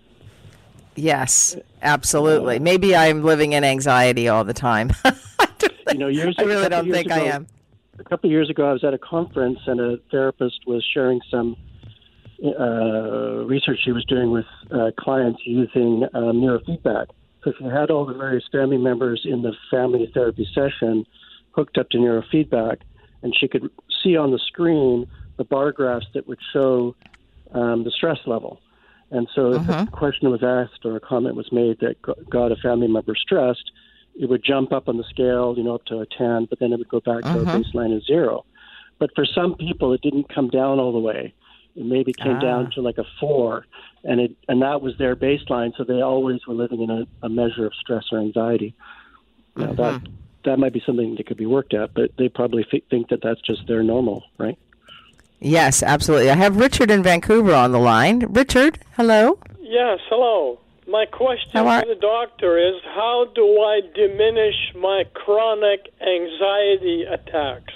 Yes, 0.95 1.55
absolutely. 1.82 2.60
Maybe 2.60 2.95
I'm 2.95 3.23
living 3.23 3.53
in 3.53 3.63
anxiety 3.63 4.27
all 4.27 4.43
the 4.43 4.53
time. 4.53 4.91
you 5.91 5.99
know, 5.99 6.07
years. 6.07 6.35
I 6.37 6.43
really 6.43 6.69
don't 6.69 6.89
think 6.91 7.07
ago, 7.07 7.15
I 7.15 7.19
am. 7.19 7.47
A 7.99 8.03
couple 8.03 8.29
of 8.29 8.31
years 8.31 8.49
ago, 8.49 8.69
I 8.69 8.73
was 8.73 8.83
at 8.83 8.93
a 8.93 8.97
conference 8.97 9.59
and 9.65 9.79
a 9.79 9.97
therapist 10.11 10.65
was 10.65 10.85
sharing 10.93 11.21
some 11.29 11.55
uh, 12.43 13.45
research 13.45 13.79
she 13.83 13.91
was 13.91 14.05
doing 14.05 14.31
with 14.31 14.45
uh, 14.71 14.91
clients 14.97 15.41
using 15.45 16.03
um, 16.13 16.41
neurofeedback. 16.41 17.07
So 17.43 17.51
if 17.51 17.55
you 17.59 17.69
had 17.69 17.89
all 17.89 18.05
the 18.05 18.13
various 18.13 18.43
family 18.51 18.77
members 18.77 19.21
in 19.25 19.41
the 19.41 19.53
family 19.71 20.09
therapy 20.13 20.47
session 20.53 21.05
hooked 21.51 21.77
up 21.77 21.89
to 21.89 21.97
neurofeedback, 21.97 22.77
and 23.21 23.35
she 23.37 23.47
could 23.47 23.69
see 24.03 24.15
on 24.15 24.31
the 24.31 24.39
screen 24.39 25.07
the 25.37 25.43
bar 25.43 25.71
graphs 25.71 26.05
that 26.13 26.27
would 26.27 26.39
show 26.53 26.95
um, 27.53 27.83
the 27.83 27.91
stress 27.91 28.19
level. 28.25 28.61
And 29.11 29.27
so 29.33 29.53
if 29.53 29.69
uh-huh. 29.69 29.85
a 29.87 29.91
question 29.91 30.29
was 30.29 30.43
asked 30.43 30.85
or 30.85 30.95
a 30.95 30.99
comment 30.99 31.35
was 31.35 31.51
made 31.51 31.79
that 31.79 31.95
got 32.29 32.51
a 32.51 32.55
family 32.57 32.87
member 32.87 33.15
stressed, 33.15 33.71
it 34.19 34.29
would 34.29 34.43
jump 34.43 34.73
up 34.73 34.89
on 34.89 34.97
the 34.97 35.05
scale, 35.05 35.55
you 35.58 35.63
know, 35.63 35.75
up 35.75 35.86
to 35.86 35.99
a 35.99 36.05
10, 36.05 36.45
but 36.49 36.60
then 36.60 36.73
it 36.73 36.77
would 36.77 36.89
go 36.89 36.99
back 36.99 37.21
to 37.23 37.29
uh-huh. 37.29 37.39
a 37.39 37.63
baseline 37.63 37.95
of 37.95 38.03
zero. 38.03 38.45
But 38.99 39.12
for 39.15 39.25
some 39.25 39.55
people, 39.55 39.93
it 39.93 40.01
didn't 40.01 40.27
come 40.27 40.49
down 40.49 40.77
all 40.77 40.91
the 40.91 40.99
way. 40.99 41.34
It 41.77 41.86
maybe 41.86 42.12
came 42.12 42.36
ah. 42.36 42.41
down 42.41 42.71
to 42.71 42.82
like 42.82 42.97
a 42.97 43.05
four, 43.19 43.65
and 44.03 44.19
it 44.19 44.36
and 44.49 44.62
that 44.62 44.82
was 44.82 44.97
their 44.97 45.15
baseline. 45.15 45.71
So 45.77 45.86
they 45.86 46.01
always 46.01 46.45
were 46.45 46.53
living 46.53 46.82
in 46.82 46.89
a, 46.89 47.08
a 47.23 47.29
measure 47.29 47.65
of 47.65 47.73
stress 47.75 48.05
or 48.12 48.19
anxiety. 48.19 48.75
Now 49.55 49.71
uh-huh. 49.71 49.75
that 49.75 50.08
that 50.43 50.60
might 50.60 50.73
be 50.73 50.84
something 50.86 51.15
that 51.15 51.25
could 51.25 51.38
be 51.38 51.45
worked 51.45 51.73
at, 51.73 51.93
but 51.93 52.12
they 52.17 52.27
probably 52.27 52.65
f- 52.73 52.82
think 52.89 53.08
that 53.10 53.21
that's 53.21 53.41
just 53.41 53.67
their 53.67 53.84
normal, 53.84 54.25
right? 54.38 54.58
Yes, 55.39 55.82
absolutely. 55.82 56.29
I 56.29 56.36
have 56.36 56.58
Richard 56.58 56.91
in 56.91 57.03
Vancouver 57.03 57.53
on 57.53 57.71
the 57.71 57.79
line. 57.79 58.25
Richard, 58.34 58.79
hello. 58.97 59.39
Yes, 59.62 59.99
hello. 60.10 60.60
My 60.89 61.06
question 61.06 61.52
to 61.52 61.86
the 61.88 61.97
doctor 62.02 62.58
is 62.58 62.82
how 62.95 63.28
do 63.36 63.45
I 63.62 63.82
diminish 63.93 64.56
my 64.75 65.04
chronic 65.13 65.82
anxiety 66.02 67.04
attacks? 67.04 67.73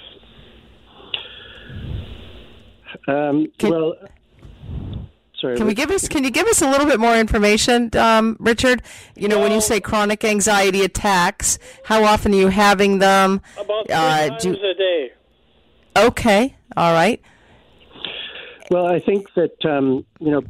Um, 3.06 3.46
can, 3.58 3.70
well, 3.70 3.94
sorry. 5.40 5.56
Can 5.56 5.66
we 5.66 5.74
give 5.74 5.92
us? 5.92 6.08
Can 6.08 6.24
you 6.24 6.30
give 6.30 6.48
us 6.48 6.60
a 6.60 6.68
little 6.68 6.86
bit 6.86 6.98
more 6.98 7.16
information, 7.16 7.90
um, 7.96 8.36
Richard? 8.40 8.82
You 9.14 9.28
know, 9.28 9.36
well, 9.36 9.44
when 9.44 9.52
you 9.52 9.60
say 9.60 9.80
chronic 9.80 10.24
anxiety 10.24 10.82
attacks, 10.82 11.60
how 11.84 12.02
often 12.02 12.32
are 12.32 12.38
you 12.38 12.48
having 12.48 12.98
them? 12.98 13.40
About 13.56 13.86
three 13.86 13.94
uh, 13.94 14.28
times 14.28 14.42
do, 14.42 14.52
a 14.54 14.74
day. 14.74 15.12
Okay, 15.96 16.56
all 16.76 16.92
right. 16.92 17.20
Well, 18.70 18.86
I 18.86 18.98
think 18.98 19.32
that 19.34 19.64
um, 19.64 20.04
you 20.18 20.32
know 20.32 20.42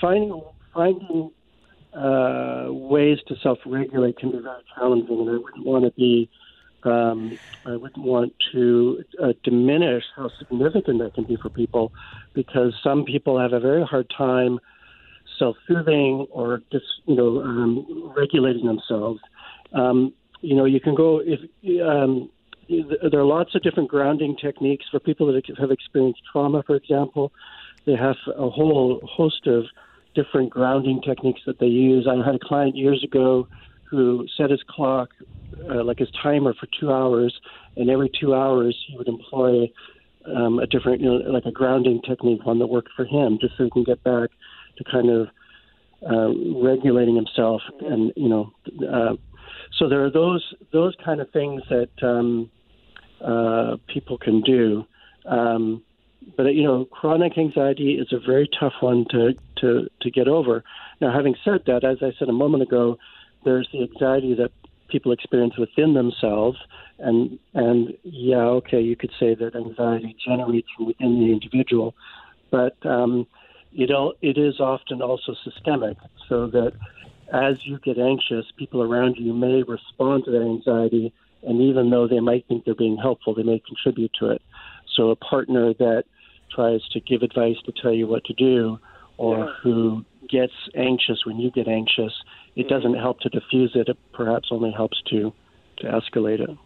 finding 0.00 0.42
finding 0.74 1.30
uh, 1.96 2.66
ways 2.72 3.18
to 3.28 3.36
self-regulate 3.42 4.18
can 4.18 4.32
be 4.32 4.38
very 4.38 4.62
challenging, 4.74 5.20
and 5.20 5.30
I 5.30 5.38
wouldn't 5.38 5.66
want 5.66 5.84
to 5.84 5.90
be, 5.92 6.28
um, 6.82 7.38
I 7.66 7.76
wouldn't 7.76 8.04
want 8.04 8.34
to 8.52 9.04
uh, 9.22 9.32
diminish 9.42 10.04
how 10.16 10.30
significant 10.38 10.98
that 10.98 11.14
can 11.14 11.24
be 11.24 11.36
for 11.36 11.50
people, 11.50 11.92
because 12.34 12.74
some 12.82 13.04
people 13.04 13.38
have 13.38 13.52
a 13.52 13.60
very 13.60 13.84
hard 13.84 14.10
time 14.16 14.58
self-soothing 15.38 16.26
or 16.30 16.62
just 16.70 16.84
you 17.06 17.16
know 17.16 17.42
um, 17.42 18.12
regulating 18.16 18.66
themselves. 18.66 19.20
Um, 19.72 20.12
you 20.40 20.54
know, 20.54 20.64
you 20.64 20.80
can 20.80 20.94
go 20.94 21.22
if 21.24 21.40
um, 21.82 22.30
there 22.68 23.20
are 23.20 23.24
lots 23.24 23.54
of 23.54 23.62
different 23.62 23.88
grounding 23.88 24.36
techniques 24.36 24.86
for 24.90 25.00
people 25.00 25.32
that 25.32 25.44
have 25.58 25.70
experienced 25.70 26.20
trauma, 26.30 26.62
for 26.66 26.76
example. 26.76 27.32
They 27.86 27.96
have 27.96 28.16
a 28.28 28.48
whole 28.48 29.00
host 29.04 29.46
of 29.46 29.64
different 30.14 30.50
grounding 30.50 31.00
techniques 31.02 31.40
that 31.46 31.58
they 31.58 31.66
use. 31.66 32.06
I 32.08 32.24
had 32.24 32.34
a 32.34 32.38
client 32.38 32.76
years 32.76 33.02
ago 33.04 33.48
who 33.90 34.26
set 34.36 34.50
his 34.50 34.62
clock, 34.68 35.10
uh, 35.70 35.84
like 35.84 35.98
his 35.98 36.08
timer, 36.22 36.54
for 36.54 36.68
two 36.78 36.92
hours, 36.92 37.34
and 37.76 37.90
every 37.90 38.10
two 38.20 38.34
hours 38.34 38.76
he 38.86 38.96
would 38.96 39.08
employ 39.08 39.70
um, 40.34 40.58
a 40.58 40.66
different, 40.66 41.00
you 41.00 41.06
know, 41.06 41.30
like 41.30 41.44
a 41.44 41.52
grounding 41.52 42.00
technique, 42.02 42.44
one 42.44 42.58
that 42.58 42.66
worked 42.66 42.90
for 42.96 43.04
him, 43.04 43.38
just 43.40 43.56
so 43.56 43.64
he 43.64 43.70
can 43.70 43.84
get 43.84 44.02
back 44.02 44.30
to 44.78 44.84
kind 44.84 45.10
of 45.10 45.28
uh, 46.10 46.28
regulating 46.62 47.16
himself, 47.16 47.62
and 47.80 48.12
you 48.16 48.28
know, 48.28 48.52
uh, 48.90 49.14
so 49.78 49.88
there 49.88 50.04
are 50.04 50.10
those 50.10 50.42
those 50.72 50.94
kind 51.02 51.20
of 51.20 51.30
things 51.30 51.62
that 51.70 51.88
um, 52.02 52.50
uh, 53.24 53.76
people 53.88 54.18
can 54.18 54.42
do. 54.42 54.84
Um, 55.24 55.82
but 56.36 56.54
you 56.54 56.64
know, 56.64 56.84
chronic 56.86 57.36
anxiety 57.38 57.94
is 57.94 58.12
a 58.12 58.18
very 58.18 58.48
tough 58.58 58.74
one 58.80 59.06
to 59.10 59.34
to 59.56 59.88
to 60.00 60.10
get 60.10 60.28
over. 60.28 60.64
Now, 61.00 61.12
having 61.12 61.34
said 61.44 61.62
that, 61.66 61.84
as 61.84 61.98
I 62.02 62.12
said 62.18 62.28
a 62.28 62.32
moment 62.32 62.62
ago, 62.62 62.98
there's 63.44 63.68
the 63.72 63.82
anxiety 63.82 64.34
that 64.34 64.50
people 64.88 65.12
experience 65.12 65.56
within 65.58 65.94
themselves, 65.94 66.58
and 66.98 67.38
and 67.54 67.96
yeah, 68.02 68.44
okay, 68.58 68.80
you 68.80 68.96
could 68.96 69.12
say 69.18 69.34
that 69.34 69.54
anxiety 69.54 70.16
generates 70.24 70.68
from 70.76 70.86
within 70.86 71.18
the 71.18 71.32
individual, 71.32 71.94
but 72.50 72.76
um, 72.86 73.26
it 73.72 73.90
all, 73.90 74.14
it 74.22 74.38
is 74.38 74.60
often 74.60 75.02
also 75.02 75.34
systemic, 75.44 75.96
so 76.28 76.46
that 76.48 76.72
as 77.32 77.56
you 77.64 77.78
get 77.78 77.98
anxious, 77.98 78.46
people 78.56 78.82
around 78.82 79.16
you 79.16 79.32
may 79.32 79.62
respond 79.62 80.24
to 80.24 80.30
that 80.30 80.42
anxiety, 80.42 81.12
and 81.42 81.60
even 81.60 81.90
though 81.90 82.06
they 82.06 82.20
might 82.20 82.46
think 82.46 82.64
they're 82.64 82.74
being 82.74 82.96
helpful, 82.96 83.34
they 83.34 83.42
may 83.42 83.60
contribute 83.66 84.12
to 84.20 84.30
it. 84.30 84.42
So 84.94 85.10
a 85.10 85.16
partner 85.16 85.74
that 85.74 86.04
tries 86.54 86.80
to 86.92 87.00
give 87.00 87.22
advice 87.22 87.56
to 87.66 87.72
tell 87.82 87.92
you 87.92 88.06
what 88.06 88.24
to 88.24 88.32
do, 88.34 88.78
or 89.16 89.38
yeah. 89.38 89.52
who 89.62 90.04
gets 90.28 90.52
anxious, 90.74 91.24
when 91.26 91.38
you 91.38 91.50
get 91.50 91.68
anxious, 91.68 92.12
it 92.56 92.68
doesn't 92.68 92.94
help 92.94 93.20
to 93.20 93.28
diffuse 93.28 93.72
it. 93.74 93.88
It 93.88 93.98
perhaps 94.12 94.48
only 94.50 94.72
helps 94.72 95.00
to 95.10 95.32
to 95.78 95.84
escalate 95.86 96.40
it. 96.40 96.56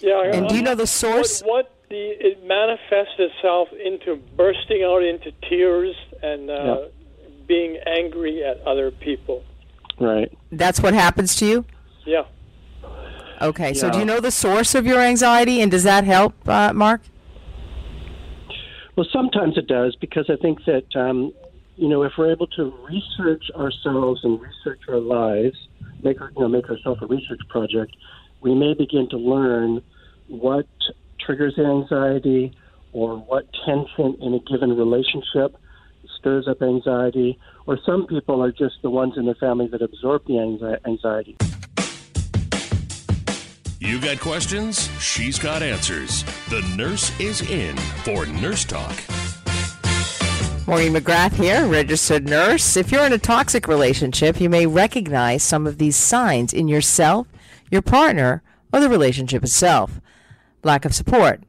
Yeah. 0.00 0.22
And 0.34 0.48
do 0.48 0.54
you 0.54 0.62
know 0.62 0.74
the 0.74 0.86
source? 0.86 1.40
What, 1.42 1.50
what 1.50 1.88
the 1.88 2.04
it 2.28 2.44
manifests 2.46 3.18
itself 3.18 3.68
into 3.72 4.16
bursting 4.36 4.82
out 4.84 5.02
into 5.02 5.32
tears 5.48 5.96
and 6.22 6.50
uh, 6.50 6.54
Yeah. 6.54 6.76
being 7.46 7.78
angry 7.86 8.44
at 8.44 8.60
other 8.66 8.90
people. 8.90 9.42
Right. 9.98 10.30
That's 10.52 10.80
what 10.80 10.94
happens 10.94 11.34
to 11.36 11.46
you? 11.46 11.64
Yeah. 12.06 12.24
Okay, 13.42 13.72
so 13.72 13.90
do 13.90 13.98
you 13.98 14.04
know 14.04 14.20
the 14.20 14.30
source 14.30 14.74
of 14.74 14.86
your 14.86 15.00
anxiety, 15.00 15.62
and 15.62 15.70
does 15.70 15.84
that 15.84 16.04
help, 16.04 16.34
uh, 16.46 16.72
Mark? 16.74 17.00
Well, 18.96 19.06
sometimes 19.12 19.56
it 19.56 19.66
does 19.66 19.96
because 19.96 20.28
I 20.28 20.36
think 20.36 20.64
that 20.66 20.96
um, 20.96 21.32
you 21.76 21.88
know 21.88 22.02
if 22.02 22.12
we're 22.18 22.32
able 22.32 22.48
to 22.48 22.74
research 22.88 23.44
ourselves 23.54 24.20
and 24.24 24.40
research 24.40 24.80
our 24.88 24.98
lives, 24.98 25.56
make 26.02 26.18
you 26.20 26.40
know 26.42 26.48
make 26.48 26.68
ourselves 26.68 27.00
a 27.02 27.06
research 27.06 27.40
project, 27.48 27.96
we 28.40 28.54
may 28.54 28.74
begin 28.74 29.08
to 29.10 29.16
learn 29.16 29.82
what 30.28 30.66
triggers 31.18 31.58
anxiety 31.58 32.52
or 32.92 33.16
what 33.16 33.46
tension 33.64 34.16
in 34.20 34.34
a 34.34 34.40
given 34.50 34.76
relationship 34.76 35.56
stirs 36.18 36.46
up 36.48 36.60
anxiety, 36.60 37.38
or 37.66 37.78
some 37.86 38.06
people 38.06 38.42
are 38.42 38.52
just 38.52 38.74
the 38.82 38.90
ones 38.90 39.14
in 39.16 39.26
the 39.26 39.34
family 39.36 39.68
that 39.68 39.80
absorb 39.80 40.26
the 40.26 40.38
anxiety. 40.84 41.36
You 43.82 43.98
got 43.98 44.20
questions? 44.20 44.90
She's 45.00 45.38
got 45.38 45.62
answers. 45.62 46.22
The 46.50 46.60
nurse 46.76 47.18
is 47.18 47.40
in 47.50 47.74
for 48.04 48.26
Nurse 48.26 48.62
Talk. 48.66 48.94
Maureen 50.66 50.92
McGrath 50.92 51.32
here, 51.32 51.66
registered 51.66 52.28
nurse. 52.28 52.76
If 52.76 52.92
you're 52.92 53.06
in 53.06 53.14
a 53.14 53.18
toxic 53.18 53.66
relationship, 53.66 54.38
you 54.38 54.50
may 54.50 54.66
recognize 54.66 55.42
some 55.42 55.66
of 55.66 55.78
these 55.78 55.96
signs 55.96 56.52
in 56.52 56.68
yourself, 56.68 57.26
your 57.70 57.80
partner, 57.80 58.42
or 58.70 58.80
the 58.80 58.90
relationship 58.90 59.42
itself. 59.42 59.98
Lack 60.62 60.84
of 60.84 60.94
support, 60.94 61.42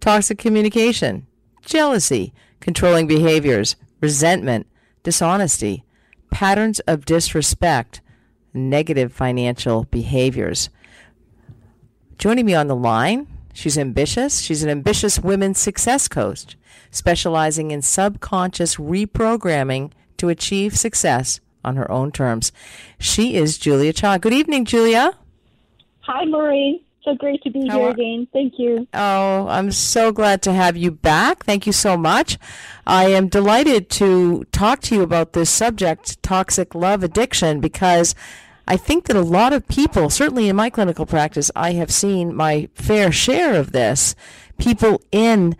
toxic 0.00 0.38
communication, 0.38 1.28
jealousy, 1.64 2.34
controlling 2.58 3.06
behaviors, 3.06 3.76
resentment, 4.00 4.66
dishonesty, 5.04 5.84
patterns 6.32 6.80
of 6.80 7.04
disrespect, 7.04 8.00
negative 8.52 9.12
financial 9.12 9.84
behaviors. 9.84 10.68
Joining 12.18 12.46
me 12.46 12.54
on 12.54 12.66
the 12.66 12.76
line, 12.76 13.26
she's 13.52 13.76
ambitious. 13.76 14.40
She's 14.40 14.62
an 14.62 14.70
ambitious 14.70 15.18
women's 15.18 15.58
success 15.58 16.08
coach, 16.08 16.56
specializing 16.90 17.70
in 17.70 17.82
subconscious 17.82 18.76
reprogramming 18.76 19.92
to 20.16 20.28
achieve 20.28 20.76
success 20.76 21.40
on 21.64 21.76
her 21.76 21.90
own 21.90 22.12
terms. 22.12 22.52
She 22.98 23.34
is 23.36 23.58
Julia 23.58 23.92
Cha. 23.92 24.18
Good 24.18 24.32
evening, 24.32 24.64
Julia. 24.64 25.12
Hi, 26.00 26.24
Maureen. 26.24 26.80
So 27.04 27.14
great 27.14 27.40
to 27.42 27.50
be 27.50 27.66
How 27.68 27.78
here 27.78 27.88
are- 27.88 27.90
again. 27.90 28.26
Thank 28.32 28.54
you. 28.58 28.86
Oh, 28.94 29.46
I'm 29.48 29.70
so 29.70 30.10
glad 30.10 30.42
to 30.42 30.52
have 30.52 30.76
you 30.76 30.90
back. 30.90 31.44
Thank 31.44 31.66
you 31.66 31.72
so 31.72 31.96
much. 31.96 32.38
I 32.86 33.06
am 33.10 33.28
delighted 33.28 33.90
to 33.90 34.44
talk 34.52 34.80
to 34.82 34.94
you 34.96 35.02
about 35.02 35.32
this 35.32 35.50
subject, 35.50 36.20
toxic 36.22 36.74
love 36.74 37.04
addiction, 37.04 37.60
because 37.60 38.14
I 38.68 38.76
think 38.76 39.04
that 39.04 39.16
a 39.16 39.22
lot 39.22 39.52
of 39.52 39.68
people, 39.68 40.10
certainly 40.10 40.48
in 40.48 40.56
my 40.56 40.70
clinical 40.70 41.06
practice, 41.06 41.50
I 41.54 41.72
have 41.72 41.90
seen 41.90 42.34
my 42.34 42.68
fair 42.74 43.12
share 43.12 43.54
of 43.54 43.72
this. 43.72 44.16
People 44.58 45.00
in 45.12 45.56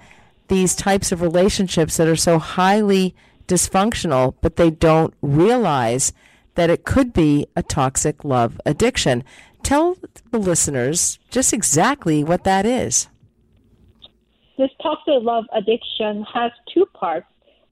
these 0.48 0.74
types 0.74 1.12
of 1.12 1.20
relationships 1.20 1.96
that 1.96 2.08
are 2.08 2.16
so 2.16 2.38
highly 2.38 3.14
dysfunctional, 3.46 4.34
but 4.40 4.56
they 4.56 4.70
don't 4.70 5.14
realize 5.22 6.12
that 6.56 6.70
it 6.70 6.84
could 6.84 7.12
be 7.12 7.46
a 7.54 7.62
toxic 7.62 8.24
love 8.24 8.60
addiction. 8.66 9.22
Tell 9.62 9.96
the 10.30 10.38
listeners 10.38 11.18
just 11.30 11.52
exactly 11.52 12.24
what 12.24 12.44
that 12.44 12.66
is. 12.66 13.08
This 14.58 14.70
toxic 14.82 15.22
love 15.22 15.44
addiction 15.52 16.24
has 16.32 16.50
two 16.72 16.86
parts. 16.86 17.26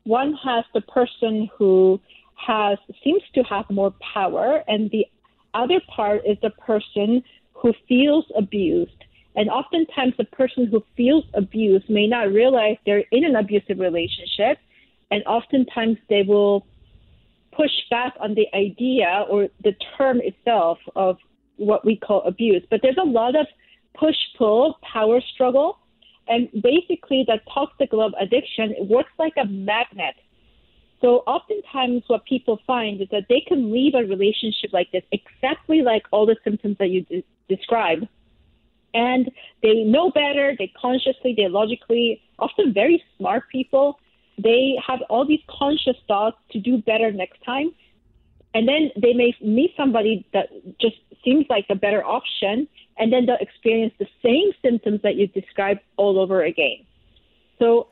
One 0.04 0.34
has 0.44 0.64
the 0.74 0.82
person 0.82 1.48
who 1.56 2.00
has 2.36 2.78
seems 3.02 3.22
to 3.34 3.42
have 3.44 3.64
more 3.70 3.94
power, 4.12 4.62
and 4.68 4.90
the 4.90 5.06
other 5.54 5.80
part 5.88 6.22
is 6.26 6.36
the 6.42 6.50
person 6.50 7.22
who 7.52 7.72
feels 7.88 8.24
abused. 8.36 9.04
And 9.36 9.48
oftentimes, 9.50 10.14
the 10.16 10.24
person 10.24 10.66
who 10.66 10.84
feels 10.96 11.24
abused 11.34 11.88
may 11.90 12.06
not 12.06 12.30
realize 12.32 12.76
they're 12.86 13.04
in 13.10 13.24
an 13.24 13.36
abusive 13.36 13.78
relationship, 13.80 14.58
and 15.10 15.24
oftentimes 15.24 15.98
they 16.08 16.22
will 16.22 16.66
push 17.52 17.72
back 17.90 18.14
on 18.20 18.34
the 18.34 18.46
idea 18.54 19.24
or 19.28 19.48
the 19.62 19.74
term 19.96 20.20
itself 20.22 20.78
of 20.94 21.16
what 21.56 21.84
we 21.84 21.96
call 21.96 22.22
abuse. 22.22 22.62
But 22.70 22.80
there's 22.82 22.98
a 23.00 23.06
lot 23.06 23.36
of 23.36 23.46
push 23.94 24.16
pull, 24.36 24.78
power 24.82 25.20
struggle. 25.34 25.78
And 26.26 26.48
basically, 26.62 27.24
the 27.26 27.38
toxic 27.52 27.92
love 27.92 28.12
addiction 28.20 28.74
works 28.88 29.12
like 29.18 29.34
a 29.36 29.46
magnet. 29.46 30.14
So, 31.04 31.22
oftentimes, 31.26 32.04
what 32.06 32.24
people 32.24 32.60
find 32.66 32.98
is 32.98 33.08
that 33.10 33.26
they 33.28 33.42
can 33.46 33.70
leave 33.70 33.92
a 33.94 34.04
relationship 34.04 34.72
like 34.72 34.90
this 34.90 35.02
exactly 35.12 35.82
like 35.82 36.04
all 36.10 36.24
the 36.24 36.36
symptoms 36.42 36.78
that 36.78 36.88
you 36.88 37.02
de- 37.02 37.22
described. 37.46 38.08
And 38.94 39.30
they 39.62 39.84
know 39.84 40.10
better, 40.10 40.56
they 40.58 40.72
consciously, 40.80 41.34
they 41.36 41.48
logically, 41.48 42.22
often 42.38 42.72
very 42.72 43.04
smart 43.18 43.50
people, 43.52 44.00
they 44.38 44.78
have 44.86 45.02
all 45.10 45.26
these 45.26 45.42
conscious 45.46 45.96
thoughts 46.08 46.38
to 46.52 46.58
do 46.58 46.78
better 46.78 47.12
next 47.12 47.44
time. 47.44 47.74
And 48.54 48.66
then 48.66 48.90
they 48.96 49.12
may 49.12 49.34
meet 49.42 49.74
somebody 49.76 50.26
that 50.32 50.48
just 50.80 50.96
seems 51.22 51.44
like 51.50 51.66
a 51.68 51.74
better 51.74 52.02
option, 52.02 52.66
and 52.96 53.12
then 53.12 53.26
they'll 53.26 53.36
experience 53.40 53.92
the 53.98 54.08
same 54.22 54.52
symptoms 54.62 55.02
that 55.02 55.16
you 55.16 55.26
described 55.26 55.80
all 55.98 56.18
over 56.18 56.42
again. 56.42 56.78
So 57.58 57.88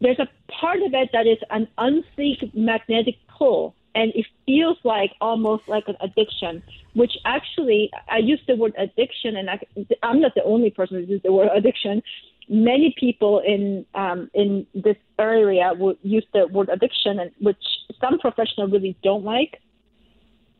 there's 0.00 0.18
a 0.18 0.28
part 0.52 0.80
of 0.82 0.94
it 0.94 1.10
that 1.12 1.26
is 1.26 1.38
an 1.50 1.68
unseen 1.78 2.50
magnetic 2.54 3.16
pull, 3.36 3.74
and 3.94 4.12
it 4.14 4.26
feels 4.46 4.78
like 4.84 5.12
almost 5.20 5.64
like 5.68 5.84
an 5.88 5.96
addiction, 6.00 6.62
which 6.94 7.12
actually, 7.24 7.90
I 8.10 8.18
use 8.18 8.40
the 8.46 8.56
word 8.56 8.74
addiction, 8.78 9.36
and 9.36 9.50
I, 9.50 9.58
I'm 10.02 10.20
not 10.20 10.34
the 10.34 10.44
only 10.44 10.70
person 10.70 10.96
who 10.96 11.02
uses 11.02 11.22
the 11.22 11.32
word 11.32 11.48
addiction. 11.54 12.02
Many 12.48 12.94
people 12.98 13.40
in 13.40 13.84
um, 13.94 14.30
in 14.34 14.66
this 14.74 14.96
area 15.18 15.72
would 15.76 15.98
use 16.02 16.26
the 16.32 16.46
word 16.46 16.68
addiction, 16.70 17.18
and 17.18 17.30
which 17.40 17.62
some 18.00 18.18
professionals 18.18 18.72
really 18.72 18.96
don't 19.02 19.24
like 19.24 19.60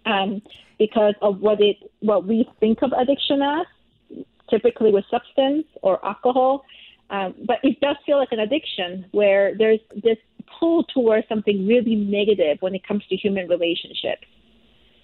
um, 0.04 0.42
because 0.78 1.14
of 1.22 1.40
what 1.40 1.60
it 1.60 1.76
what 2.00 2.26
we 2.26 2.48
think 2.60 2.82
of 2.82 2.92
addiction 2.92 3.40
as, 3.42 3.66
typically 4.50 4.92
with 4.92 5.04
substance 5.10 5.66
or 5.82 6.04
alcohol. 6.04 6.64
Um, 7.10 7.34
but 7.46 7.58
it 7.62 7.80
does 7.80 7.96
feel 8.04 8.18
like 8.18 8.32
an 8.32 8.40
addiction 8.40 9.06
where 9.12 9.56
there's 9.56 9.80
this 9.94 10.18
pull 10.58 10.84
towards 10.84 11.28
something 11.28 11.66
really 11.66 11.94
negative 11.94 12.58
when 12.60 12.74
it 12.74 12.86
comes 12.86 13.04
to 13.08 13.16
human 13.16 13.48
relationships. 13.48 14.26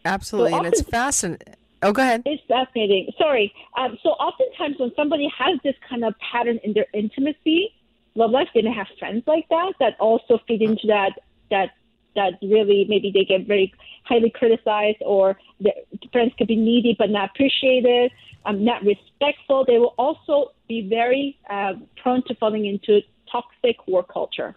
Absolutely, 0.05 0.52
So 0.52 0.59
and 0.59 0.66
it's 0.66 0.82
fascinating. 0.82 1.55
Oh, 1.82 1.92
go 1.92 2.02
ahead. 2.02 2.22
It's 2.24 2.42
fascinating. 2.48 3.11
Sorry. 3.18 3.52
Um, 3.76 3.98
so 4.02 4.11
oftentimes 4.11 4.76
when 4.78 4.92
somebody 4.96 5.30
has 5.38 5.59
this 5.62 5.74
kind 5.88 6.05
of 6.05 6.14
pattern 6.18 6.59
in 6.62 6.72
their 6.72 6.86
intimacy, 6.94 7.74
love 8.14 8.30
life, 8.30 8.48
they 8.55 8.62
may 8.62 8.72
have 8.72 8.86
friends 8.98 9.22
like 9.26 9.46
that 9.50 9.74
that 9.80 9.96
also 10.00 10.38
feed 10.46 10.62
into 10.62 10.86
that 10.86 11.12
that 11.50 11.70
that 12.15 12.35
really 12.43 12.87
maybe 12.89 13.11
they 13.12 13.25
get 13.25 13.47
very 13.47 13.73
highly 14.05 14.31
criticized 14.31 14.99
or 15.05 15.39
the 15.61 15.73
friends 16.12 16.33
could 16.37 16.49
be 16.49 16.57
needy 16.57 16.95
but 16.99 17.11
not 17.11 17.31
appreciated, 17.31 18.11
um, 18.47 18.65
not 18.65 18.83
respectful. 18.85 19.65
They 19.65 19.79
will 19.79 19.95
also 19.99 20.53
be 20.69 20.89
very 20.89 21.39
uh, 21.49 21.75
prone 21.97 22.23
to 22.25 22.35
falling 22.35 22.67
into 22.67 23.01
toxic 23.31 23.87
work 23.89 24.12
culture. 24.12 24.55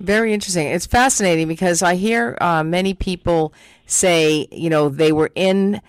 Very 0.00 0.32
interesting. 0.32 0.68
It's 0.68 0.86
fascinating 0.86 1.48
because 1.48 1.82
I 1.82 1.96
hear 1.96 2.38
uh, 2.40 2.62
many 2.62 2.94
people 2.94 3.52
say, 3.86 4.46
you 4.52 4.70
know, 4.70 4.88
they 4.88 5.10
were 5.10 5.30
in 5.34 5.80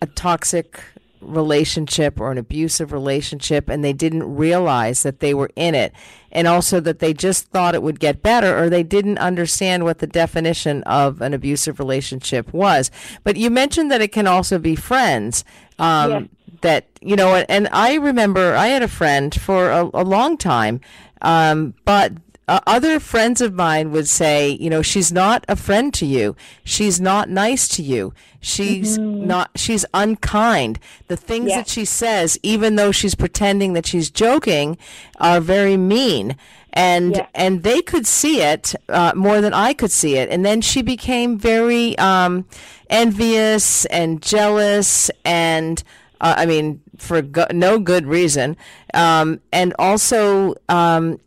a 0.00 0.06
toxic 0.06 0.80
relationship 1.20 2.20
or 2.20 2.30
an 2.30 2.38
abusive 2.38 2.92
relationship 2.92 3.68
and 3.68 3.84
they 3.84 3.92
didn't 3.92 4.36
realize 4.36 5.02
that 5.02 5.20
they 5.20 5.34
were 5.34 5.50
in 5.56 5.74
it. 5.74 5.92
And 6.30 6.46
also 6.46 6.80
that 6.80 6.98
they 6.98 7.14
just 7.14 7.48
thought 7.48 7.74
it 7.74 7.82
would 7.82 8.00
get 8.00 8.22
better 8.22 8.58
or 8.58 8.68
they 8.68 8.82
didn't 8.82 9.18
understand 9.18 9.84
what 9.84 9.98
the 9.98 10.06
definition 10.06 10.82
of 10.84 11.20
an 11.20 11.34
abusive 11.34 11.78
relationship 11.78 12.52
was. 12.52 12.90
But 13.24 13.36
you 13.36 13.50
mentioned 13.50 13.90
that 13.90 14.00
it 14.02 14.12
can 14.12 14.26
also 14.26 14.58
be 14.58 14.76
friends. 14.76 15.44
Um. 15.78 16.30
That, 16.62 16.88
you 17.00 17.14
know, 17.14 17.36
and 17.48 17.68
I 17.70 17.94
remember 17.94 18.56
I 18.56 18.66
had 18.66 18.82
a 18.82 18.88
friend 18.88 19.32
for 19.32 19.70
a, 19.70 19.88
a 19.94 20.02
long 20.02 20.36
time, 20.36 20.80
um, 21.22 21.74
but 21.84 22.12
uh, 22.48 22.60
other 22.66 22.98
friends 22.98 23.40
of 23.40 23.52
mine 23.54 23.92
would 23.92 24.08
say, 24.08 24.50
you 24.50 24.70
know, 24.70 24.82
she's 24.82 25.12
not 25.12 25.44
a 25.48 25.54
friend 25.56 25.92
to 25.94 26.06
you. 26.06 26.34
She's 26.64 27.00
not 27.00 27.28
nice 27.28 27.68
to 27.76 27.82
you. 27.82 28.12
She's 28.40 28.96
not, 28.98 29.50
she's 29.56 29.84
unkind. 29.94 30.78
The 31.08 31.16
things 31.16 31.50
Yeah. 31.50 31.56
that 31.58 31.68
she 31.68 31.84
says, 31.84 32.38
even 32.42 32.76
though 32.76 32.92
she's 32.92 33.14
pretending 33.14 33.72
that 33.74 33.86
she's 33.86 34.10
joking, 34.10 34.78
are 35.20 35.40
very 35.40 35.76
mean. 35.76 36.36
and 36.74 37.16
Yeah. 37.16 37.26
and 37.34 37.62
they 37.62 37.80
could 37.80 38.06
see 38.06 38.42
it 38.42 38.74
uh, 38.90 39.12
more 39.16 39.40
than 39.40 39.54
I 39.54 39.72
could 39.72 39.90
see 39.90 40.16
it. 40.16 40.28
And 40.30 40.44
then 40.44 40.60
she 40.60 40.82
became 40.82 41.38
very 41.38 41.96
um, 41.98 42.44
envious 42.90 43.84
and 43.86 44.20
jealous, 44.22 45.10
and 45.24 45.82
uh, 46.20 46.34
I 46.36 46.46
mean, 46.46 46.80
for 46.98 47.22
go- 47.22 47.46
no 47.52 47.78
good 47.78 48.06
reason. 48.06 48.56
Um, 48.94 49.40
and 49.52 49.74
also, 49.78 50.54
um, 50.68 51.18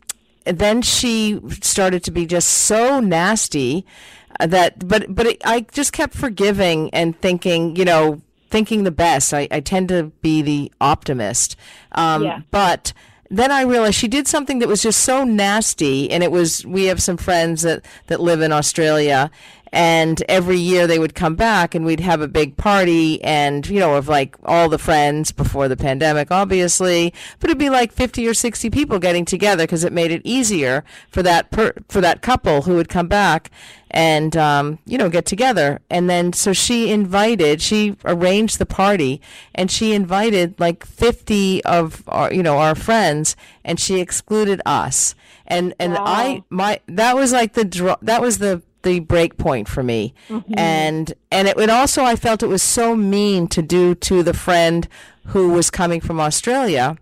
then 0.44 0.82
she 0.82 1.40
started 1.60 2.02
to 2.04 2.10
be 2.10 2.26
just 2.26 2.48
so 2.48 3.00
nasty 3.00 3.84
uh, 4.40 4.46
that. 4.46 4.86
But 4.86 5.14
but 5.14 5.26
it, 5.26 5.42
I 5.44 5.66
just 5.72 5.92
kept 5.92 6.14
forgiving 6.14 6.90
and 6.90 7.18
thinking, 7.20 7.76
you 7.76 7.84
know, 7.84 8.20
thinking 8.50 8.84
the 8.84 8.90
best. 8.90 9.32
I, 9.32 9.48
I 9.50 9.60
tend 9.60 9.88
to 9.88 10.04
be 10.20 10.42
the 10.42 10.72
optimist. 10.80 11.56
Um, 11.92 12.22
Yeah. 12.22 12.40
But 12.50 12.92
then 13.30 13.50
I 13.50 13.62
realized 13.62 13.94
she 13.94 14.08
did 14.08 14.28
something 14.28 14.58
that 14.58 14.68
was 14.68 14.82
just 14.82 15.00
so 15.00 15.24
nasty, 15.24 16.10
and 16.10 16.22
it 16.22 16.30
was 16.30 16.66
we 16.66 16.84
have 16.84 17.02
some 17.02 17.16
friends 17.16 17.62
that 17.62 17.84
that 18.08 18.20
live 18.20 18.42
in 18.42 18.52
Australia, 18.52 19.30
and 19.72 20.22
every 20.28 20.58
year 20.58 20.86
they 20.86 20.98
would 20.98 21.14
come 21.14 21.34
back 21.34 21.74
and 21.74 21.84
we'd 21.84 22.00
have 22.00 22.20
a 22.20 22.28
big 22.28 22.56
party, 22.56 23.22
and 23.24 23.66
you 23.68 23.80
know 23.80 23.94
of 23.94 24.08
like 24.08 24.36
all 24.44 24.68
the 24.68 24.78
friends 24.78 25.32
before 25.32 25.68
the 25.68 25.76
pandemic, 25.76 26.30
obviously, 26.30 27.14
but 27.40 27.48
it'd 27.48 27.58
be 27.58 27.70
like 27.70 27.92
fifty 27.92 28.26
or 28.28 28.34
sixty 28.34 28.68
people 28.68 28.98
getting 28.98 29.24
together 29.24 29.64
because 29.64 29.84
it 29.84 29.92
made 29.92 30.10
it 30.10 30.20
easier 30.24 30.84
for 31.08 31.22
that 31.22 31.50
per, 31.50 31.72
for 31.88 32.00
that 32.00 32.20
couple 32.20 32.62
who 32.62 32.74
would 32.74 32.88
come 32.88 33.08
back 33.08 33.50
and 33.90 34.36
um, 34.36 34.78
you 34.84 34.98
know 34.98 35.08
get 35.08 35.24
together. 35.24 35.80
And 35.88 36.10
then 36.10 36.32
so 36.32 36.52
she 36.52 36.90
invited 36.90 37.62
she 37.62 37.96
arranged 38.04 38.58
the 38.58 38.66
party 38.66 39.20
and 39.54 39.70
she 39.70 39.94
invited 39.94 40.58
like 40.58 40.84
50 40.84 41.64
of 41.64 42.02
our 42.08 42.32
you 42.32 42.42
know 42.42 42.58
our 42.58 42.74
friends 42.74 43.36
and 43.64 43.80
she 43.80 44.00
excluded 44.00 44.60
us. 44.66 45.14
And 45.46 45.74
and 45.78 45.96
i 45.98 46.42
my 46.50 46.80
that 46.86 47.14
was 47.16 47.32
like 47.32 47.52
the 47.54 47.64
draw 47.64 47.96
that 48.02 48.22
was 48.22 48.38
the 48.38 48.62
the 48.82 49.00
break 49.00 49.36
point 49.36 49.68
for 49.68 49.82
me. 49.82 50.14
Mm-hmm. 50.28 50.54
And 50.56 51.14
and 51.32 51.48
it 51.48 51.56
would 51.56 51.70
also 51.70 52.04
i 52.04 52.14
felt 52.14 52.42
it 52.42 52.46
was 52.46 52.62
so 52.62 52.94
mean 52.94 53.48
to 53.48 53.62
do 53.62 53.94
to 53.96 54.22
the 54.22 54.34
friend 54.34 54.86
who 55.26 55.50
was 55.50 55.70
coming 55.70 56.00
from 56.00 56.20
australia 56.20 56.96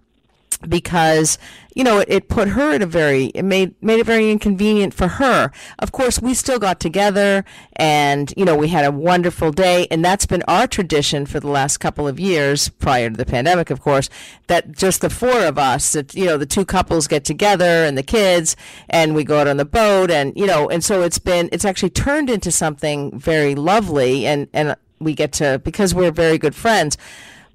because 0.68 1.38
you 1.74 1.84
know 1.84 1.98
it, 1.98 2.08
it 2.08 2.28
put 2.28 2.48
her 2.48 2.72
in 2.72 2.82
a 2.82 2.86
very 2.86 3.26
it 3.26 3.44
made 3.44 3.74
made 3.82 4.00
it 4.00 4.06
very 4.06 4.30
inconvenient 4.30 4.92
for 4.94 5.08
her. 5.08 5.50
Of 5.78 5.92
course 5.92 6.20
we 6.20 6.34
still 6.34 6.58
got 6.58 6.80
together 6.80 7.44
and 7.74 8.32
you 8.36 8.44
know 8.44 8.56
we 8.56 8.68
had 8.68 8.84
a 8.84 8.90
wonderful 8.90 9.52
day 9.52 9.86
and 9.90 10.04
that's 10.04 10.26
been 10.26 10.42
our 10.48 10.66
tradition 10.66 11.26
for 11.26 11.40
the 11.40 11.48
last 11.48 11.78
couple 11.78 12.06
of 12.06 12.20
years 12.20 12.68
prior 12.68 13.10
to 13.10 13.16
the 13.16 13.26
pandemic 13.26 13.70
of 13.70 13.80
course 13.80 14.10
that 14.48 14.72
just 14.72 15.00
the 15.00 15.10
four 15.10 15.44
of 15.44 15.58
us 15.58 15.92
that 15.92 16.14
you 16.14 16.26
know 16.26 16.36
the 16.36 16.46
two 16.46 16.64
couples 16.64 17.06
get 17.06 17.24
together 17.24 17.84
and 17.84 17.96
the 17.96 18.02
kids 18.02 18.56
and 18.88 19.14
we 19.14 19.24
go 19.24 19.40
out 19.40 19.48
on 19.48 19.56
the 19.56 19.64
boat 19.64 20.10
and 20.10 20.36
you 20.36 20.46
know 20.46 20.68
and 20.68 20.84
so 20.84 21.02
it's 21.02 21.18
been 21.18 21.48
it's 21.52 21.64
actually 21.64 21.90
turned 21.90 22.28
into 22.28 22.50
something 22.50 23.18
very 23.18 23.54
lovely 23.54 24.26
and 24.26 24.48
and 24.52 24.76
we 24.98 25.14
get 25.14 25.32
to 25.32 25.60
because 25.64 25.94
we're 25.94 26.12
very 26.12 26.38
good 26.38 26.54
friends 26.54 26.96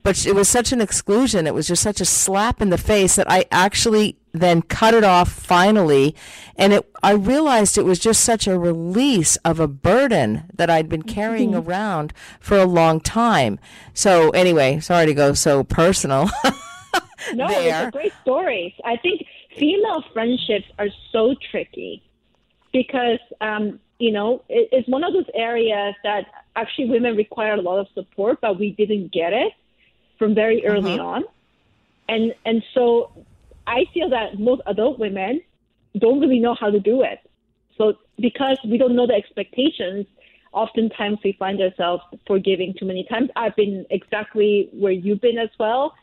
but 0.06 0.24
it 0.24 0.36
was 0.36 0.47
such 0.47 0.72
an 0.72 0.82
exclusion. 0.82 1.47
It 1.47 1.56
was 1.56 1.68
just 1.68 1.82
such 1.82 1.99
a 1.99 2.06
slap 2.06 2.62
in 2.62 2.70
the 2.70 2.78
face 2.78 3.16
that 3.16 3.30
I 3.30 3.45
actually 3.51 4.20
then 4.34 4.62
cut 4.62 4.93
it 4.93 5.03
off 5.03 5.32
finally. 5.32 6.16
And 6.56 6.74
it, 6.74 6.88
I 7.01 7.14
realized 7.14 7.76
it 7.76 7.86
was 7.86 7.97
just 7.97 8.24
such 8.24 8.45
a 8.45 8.60
release 8.60 9.36
of 9.38 9.60
a 9.60 9.68
burden 9.68 10.43
that 10.53 10.70
I'd 10.70 10.89
been 10.89 11.01
carrying 11.01 11.56
around 11.56 12.14
for 12.39 12.56
a 12.56 12.66
long 12.68 12.99
time. 12.99 13.58
So 13.95 14.30
anyway, 14.30 14.80
sorry 14.80 15.08
to 15.08 15.14
go 15.16 15.34
so 15.34 15.64
personal. 15.64 16.30
No, 17.34 17.47
there. 17.47 17.88
it's 17.88 17.95
a 17.95 17.97
great 17.97 18.14
story. 18.22 18.76
I 18.86 18.97
think 18.97 19.26
female 19.58 20.03
friendships 20.14 20.68
are 20.78 20.89
so 21.12 21.34
tricky 21.49 22.03
because, 22.72 23.20
um, 23.41 23.80
you 23.99 24.12
know, 24.12 24.43
it, 24.47 24.70
it's 24.72 24.88
one 24.88 25.03
of 25.03 25.12
those 25.12 25.26
areas 25.34 25.95
that 26.03 26.26
actually 26.56 26.89
women 26.89 27.16
require 27.16 27.56
a 27.56 27.62
lot 27.62 27.80
of 27.80 27.88
support, 27.95 28.39
but 28.41 28.60
we 28.60 28.72
didn't 28.72 29.12
get 29.12 29.34
it 29.34 29.53
from 30.18 30.34
very 30.36 30.66
early 30.66 30.97
on. 30.97 31.24
And 32.07 32.34
and 32.45 32.63
so 32.74 33.26
I 33.68 33.86
feel 33.93 34.09
that 34.09 34.39
most 34.39 34.61
adult 34.68 34.99
women 34.99 35.41
don't 35.97 36.20
really 36.20 36.39
know 36.39 36.55
how 36.59 36.70
to 36.70 36.80
do 36.80 37.01
it. 37.03 37.20
So 37.78 37.93
because 38.20 38.57
we 38.63 38.78
don't 38.78 38.95
know 38.95 39.07
the 39.07 39.13
expectations, 39.13 40.05
oftentimes 40.53 41.20
we 41.24 41.34
find 41.34 41.61
ourselves 41.61 42.03
forgiving 42.28 42.74
too 42.78 42.86
many 42.86 43.03
times. 43.09 43.30
I've 43.36 43.55
been 43.55 43.86
exactly 43.89 44.70
where 44.72 44.91
you've 44.91 45.22
been 45.22 45.38
as 45.38 45.49
well 45.59 45.93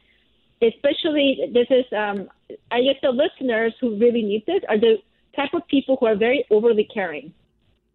especially 0.62 1.50
this 1.52 1.66
is 1.70 1.84
um, 1.92 2.28
I 2.70 2.82
guess 2.82 2.96
the 3.02 3.10
listeners 3.10 3.74
who 3.80 3.96
really 3.98 4.22
need 4.22 4.44
this 4.46 4.62
are 4.68 4.78
the 4.78 4.98
type 5.36 5.54
of 5.54 5.66
people 5.66 5.96
who 5.98 6.06
are 6.06 6.14
very 6.16 6.44
overly 6.50 6.84
caring, 6.84 7.32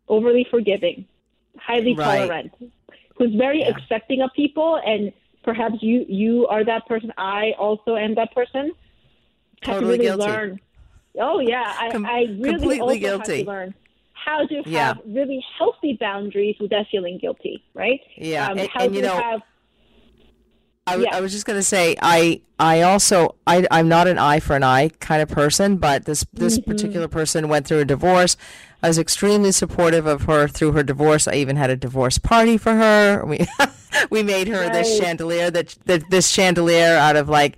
overly 0.07 0.45
forgiving, 0.49 1.05
highly 1.57 1.95
Right. 1.95 2.05
tolerant, 2.05 2.51
who's 3.15 3.33
very 3.35 3.61
Yeah. 3.61 3.69
accepting 3.69 4.21
of 4.21 4.31
people, 4.35 4.75
and 4.85 5.13
perhaps 5.43 5.75
you 5.81 6.05
you 6.07 6.47
are 6.47 6.63
that 6.65 6.85
person. 6.87 7.11
I 7.17 7.51
also 7.57 7.95
am 7.95 8.15
that 8.15 8.33
person. 8.33 8.71
Totally 9.63 9.97
to 9.97 10.03
really 10.03 10.17
guilty. 10.17 10.23
learn. 10.31 10.59
Oh 11.19 11.39
yeah, 11.39 11.73
I, 11.79 11.89
Com- 11.91 12.05
I 12.05 12.19
really 12.29 12.49
completely 12.51 12.79
also 12.79 12.95
guilty. 12.99 13.37
have 13.37 13.45
to 13.45 13.51
learn 13.51 13.73
how 14.13 14.45
to 14.45 14.55
have 14.55 14.67
Yeah. 14.67 14.93
really 15.05 15.43
healthy 15.57 15.97
boundaries 15.99 16.55
without 16.59 16.85
feeling 16.91 17.17
guilty, 17.17 17.63
right? 17.73 18.01
Yeah, 18.17 18.49
Um, 18.51 18.57
and- 18.59 18.69
how 18.69 18.83
and, 18.85 18.95
you 18.95 19.01
know, 19.01 19.15
have 19.15 19.41
I, 20.85 20.91
w- 20.91 21.07
Yeah. 21.09 21.17
I 21.17 21.21
was 21.21 21.31
just 21.33 21.45
going 21.45 21.59
to 21.59 21.63
say 21.63 21.95
I 22.01 22.41
I 22.59 22.81
also 22.81 23.35
I 23.45 23.65
I'm 23.71 23.89
not 23.89 24.07
an 24.07 24.17
eye 24.17 24.39
for 24.39 24.55
an 24.55 24.63
eye 24.63 24.89
kind 24.99 25.21
of 25.21 25.27
person, 25.29 25.77
but 25.77 26.05
this 26.05 26.25
this 26.33 26.57
Mm-hmm. 26.59 26.71
particular 26.71 27.07
person 27.07 27.49
went 27.49 27.67
through 27.67 27.79
a 27.79 27.85
divorce. 27.85 28.37
I 28.81 28.87
was 28.87 28.99
extremely 28.99 29.51
supportive 29.51 30.05
of 30.05 30.23
her 30.23 30.47
through 30.47 30.73
her 30.73 30.83
divorce. 30.83 31.27
I 31.27 31.35
even 31.35 31.55
had 31.55 31.69
a 31.69 31.75
divorce 31.75 32.19
party 32.19 32.57
for 32.57 32.75
her. 32.75 33.25
We 33.25 33.47
we 34.09 34.23
made 34.23 34.47
her 34.47 34.69
this 34.69 34.97
chandelier 34.97 35.49
that, 35.51 35.75
that 35.85 36.09
this 36.09 36.27
chandelier 36.27 36.95
out 36.95 37.15
of 37.15 37.27
like 37.27 37.57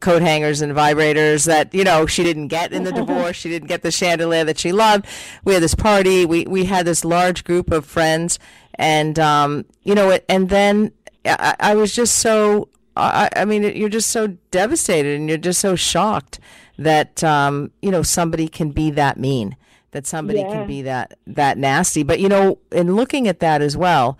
coat 0.00 0.22
hangers 0.22 0.60
and 0.60 0.72
vibrators 0.72 1.46
that 1.46 1.74
you 1.74 1.84
know 1.84 2.06
she 2.06 2.22
didn't 2.22 2.48
get 2.48 2.72
in 2.72 2.84
the 2.84 2.92
divorce. 3.04 3.36
She 3.36 3.48
didn't 3.48 3.68
get 3.68 3.82
the 3.82 3.90
chandelier 3.90 4.44
that 4.44 4.58
she 4.58 4.72
loved. 4.72 5.06
We 5.44 5.54
had 5.54 5.62
this 5.62 5.74
party. 5.74 6.24
We 6.24 6.44
we 6.44 6.64
had 6.64 6.86
this 6.86 7.04
large 7.04 7.44
group 7.44 7.70
of 7.70 7.84
friends, 7.84 8.38
and 8.74 9.18
um, 9.18 9.64
you 9.82 9.94
know, 9.94 10.10
it, 10.10 10.24
and 10.28 10.48
then 10.48 10.92
I, 11.24 11.56
I 11.58 11.74
was 11.74 11.94
just 11.94 12.16
so. 12.16 12.68
I, 12.96 13.28
I 13.34 13.44
mean, 13.44 13.64
you're 13.76 13.88
just 13.88 14.12
so 14.12 14.28
devastated, 14.52 15.18
and 15.18 15.28
you're 15.28 15.36
just 15.36 15.60
so 15.60 15.74
shocked 15.74 16.38
that 16.78 17.24
um, 17.24 17.72
you 17.82 17.90
know 17.90 18.02
somebody 18.02 18.48
can 18.48 18.70
be 18.70 18.90
that 18.92 19.18
mean, 19.18 19.56
that 19.94 20.06
somebody 20.06 20.40
Yeah. 20.40 20.52
can 20.52 20.66
be 20.66 20.82
that 20.82 21.14
that 21.26 21.56
nasty. 21.56 22.02
But 22.02 22.20
you 22.20 22.28
know, 22.28 22.58
in 22.70 22.94
looking 22.94 23.26
at 23.26 23.40
that 23.40 23.62
as 23.62 23.76
well, 23.76 24.18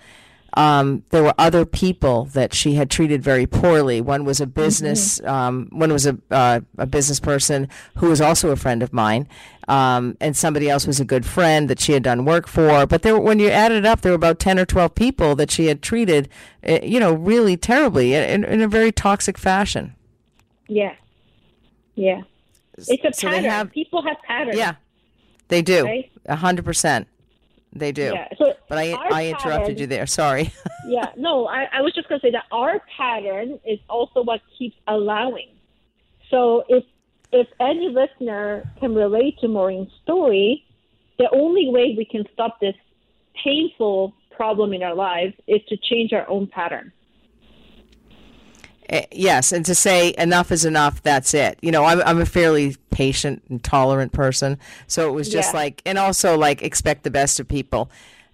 um, 0.56 1.02
there 1.10 1.22
were 1.24 1.34
other 1.36 1.64
people 1.66 2.26
that 2.26 2.54
she 2.54 2.74
had 2.74 2.88
treated 2.88 3.22
very 3.22 3.44
poorly. 3.44 4.00
One 4.00 4.24
was 4.24 4.40
a 4.40 4.46
business, 4.46 5.20
um, 5.24 5.68
one 5.72 5.92
was 5.92 6.06
a 6.06 6.16
uh, 6.30 6.60
a 6.78 6.86
business 6.86 7.18
person 7.20 7.68
who 7.96 8.08
was 8.08 8.20
also 8.20 8.50
a 8.50 8.56
friend 8.56 8.80
of 8.82 8.92
mine, 8.92 9.26
um, 9.66 10.16
and 10.20 10.36
somebody 10.36 10.70
else 10.70 10.86
was 10.86 11.00
a 11.00 11.04
good 11.04 11.26
friend 11.26 11.68
that 11.68 11.80
she 11.80 11.92
had 11.92 12.04
done 12.04 12.24
work 12.24 12.46
for. 12.46 12.86
But 12.86 13.02
there, 13.02 13.18
when 13.18 13.40
you 13.40 13.48
added 13.50 13.78
it 13.78 13.84
up, 13.86 14.02
there 14.02 14.12
were 14.12 14.16
about 14.16 14.38
ten 14.38 14.58
or 14.58 14.64
twelve 14.64 14.94
people 14.94 15.34
that 15.34 15.50
she 15.50 15.66
had 15.66 15.82
treated, 15.82 16.28
uh, 16.66 16.78
you 16.84 17.00
know, 17.00 17.12
really 17.12 17.56
terribly 17.56 18.14
in, 18.14 18.44
in 18.44 18.62
a 18.62 18.68
very 18.68 18.92
toxic 18.92 19.36
fashion. 19.36 19.94
Yeah. 20.68 20.94
Yeah. 21.96 22.22
It's 22.78 23.04
a 23.04 23.12
So 23.12 23.28
pattern. 23.28 23.44
have- 23.44 23.72
People 23.72 24.02
have 24.02 24.16
patterns. 24.26 24.56
Yeah, 24.56 24.74
they 25.48 25.62
do, 25.62 26.02
a 26.26 26.36
hundred 26.36 26.64
percent, 26.64 27.06
they 27.72 27.92
do. 27.92 28.12
Yeah. 28.14 28.28
So 28.38 28.54
But 28.68 28.78
I 28.78 28.92
I 28.92 29.26
interrupted 29.26 29.60
pattern- 29.60 29.78
you 29.78 29.86
there. 29.86 30.06
Sorry. 30.06 30.52
yeah. 30.86 31.12
No, 31.16 31.46
I, 31.46 31.66
I 31.72 31.80
was 31.82 31.92
just 31.94 32.08
going 32.08 32.20
to 32.20 32.26
say 32.26 32.30
that 32.30 32.44
our 32.52 32.80
pattern 32.96 33.58
is 33.66 33.78
also 33.88 34.22
what 34.22 34.40
keeps 34.58 34.76
allowing. 34.86 35.48
So 36.30 36.64
if 36.68 36.84
if 37.32 37.48
any 37.60 37.88
listener 37.88 38.70
can 38.80 38.94
relate 38.94 39.38
to 39.40 39.48
Maureen's 39.48 39.90
story, 40.02 40.64
the 41.18 41.28
only 41.32 41.68
way 41.68 41.94
we 41.96 42.04
can 42.04 42.24
stop 42.32 42.60
this 42.60 42.76
painful 43.42 44.14
problem 44.30 44.72
in 44.72 44.82
our 44.82 44.94
lives 44.94 45.34
is 45.46 45.60
to 45.68 45.76
change 45.76 46.12
our 46.12 46.28
own 46.28 46.46
pattern. 46.46 46.92
Eh, 48.90 49.06
yes, 49.12 49.52
and 49.52 49.64
to 49.66 49.74
say 49.74 50.14
enough 50.18 50.52
is 50.52 50.64
enough, 50.64 51.02
that's 51.02 51.32
it. 51.34 51.58
You 51.62 51.70
know, 51.72 51.84
I'm, 51.84 52.02
I'm 52.02 52.20
a 52.20 52.26
fairly 52.26 52.76
patient 52.90 53.42
and 53.48 53.62
tolerant 53.62 54.12
person. 54.12 54.58
So 54.86 55.08
it 55.08 55.12
was 55.12 55.28
just 55.28 55.54
Yeah. 55.54 55.60
like, 55.60 55.82
and 55.86 55.98
also 55.98 56.36
like 56.36 56.62
expect 56.62 57.02
the 57.02 57.10
best 57.10 57.40
of 57.40 57.48
people. 57.48 57.90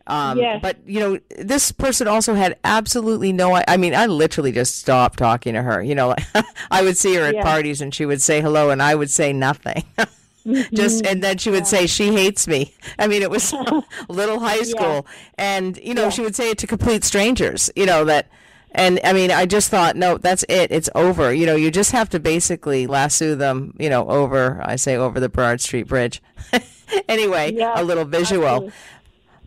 Um, 0.07 0.39
Yes. 0.39 0.59
But, 0.61 0.79
you 0.87 0.99
know, 0.99 1.19
this 1.39 1.71
person 1.71 2.09
also 2.09 2.35
had 2.35 2.59
absolutely 2.65 3.33
no, 3.33 3.55
I, 3.55 3.65
I 3.69 3.77
mean, 3.77 3.95
I 3.95 4.07
literally 4.07 4.51
just 4.51 4.77
stopped 4.79 5.19
talking 5.21 5.55
to 5.55 5.63
her. 5.63 5.81
You 5.83 5.95
know, 5.95 6.09
like, 6.09 6.25
I 6.71 6.83
would 6.83 6.97
see 6.99 7.15
her 7.15 7.23
at 7.23 7.35
Yeah. 7.37 7.43
parties 7.45 7.81
and 7.81 7.95
she 7.95 8.05
would 8.07 8.21
say 8.21 8.41
hello 8.41 8.71
and 8.71 8.83
I 8.83 8.95
would 8.97 9.11
say 9.11 9.33
nothing. 9.33 9.85
just 10.73 11.05
and 11.07 11.23
then 11.23 11.37
she 11.37 11.51
would 11.51 11.67
say 11.67 11.87
she 11.87 12.13
hates 12.15 12.49
me 12.49 12.73
i 12.99 13.07
mean 13.07 13.21
it 13.21 13.31
was 13.31 13.53
little 14.09 14.41
high 14.41 14.63
school 14.63 15.07
and 15.37 15.77
you 15.83 15.93
know 15.93 16.09
she 16.09 16.23
would 16.23 16.35
say 16.35 16.49
it 16.51 16.57
to 16.57 16.67
complete 16.67 17.05
strangers 17.05 17.71
you 17.77 17.85
know 17.85 18.07
that 18.07 18.27
And 18.73 19.01
I 19.03 19.13
mean, 19.13 19.31
I 19.33 19.47
just 19.47 19.69
thought, 19.71 19.97
no, 19.97 20.17
that's 20.19 20.45
it. 20.49 20.71
It's 20.71 20.89
over. 20.95 21.33
You 21.35 21.45
know, 21.47 21.57
you 21.57 21.71
just 21.71 21.91
have 21.93 22.09
to 22.11 22.21
basically 22.21 22.87
lasso 22.87 23.35
them, 23.35 23.75
you 23.79 23.91
know, 23.91 24.09
over, 24.09 24.61
I 24.65 24.77
say 24.77 24.97
over 24.97 25.19
the 25.19 25.29
Burrard 25.29 25.61
Street 25.61 25.89
Bridge. 25.89 26.23
anyway, 27.09 27.53
Yeah, 27.53 27.81
a 27.81 27.83
little 27.83 28.05
visual. 28.05 28.47
absolutely. 28.47 28.73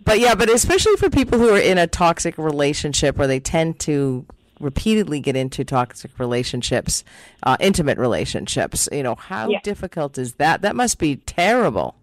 But 0.06 0.20
yeah, 0.20 0.36
but 0.36 0.50
especially 0.50 0.98
for 0.98 1.10
people 1.10 1.40
who 1.40 1.50
are 1.50 1.58
in 1.60 1.78
a 1.78 1.88
toxic 1.88 2.38
relationship 2.38 3.16
where 3.18 3.28
they 3.28 3.40
tend 3.40 3.80
to 3.82 4.26
repeatedly 4.60 5.22
get 5.22 5.38
into 5.38 5.64
toxic 5.64 6.12
relationships, 6.20 7.06
uh, 7.44 7.56
intimate 7.62 7.98
relationships, 7.98 8.90
you 8.92 9.04
know, 9.04 9.16
how 9.16 9.50
Yeah. 9.50 9.60
difficult 9.64 10.18
is 10.18 10.34
that? 10.34 10.62
That 10.62 10.76
must 10.76 11.00
be 11.00 11.16
terrible. 11.16 11.96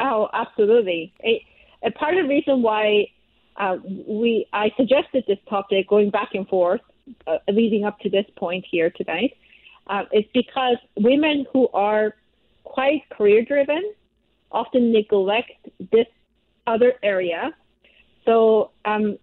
Oh, 0.00 0.28
absolutely. 0.32 1.12
A, 1.24 1.44
a 1.84 1.90
part 1.92 2.16
of 2.16 2.24
the 2.24 2.28
reason 2.28 2.62
why 2.62 3.06
uh, 3.58 3.76
we 4.06 4.46
I 4.52 4.70
suggested 4.76 5.24
this 5.26 5.38
topic 5.48 5.88
going 5.88 6.10
back 6.10 6.30
and 6.34 6.48
forth, 6.48 6.80
uh, 7.26 7.38
leading 7.48 7.84
up 7.84 7.98
to 8.00 8.10
this 8.10 8.24
point 8.36 8.64
here 8.70 8.90
tonight, 8.90 9.36
uh, 9.88 10.04
is 10.12 10.24
because 10.32 10.76
women 10.96 11.44
who 11.52 11.68
are 11.74 12.14
quite 12.64 13.02
career 13.10 13.44
driven 13.44 13.82
often 14.52 14.92
neglect 14.92 15.50
this 15.92 16.06
other 16.66 16.94
area. 17.02 17.50
So 18.24 18.70
um, 18.84 19.18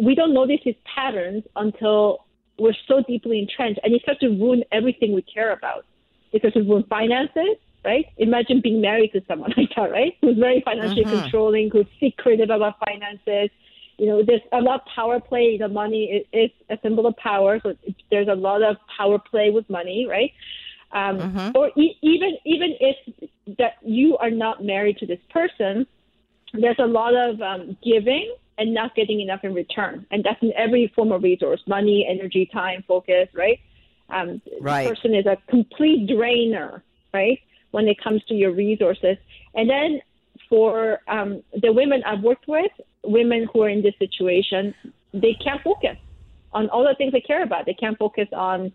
we 0.00 0.14
don't 0.14 0.34
notice 0.34 0.60
these 0.64 0.74
patterns 0.94 1.44
until 1.56 2.26
we're 2.58 2.74
so 2.88 3.02
deeply 3.06 3.38
entrenched, 3.38 3.80
and 3.82 3.94
it 3.94 4.02
starts 4.02 4.20
to 4.20 4.28
ruin 4.28 4.64
everything 4.72 5.14
we 5.14 5.22
care 5.22 5.52
about. 5.52 5.86
It 6.32 6.40
starts 6.40 6.54
to 6.54 6.62
ruin 6.62 6.84
finances, 6.88 7.56
right? 7.84 8.06
Imagine 8.18 8.60
being 8.60 8.80
married 8.80 9.12
to 9.12 9.22
someone 9.26 9.52
like 9.56 9.70
that, 9.76 9.90
right? 9.90 10.16
Who's 10.20 10.38
very 10.38 10.60
financially 10.64 11.06
Mhm. 11.06 11.22
controlling, 11.22 11.70
who's 11.70 11.86
secretive 11.98 12.50
about 12.50 12.78
finances. 12.86 13.50
You 13.98 14.06
know, 14.06 14.22
there's 14.22 14.40
a 14.52 14.60
lot 14.60 14.80
of 14.80 14.86
power 14.94 15.20
play. 15.20 15.58
The 15.58 15.68
money 15.68 16.26
is, 16.32 16.50
a 16.70 16.78
symbol 16.82 17.06
of 17.06 17.16
power, 17.16 17.60
so 17.62 17.74
there's 18.10 18.28
a 18.28 18.34
lot 18.34 18.62
of 18.62 18.76
power 18.96 19.18
play 19.18 19.50
with 19.50 19.68
money, 19.68 20.06
right? 20.06 20.32
Um, 20.92 21.28
Or 21.54 21.70
e- 21.76 21.96
even 22.02 22.36
even 22.44 22.76
if 22.80 22.96
that 23.58 23.74
you 23.82 24.16
are 24.18 24.30
not 24.30 24.64
married 24.64 24.98
to 24.98 25.06
this 25.06 25.20
person, 25.30 25.86
there's 26.52 26.78
a 26.78 26.86
lot 26.86 27.14
of 27.14 27.40
um, 27.42 27.76
giving 27.82 28.34
and 28.58 28.74
not 28.74 28.94
getting 28.94 29.20
enough 29.20 29.40
in 29.44 29.54
return, 29.54 30.06
and 30.10 30.22
that's 30.24 30.42
in 30.42 30.52
every 30.56 30.88
form 30.94 31.12
of 31.12 31.22
resource: 31.22 31.62
money, 31.66 32.06
energy, 32.08 32.46
time, 32.52 32.84
focus, 32.86 33.28
right? 33.34 33.58
Um, 34.10 34.40
Right. 34.60 34.84
The 34.84 34.90
person 34.94 35.14
is 35.14 35.26
a 35.26 35.36
complete 35.48 36.06
drainer, 36.08 36.82
right? 37.14 37.38
When 37.70 37.86
it 37.88 38.00
comes 38.02 38.24
to 38.24 38.34
your 38.34 38.52
resources, 38.52 39.16
and 39.54 39.68
then 39.70 40.00
for 40.48 40.98
um, 41.08 41.42
the 41.62 41.72
women 41.72 42.02
I've 42.04 42.20
worked 42.22 42.48
with, 42.48 42.72
women 43.04 43.48
who 43.52 43.62
are 43.62 43.68
in 43.68 43.82
this 43.82 43.94
situation, 43.98 44.74
they 45.14 45.34
can't 45.42 45.62
focus 45.62 45.96
on 46.52 46.68
all 46.70 46.82
the 46.84 46.94
things 46.96 47.12
they 47.12 47.20
care 47.20 47.42
about. 47.42 47.66
They 47.66 47.74
can't 47.74 47.96
focus 47.96 48.28
on 48.32 48.72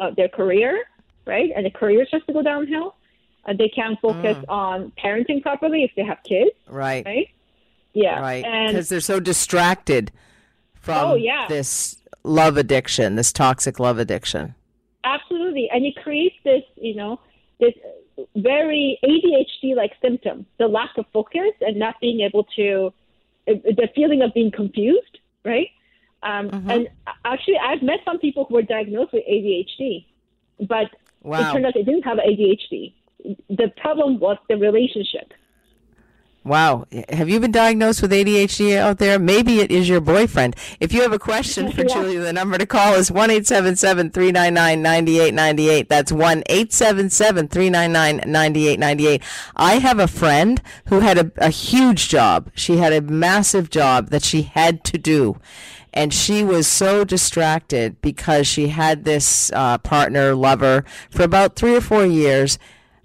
uh, 0.00 0.10
their 0.16 0.28
career, 0.28 0.82
right? 1.26 1.50
And 1.54 1.64
the 1.64 1.70
career 1.70 2.04
starts 2.06 2.26
to 2.26 2.32
go 2.32 2.42
downhill. 2.42 2.96
Uh, 3.46 3.52
they 3.56 3.68
can't 3.68 3.98
focus 4.00 4.36
on 4.48 4.90
parenting 5.02 5.40
properly 5.42 5.84
if 5.84 5.92
they 5.96 6.02
have 6.04 6.18
kids, 6.24 6.50
Right. 6.68 7.04
right? 7.06 7.28
Yeah, 7.92 8.18
Right. 8.20 8.44
Because 8.68 8.88
they're 8.88 9.00
so 9.00 9.20
distracted 9.20 10.10
from 10.74 11.10
Oh, 11.10 11.14
yeah. 11.14 11.46
this 11.48 11.96
love 12.24 12.56
addiction, 12.56 13.14
this 13.14 13.32
toxic 13.32 13.78
love 13.78 13.98
addiction. 13.98 14.54
Absolutely, 15.04 15.68
and 15.70 15.84
it 15.84 15.94
creates 16.02 16.34
this, 16.42 16.62
you 16.76 16.96
know, 16.96 17.20
this 17.60 17.74
very 18.36 18.98
ADHD-like 19.04 19.92
symptom: 20.00 20.46
the 20.58 20.66
lack 20.68 20.90
of 20.98 21.06
focus 21.12 21.52
and 21.60 21.76
not 21.76 22.00
being 22.00 22.20
able 22.20 22.44
to, 22.56 22.92
the 23.46 23.88
feeling 23.94 24.22
of 24.22 24.32
being 24.34 24.50
confused, 24.50 25.18
right? 25.44 25.68
Um, 26.22 26.48
Mm-hmm. 26.50 26.70
And 26.70 26.88
actually, 27.24 27.58
I've 27.58 27.82
met 27.82 28.00
some 28.04 28.18
people 28.18 28.46
who 28.46 28.54
were 28.54 28.62
diagnosed 28.62 29.12
with 29.12 29.24
ADHD, 29.30 30.06
but 30.60 30.88
Wow. 31.22 31.40
it 31.40 31.52
turned 31.52 31.66
out 31.66 31.74
they 31.74 31.82
didn't 31.82 32.02
have 32.02 32.18
ADHD. 32.18 32.92
The 33.48 33.72
problem 33.76 34.18
was 34.20 34.36
the 34.48 34.56
relationship. 34.56 35.32
Wow. 36.44 36.84
Have 37.08 37.30
you 37.30 37.40
been 37.40 37.52
diagnosed 37.52 38.02
with 38.02 38.12
ADHD 38.12 38.76
out 38.76 38.98
there? 38.98 39.18
Maybe 39.18 39.60
it 39.60 39.70
is 39.70 39.88
your 39.88 40.02
boyfriend. 40.02 40.54
If 40.78 40.92
you 40.92 41.00
have 41.00 41.12
a 41.12 41.18
question 41.18 41.72
for 41.72 41.80
Yeah. 41.88 41.94
Julia, 41.94 42.20
the 42.20 42.34
number 42.34 42.58
to 42.58 42.66
call 42.66 42.94
is 42.94 43.10
1 43.10 43.30
877 43.30 44.10
399 44.10 44.82
9898. 44.82 45.88
That's 45.88 46.12
1 46.12 46.42
877 46.46 47.48
399 47.48 48.30
9898. 48.30 49.22
I 49.56 49.78
have 49.78 49.98
a 49.98 50.06
friend 50.06 50.60
who 50.86 51.00
had 51.00 51.16
a, 51.16 51.32
a 51.38 51.48
huge 51.48 52.10
job. 52.10 52.50
She 52.54 52.76
had 52.76 52.92
a 52.92 53.00
massive 53.00 53.70
job 53.70 54.10
that 54.10 54.22
she 54.22 54.42
had 54.42 54.84
to 54.84 54.98
do. 54.98 55.40
And 55.94 56.12
she 56.12 56.44
was 56.44 56.66
so 56.66 57.04
distracted 57.04 58.02
because 58.02 58.46
she 58.46 58.68
had 58.68 59.04
this 59.04 59.50
uh, 59.54 59.78
partner, 59.78 60.34
lover, 60.34 60.84
for 61.08 61.22
about 61.22 61.56
three 61.56 61.74
or 61.74 61.80
four 61.80 62.04
years. 62.04 62.58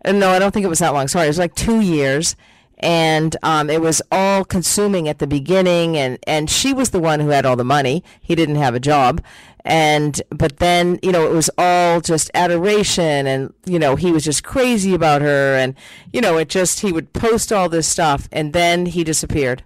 Uh, 0.03 0.11
No, 0.11 0.31
I 0.31 0.39
don't 0.39 0.51
think 0.51 0.65
it 0.65 0.69
was 0.69 0.79
that 0.79 0.93
long. 0.93 1.07
Sorry, 1.07 1.25
it 1.25 1.29
was 1.29 1.37
like 1.39 1.55
two 1.55 1.79
years 1.79 2.35
and 2.79 3.35
um, 3.43 3.69
it 3.69 3.81
was 3.81 4.01
all 4.11 4.45
consuming 4.45 5.07
at 5.07 5.19
the 5.19 5.27
beginning 5.27 5.97
and 5.97 6.17
and 6.25 6.49
she 6.49 6.73
was 6.73 6.91
the 6.91 6.99
one 6.99 7.19
who 7.19 7.29
had 7.29 7.45
all 7.45 7.55
the 7.55 7.63
money 7.63 8.03
he 8.21 8.35
didn't 8.35 8.55
have 8.55 8.73
a 8.73 8.79
job 8.79 9.21
and 9.65 10.21
but 10.29 10.57
then 10.57 10.97
you 11.01 11.11
know 11.11 11.29
it 11.29 11.33
was 11.33 11.49
all 11.57 11.99
just 11.99 12.31
adoration 12.33 13.27
and 13.27 13.53
you 13.65 13.77
know 13.77 13.95
he 13.95 14.11
was 14.11 14.23
just 14.23 14.43
crazy 14.43 14.93
about 14.93 15.21
her 15.21 15.55
and 15.55 15.75
you 16.13 16.21
know 16.21 16.37
it 16.37 16.47
just 16.47 16.79
he 16.79 16.91
would 16.91 17.11
post 17.13 17.51
all 17.51 17.67
this 17.67 17.87
stuff 17.87 18.29
and 18.31 18.53
then 18.53 18.85
he 18.85 19.03
disappeared 19.03 19.63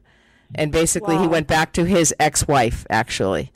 and 0.55 0.71
basically 0.71 1.17
he 1.17 1.27
went 1.27 1.47
back 1.47 1.71
to 1.73 1.85
his 1.85 2.13
ex-wife 2.19 2.85
actually 2.89 3.51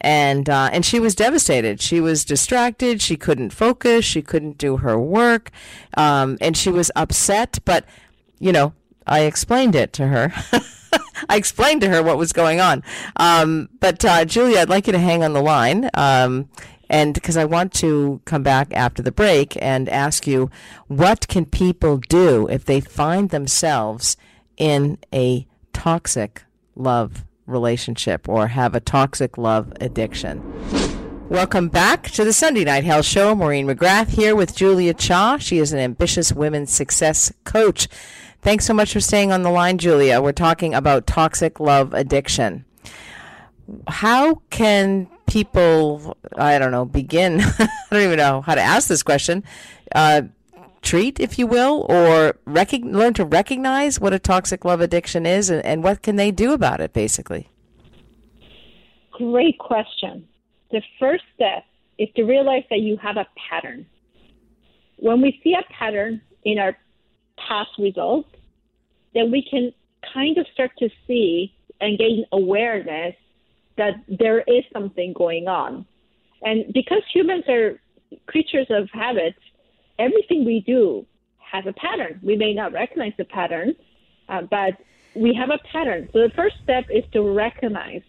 and 0.00 0.50
uh, 0.50 0.68
and 0.70 0.84
she 0.84 1.00
was 1.00 1.14
devastated. 1.14 1.80
She 1.80 1.98
was 1.98 2.26
distracted. 2.26 3.00
She 3.00 3.16
couldn't 3.16 3.54
focus. 3.54 4.04
She 4.04 4.20
couldn't 4.20 4.58
do 4.58 4.76
her 4.76 5.00
work, 5.00 5.50
um, 5.96 6.36
and 6.42 6.54
she 6.58 6.70
was 6.70 6.90
upset. 6.94 7.58
But 7.64 7.86
you 8.38 8.52
know, 8.52 8.74
I 9.06 9.20
explained 9.20 9.74
it 9.74 9.92
to 9.94 10.08
her. 10.08 10.32
I 11.28 11.36
explained 11.36 11.80
to 11.82 11.88
her 11.88 12.02
what 12.02 12.18
was 12.18 12.32
going 12.32 12.60
on. 12.60 12.82
Um, 13.16 13.68
but 13.80 14.04
uh, 14.04 14.24
Julia, 14.24 14.60
I'd 14.60 14.68
like 14.68 14.86
you 14.86 14.92
to 14.92 14.98
hang 14.98 15.22
on 15.22 15.32
the 15.32 15.42
line. 15.42 15.90
Um, 15.94 16.48
and 16.88 17.14
because 17.14 17.36
I 17.36 17.44
want 17.44 17.72
to 17.74 18.20
come 18.24 18.42
back 18.42 18.72
after 18.72 19.02
the 19.02 19.12
break 19.12 19.56
and 19.60 19.88
ask 19.88 20.26
you, 20.26 20.50
what 20.86 21.28
can 21.28 21.46
people 21.46 21.96
do 21.96 22.46
if 22.48 22.64
they 22.64 22.80
find 22.80 23.30
themselves 23.30 24.16
in 24.56 24.98
a 25.12 25.46
toxic 25.72 26.44
love 26.76 27.24
relationship 27.46 28.28
or 28.28 28.48
have 28.48 28.74
a 28.74 28.80
toxic 28.80 29.38
love 29.38 29.72
addiction? 29.80 30.42
Welcome 31.30 31.68
back 31.68 32.10
to 32.10 32.22
the 32.22 32.34
Sunday 32.34 32.64
Night 32.64 32.84
Health 32.84 33.06
Show. 33.06 33.34
Maureen 33.34 33.66
McGrath 33.66 34.10
here 34.10 34.36
with 34.36 34.54
Julia 34.54 34.92
Cha. 34.92 35.38
She 35.38 35.58
is 35.58 35.72
an 35.72 35.78
ambitious 35.78 36.32
women's 36.32 36.70
success 36.70 37.32
coach. 37.44 37.88
Thanks 38.44 38.66
so 38.66 38.74
much 38.74 38.92
for 38.92 39.00
staying 39.00 39.32
on 39.32 39.40
the 39.40 39.48
line, 39.48 39.78
Julia. 39.78 40.20
We're 40.20 40.32
talking 40.32 40.74
about 40.74 41.06
toxic 41.06 41.60
love 41.60 41.94
addiction. 41.94 42.66
How 43.88 44.42
can 44.50 45.08
people, 45.26 46.14
I 46.36 46.58
don't 46.58 46.70
know, 46.70 46.84
begin? 46.84 47.40
I 47.58 47.68
don't 47.90 48.02
even 48.02 48.18
know 48.18 48.42
how 48.42 48.54
to 48.54 48.60
ask 48.60 48.86
this 48.86 49.02
question. 49.02 49.44
Uh, 49.94 50.24
treat, 50.82 51.18
if 51.20 51.38
you 51.38 51.46
will, 51.46 51.86
or 51.88 52.34
recog- 52.46 52.92
learn 52.92 53.14
to 53.14 53.24
recognize 53.24 53.98
what 53.98 54.12
a 54.12 54.18
toxic 54.18 54.62
love 54.66 54.82
addiction 54.82 55.24
is 55.24 55.48
and, 55.48 55.64
and 55.64 55.82
what 55.82 56.02
can 56.02 56.16
they 56.16 56.30
do 56.30 56.52
about 56.52 56.82
it, 56.82 56.92
basically? 56.92 57.48
Great 59.12 59.58
question. 59.58 60.28
The 60.70 60.82
first 61.00 61.24
step 61.34 61.64
is 61.98 62.10
to 62.16 62.24
realize 62.24 62.64
that 62.68 62.80
you 62.80 62.98
have 62.98 63.16
a 63.16 63.26
pattern. 63.48 63.86
When 64.98 65.22
we 65.22 65.40
see 65.42 65.54
a 65.54 65.64
pattern 65.72 66.20
in 66.44 66.58
our 66.58 66.76
past 67.38 67.70
results, 67.78 68.28
then 69.14 69.30
we 69.30 69.46
can 69.48 69.72
kind 70.12 70.38
of 70.38 70.46
start 70.52 70.72
to 70.78 70.88
see 71.06 71.54
and 71.80 71.98
gain 71.98 72.24
awareness 72.32 73.14
that 73.76 73.94
there 74.08 74.40
is 74.40 74.64
something 74.72 75.12
going 75.12 75.48
on. 75.48 75.86
And 76.42 76.72
because 76.72 77.02
humans 77.12 77.44
are 77.48 77.80
creatures 78.26 78.66
of 78.70 78.88
habits, 78.92 79.38
everything 79.98 80.44
we 80.44 80.60
do 80.60 81.06
has 81.38 81.64
a 81.66 81.72
pattern. 81.72 82.20
We 82.22 82.36
may 82.36 82.54
not 82.54 82.72
recognize 82.72 83.12
the 83.16 83.24
pattern, 83.24 83.74
uh, 84.28 84.42
but 84.42 84.74
we 85.14 85.34
have 85.34 85.50
a 85.50 85.58
pattern. 85.72 86.08
So 86.12 86.20
the 86.20 86.32
first 86.34 86.56
step 86.62 86.84
is 86.90 87.04
to 87.12 87.22
recognize 87.22 88.02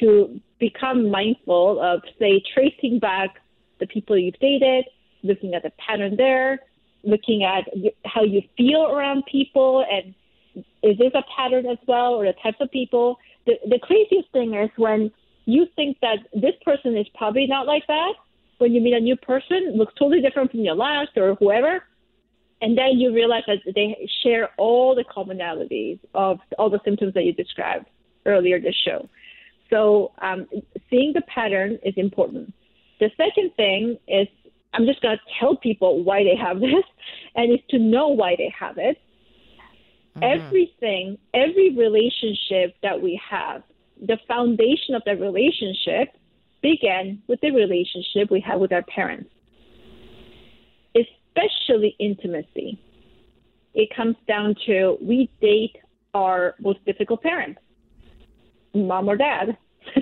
to 0.00 0.40
become 0.58 1.10
mindful 1.10 1.80
of, 1.80 2.02
say, 2.18 2.42
tracing 2.54 2.98
back 3.00 3.36
the 3.80 3.86
people 3.86 4.16
you've 4.16 4.38
dated, 4.40 4.84
looking 5.22 5.54
at 5.54 5.62
the 5.62 5.72
pattern 5.78 6.16
there, 6.16 6.60
looking 7.02 7.44
at 7.44 7.64
how 8.04 8.22
you 8.22 8.42
feel 8.56 8.86
around 8.86 9.24
people, 9.26 9.84
and 9.90 10.14
is 10.54 10.98
this 10.98 11.12
a 11.14 11.22
pattern 11.36 11.66
as 11.66 11.78
well, 11.86 12.14
or 12.14 12.24
the 12.24 12.34
types 12.42 12.58
of 12.60 12.70
people? 12.70 13.18
The, 13.46 13.54
the 13.68 13.78
craziest 13.78 14.30
thing 14.32 14.54
is 14.54 14.70
when 14.76 15.10
you 15.44 15.66
think 15.76 15.98
that 16.02 16.18
this 16.34 16.54
person 16.64 16.96
is 16.96 17.06
probably 17.16 17.46
not 17.46 17.66
like 17.66 17.86
that. 17.86 18.12
When 18.58 18.72
you 18.72 18.80
meet 18.80 18.94
a 18.94 19.00
new 19.00 19.16
person, 19.16 19.74
looks 19.76 19.94
totally 19.98 20.20
different 20.20 20.50
from 20.50 20.60
your 20.60 20.74
last 20.74 21.16
or 21.16 21.36
whoever, 21.36 21.84
and 22.60 22.76
then 22.76 22.98
you 22.98 23.14
realize 23.14 23.44
that 23.46 23.58
they 23.74 24.08
share 24.22 24.50
all 24.56 24.94
the 24.94 25.04
commonalities 25.04 26.00
of 26.14 26.38
all 26.58 26.68
the 26.68 26.80
symptoms 26.84 27.14
that 27.14 27.24
you 27.24 27.32
described 27.32 27.86
earlier 28.26 28.60
this 28.60 28.74
show. 28.84 29.08
So 29.70 30.12
um, 30.20 30.46
seeing 30.90 31.12
the 31.12 31.22
pattern 31.22 31.78
is 31.84 31.94
important. 31.96 32.52
The 33.00 33.10
second 33.16 33.52
thing 33.56 33.96
is 34.08 34.26
I'm 34.74 34.86
just 34.86 35.00
going 35.00 35.16
to 35.16 35.22
tell 35.38 35.56
people 35.56 36.02
why 36.04 36.24
they 36.24 36.36
have 36.36 36.60
this, 36.60 36.84
and 37.34 37.52
it's 37.52 37.64
to 37.70 37.78
know 37.78 38.08
why 38.08 38.36
they 38.36 38.52
have 38.58 38.78
it. 38.78 38.98
Mm-hmm. 40.16 40.22
Everything, 40.22 41.18
every 41.34 41.76
relationship 41.76 42.76
that 42.82 43.00
we 43.00 43.20
have, 43.28 43.62
the 44.00 44.18
foundation 44.26 44.94
of 44.94 45.02
that 45.06 45.20
relationship 45.20 46.14
began 46.62 47.22
with 47.28 47.40
the 47.40 47.50
relationship 47.50 48.30
we 48.30 48.40
have 48.40 48.60
with 48.60 48.72
our 48.72 48.82
parents, 48.82 49.30
especially 50.94 51.94
intimacy. 51.98 52.80
It 53.74 53.94
comes 53.94 54.16
down 54.26 54.56
to 54.66 54.98
we 55.00 55.30
date 55.40 55.76
our 56.14 56.54
most 56.60 56.84
difficult 56.84 57.22
parents, 57.22 57.60
mom 58.74 59.08
or 59.08 59.16
dad. 59.16 59.56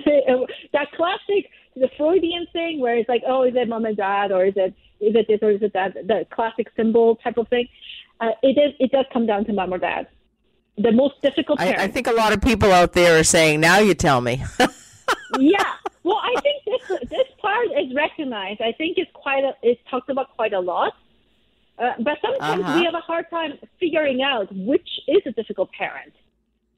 that 0.73 0.91
classic, 0.95 1.49
the 1.75 1.89
Freudian 1.97 2.47
thing 2.53 2.79
where 2.79 2.97
it's 2.97 3.09
like, 3.09 3.21
oh, 3.27 3.43
is 3.43 3.53
it 3.55 3.67
mom 3.67 3.85
and 3.85 3.95
dad, 3.95 4.31
or 4.31 4.45
is 4.45 4.53
it 4.55 4.73
is 4.99 5.15
it 5.15 5.27
this 5.27 5.39
or 5.41 5.51
is 5.51 5.61
it 5.61 5.73
that? 5.73 5.93
The 5.93 6.25
classic 6.31 6.67
symbol 6.75 7.17
type 7.17 7.37
of 7.37 7.47
thing. 7.49 7.67
Uh, 8.19 8.31
it 8.41 8.57
is. 8.57 8.73
It 8.79 8.91
does 8.91 9.05
come 9.13 9.25
down 9.25 9.45
to 9.45 9.53
mom 9.53 9.73
or 9.73 9.77
dad. 9.77 10.07
The 10.77 10.91
most 10.91 11.21
difficult. 11.21 11.59
I, 11.59 11.73
I, 11.85 11.87
think 11.87 12.07
a 12.07 12.11
lot 12.11 12.33
of 12.33 12.41
people 12.41 12.71
out 12.71 12.93
there 12.93 13.19
are 13.19 13.23
saying, 13.23 13.59
"Now 13.59 13.79
you 13.79 13.93
tell 13.93 14.21
me." 14.21 14.43
yeah. 15.39 15.73
Well, 16.03 16.21
I 16.23 16.39
think 16.41 16.63
this 16.65 17.09
this 17.09 17.27
part 17.39 17.67
is 17.77 17.93
recognized. 17.95 18.61
I 18.61 18.71
think 18.73 18.97
it's 18.97 19.11
quite 19.13 19.43
a, 19.43 19.53
it's 19.61 19.81
talked 19.89 20.09
about 20.09 20.35
quite 20.35 20.53
a 20.53 20.59
lot. 20.59 20.93
Uh, 21.79 21.93
but 21.99 22.17
sometimes 22.21 22.63
uh-huh. 22.63 22.79
we 22.79 22.85
have 22.85 22.95
a 22.95 23.01
hard 23.01 23.29
time 23.29 23.53
figuring 23.79 24.21
out 24.23 24.47
which 24.51 24.87
is 25.07 25.21
a 25.27 25.31
difficult 25.31 25.71
parent. 25.71 26.13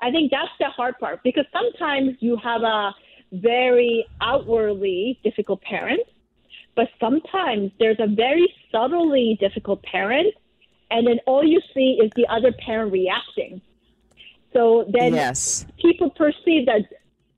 I 0.02 0.12
think 0.12 0.32
that's 0.32 0.52
the 0.60 0.68
hard 0.68 0.98
part 1.00 1.22
because 1.24 1.46
sometimes 1.54 2.18
you 2.20 2.38
have 2.38 2.64
a 2.64 2.94
very 3.32 4.06
outwardly 4.22 5.20
difficult 5.24 5.62
parent, 5.62 6.02
but 6.76 6.88
sometimes 7.00 7.72
there's 7.80 8.00
a 8.00 8.08
very 8.08 8.54
subtly 8.72 9.38
difficult 9.40 9.84
parent, 9.84 10.34
and 10.92 11.08
then 11.08 11.20
all 11.26 11.44
you 11.44 11.62
see 11.74 12.00
is 12.02 12.12
the 12.16 12.28
other 12.28 12.52
parent 12.52 12.92
reacting. 12.92 13.62
So 14.54 14.86
then 14.92 15.14
yes. 15.14 15.66
people 15.78 16.10
perceive 16.10 16.66
that, 16.66 16.82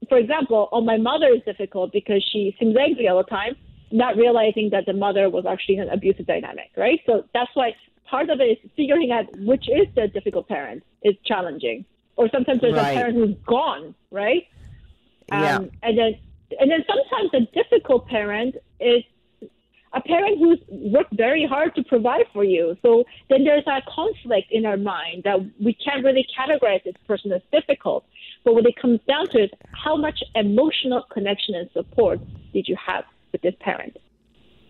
for 0.07 0.17
example, 0.17 0.69
oh, 0.71 0.81
my 0.81 0.97
mother 0.97 1.27
is 1.27 1.41
difficult 1.45 1.91
because 1.91 2.23
she 2.31 2.55
seems 2.59 2.75
angry 2.77 3.07
all 3.07 3.17
the 3.17 3.29
time, 3.29 3.55
not 3.91 4.15
realizing 4.15 4.69
that 4.71 4.85
the 4.85 4.93
mother 4.93 5.29
was 5.29 5.45
actually 5.45 5.75
in 5.75 5.81
an 5.81 5.89
abusive 5.89 6.25
dynamic, 6.25 6.71
right? 6.77 6.99
So 7.05 7.25
that's 7.33 7.51
why 7.53 7.75
part 8.05 8.29
of 8.29 8.39
it 8.39 8.59
is 8.63 8.71
figuring 8.77 9.11
out 9.11 9.25
which 9.39 9.67
is 9.69 9.87
the 9.95 10.07
difficult 10.07 10.47
parent 10.47 10.83
is 11.03 11.15
challenging 11.25 11.85
or 12.21 12.29
sometimes 12.29 12.61
there's 12.61 12.75
right. 12.75 12.91
a 12.91 12.95
parent 12.95 13.15
who's 13.15 13.35
gone, 13.45 13.95
right? 14.11 14.47
Um, 15.31 15.41
yeah. 15.41 15.57
And 15.81 15.97
then, 15.97 16.19
and 16.59 16.69
then 16.69 16.83
sometimes 16.87 17.31
the 17.31 17.47
difficult 17.53 18.07
parent 18.07 18.55
is 18.79 19.03
a 19.93 20.01
parent 20.01 20.39
who's 20.39 20.59
worked 20.69 21.13
very 21.15 21.45
hard 21.45 21.75
to 21.75 21.83
provide 21.83 22.25
for 22.33 22.43
you. 22.43 22.77
So 22.81 23.03
then 23.29 23.43
there's 23.43 23.65
that 23.65 23.85
conflict 23.85 24.51
in 24.51 24.65
our 24.65 24.77
mind 24.77 25.23
that 25.23 25.39
we 25.63 25.73
can't 25.73 26.03
really 26.03 26.25
categorize 26.37 26.83
this 26.83 26.95
person 27.07 27.31
as 27.31 27.41
difficult. 27.51 28.05
But 28.43 28.53
what 28.53 28.65
it 28.65 28.75
comes 28.81 28.99
down 29.07 29.27
to 29.29 29.43
is 29.43 29.49
how 29.73 29.95
much 29.97 30.23
emotional 30.35 31.03
connection 31.11 31.55
and 31.55 31.69
support 31.71 32.19
did 32.53 32.67
you 32.67 32.77
have 32.85 33.03
with 33.31 33.41
this 33.41 33.55
parent? 33.59 33.97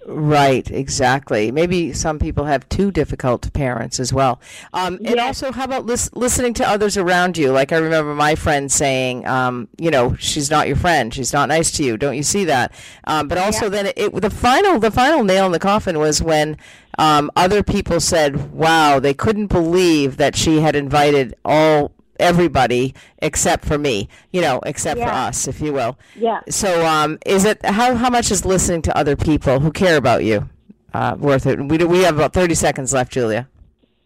Right, 0.05 0.69
exactly. 0.71 1.51
Maybe 1.51 1.93
some 1.93 2.17
people 2.17 2.45
have 2.45 2.67
too 2.69 2.89
difficult 2.89 3.53
parents 3.53 3.99
as 3.99 4.11
well. 4.11 4.41
Um, 4.73 4.99
and 5.05 5.19
also, 5.19 5.51
how 5.51 5.65
about 5.65 5.85
lis- 5.85 6.11
listening 6.15 6.55
to 6.55 6.67
others 6.67 6.97
around 6.97 7.37
you? 7.37 7.51
Like 7.51 7.71
I 7.71 7.77
remember 7.77 8.15
my 8.15 8.33
friend 8.33 8.71
saying, 8.71 9.27
um, 9.27 9.67
you 9.77 9.91
know, 9.91 10.15
she's 10.15 10.49
not 10.49 10.67
your 10.67 10.75
friend. 10.75 11.13
She's 11.13 11.33
not 11.33 11.49
nice 11.49 11.69
to 11.73 11.83
you. 11.83 11.97
Don't 11.97 12.17
you 12.17 12.23
see 12.23 12.45
that? 12.45 12.73
Um, 13.03 13.27
but 13.27 13.37
also, 13.37 13.65
yeah. 13.65 13.69
then 13.69 13.85
it, 13.87 13.97
it, 13.97 14.21
the 14.21 14.31
final 14.31 14.79
the 14.79 14.91
final 14.91 15.23
nail 15.23 15.45
in 15.45 15.51
the 15.51 15.59
coffin 15.59 15.99
was 15.99 16.21
when 16.21 16.57
um, 16.97 17.29
other 17.35 17.61
people 17.61 17.99
said, 17.99 18.51
"Wow, 18.53 18.99
they 18.99 19.13
couldn't 19.13 19.47
believe 19.47 20.17
that 20.17 20.35
she 20.35 20.61
had 20.61 20.75
invited 20.75 21.35
all 21.45 21.91
everybody 22.21 22.93
except 23.19 23.65
for 23.65 23.77
me, 23.77 24.07
you 24.31 24.41
know, 24.41 24.59
except 24.65 24.99
yeah. 24.99 25.05
for 25.05 25.11
us, 25.11 25.47
if 25.47 25.59
you 25.59 25.73
will. 25.73 25.97
Yeah. 26.15 26.41
So, 26.49 26.85
um, 26.85 27.17
is 27.25 27.43
it 27.45 27.65
how 27.65 27.95
how 27.95 28.09
much 28.09 28.31
is 28.31 28.45
listening 28.45 28.81
to 28.83 28.97
other 28.97 29.15
people 29.15 29.59
who 29.59 29.71
care 29.71 29.97
about 29.97 30.23
you 30.23 30.49
uh, 30.93 31.15
worth 31.19 31.45
it? 31.45 31.59
We 31.59 31.77
we 31.79 31.99
have 32.03 32.15
about 32.15 32.33
thirty 32.33 32.55
seconds 32.55 32.93
left, 32.93 33.11
Julia. 33.11 33.49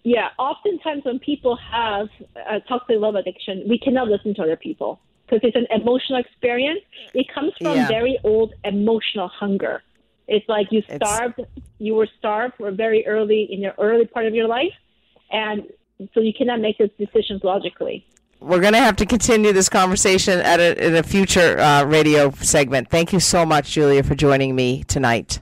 Yeah. 0.03 0.29
Oftentimes, 0.39 1.03
when 1.05 1.19
people 1.19 1.55
have 1.57 2.07
a 2.35 2.59
toxic 2.61 2.97
love 2.99 3.15
addiction, 3.15 3.63
we 3.67 3.77
cannot 3.77 4.07
listen 4.07 4.33
to 4.35 4.43
other 4.43 4.55
people 4.55 4.99
because 5.25 5.41
it's 5.43 5.55
an 5.55 5.67
emotional 5.69 6.19
experience. 6.19 6.81
It 7.13 7.27
comes 7.33 7.53
from 7.61 7.75
yeah. 7.75 7.87
very 7.87 8.17
old 8.23 8.53
emotional 8.63 9.27
hunger. 9.27 9.81
It's 10.27 10.47
like 10.49 10.67
you 10.71 10.81
starved, 10.95 11.39
it's... 11.39 11.49
you 11.77 11.93
were 11.95 12.07
starved 12.17 12.55
for 12.57 12.71
very 12.71 13.05
early 13.05 13.47
in 13.51 13.59
your 13.61 13.73
early 13.77 14.05
part 14.05 14.25
of 14.25 14.33
your 14.33 14.47
life, 14.47 14.73
and 15.31 15.63
so 16.13 16.19
you 16.19 16.33
cannot 16.33 16.59
make 16.59 16.77
those 16.77 16.89
decisions 16.97 17.43
logically. 17.43 18.05
We're 18.39 18.59
going 18.59 18.73
to 18.73 18.79
have 18.79 18.97
to 18.97 19.05
continue 19.05 19.53
this 19.53 19.69
conversation 19.69 20.39
at 20.39 20.59
a, 20.59 20.85
in 20.85 20.95
a 20.95 21.03
future 21.03 21.57
uh, 21.59 21.85
radio 21.85 22.31
segment. 22.31 22.89
Thank 22.89 23.13
you 23.13 23.19
so 23.19 23.45
much, 23.45 23.71
Julia, 23.71 24.03
for 24.03 24.13
joining 24.13 24.55
me 24.55 24.83
tonight. 24.83 25.41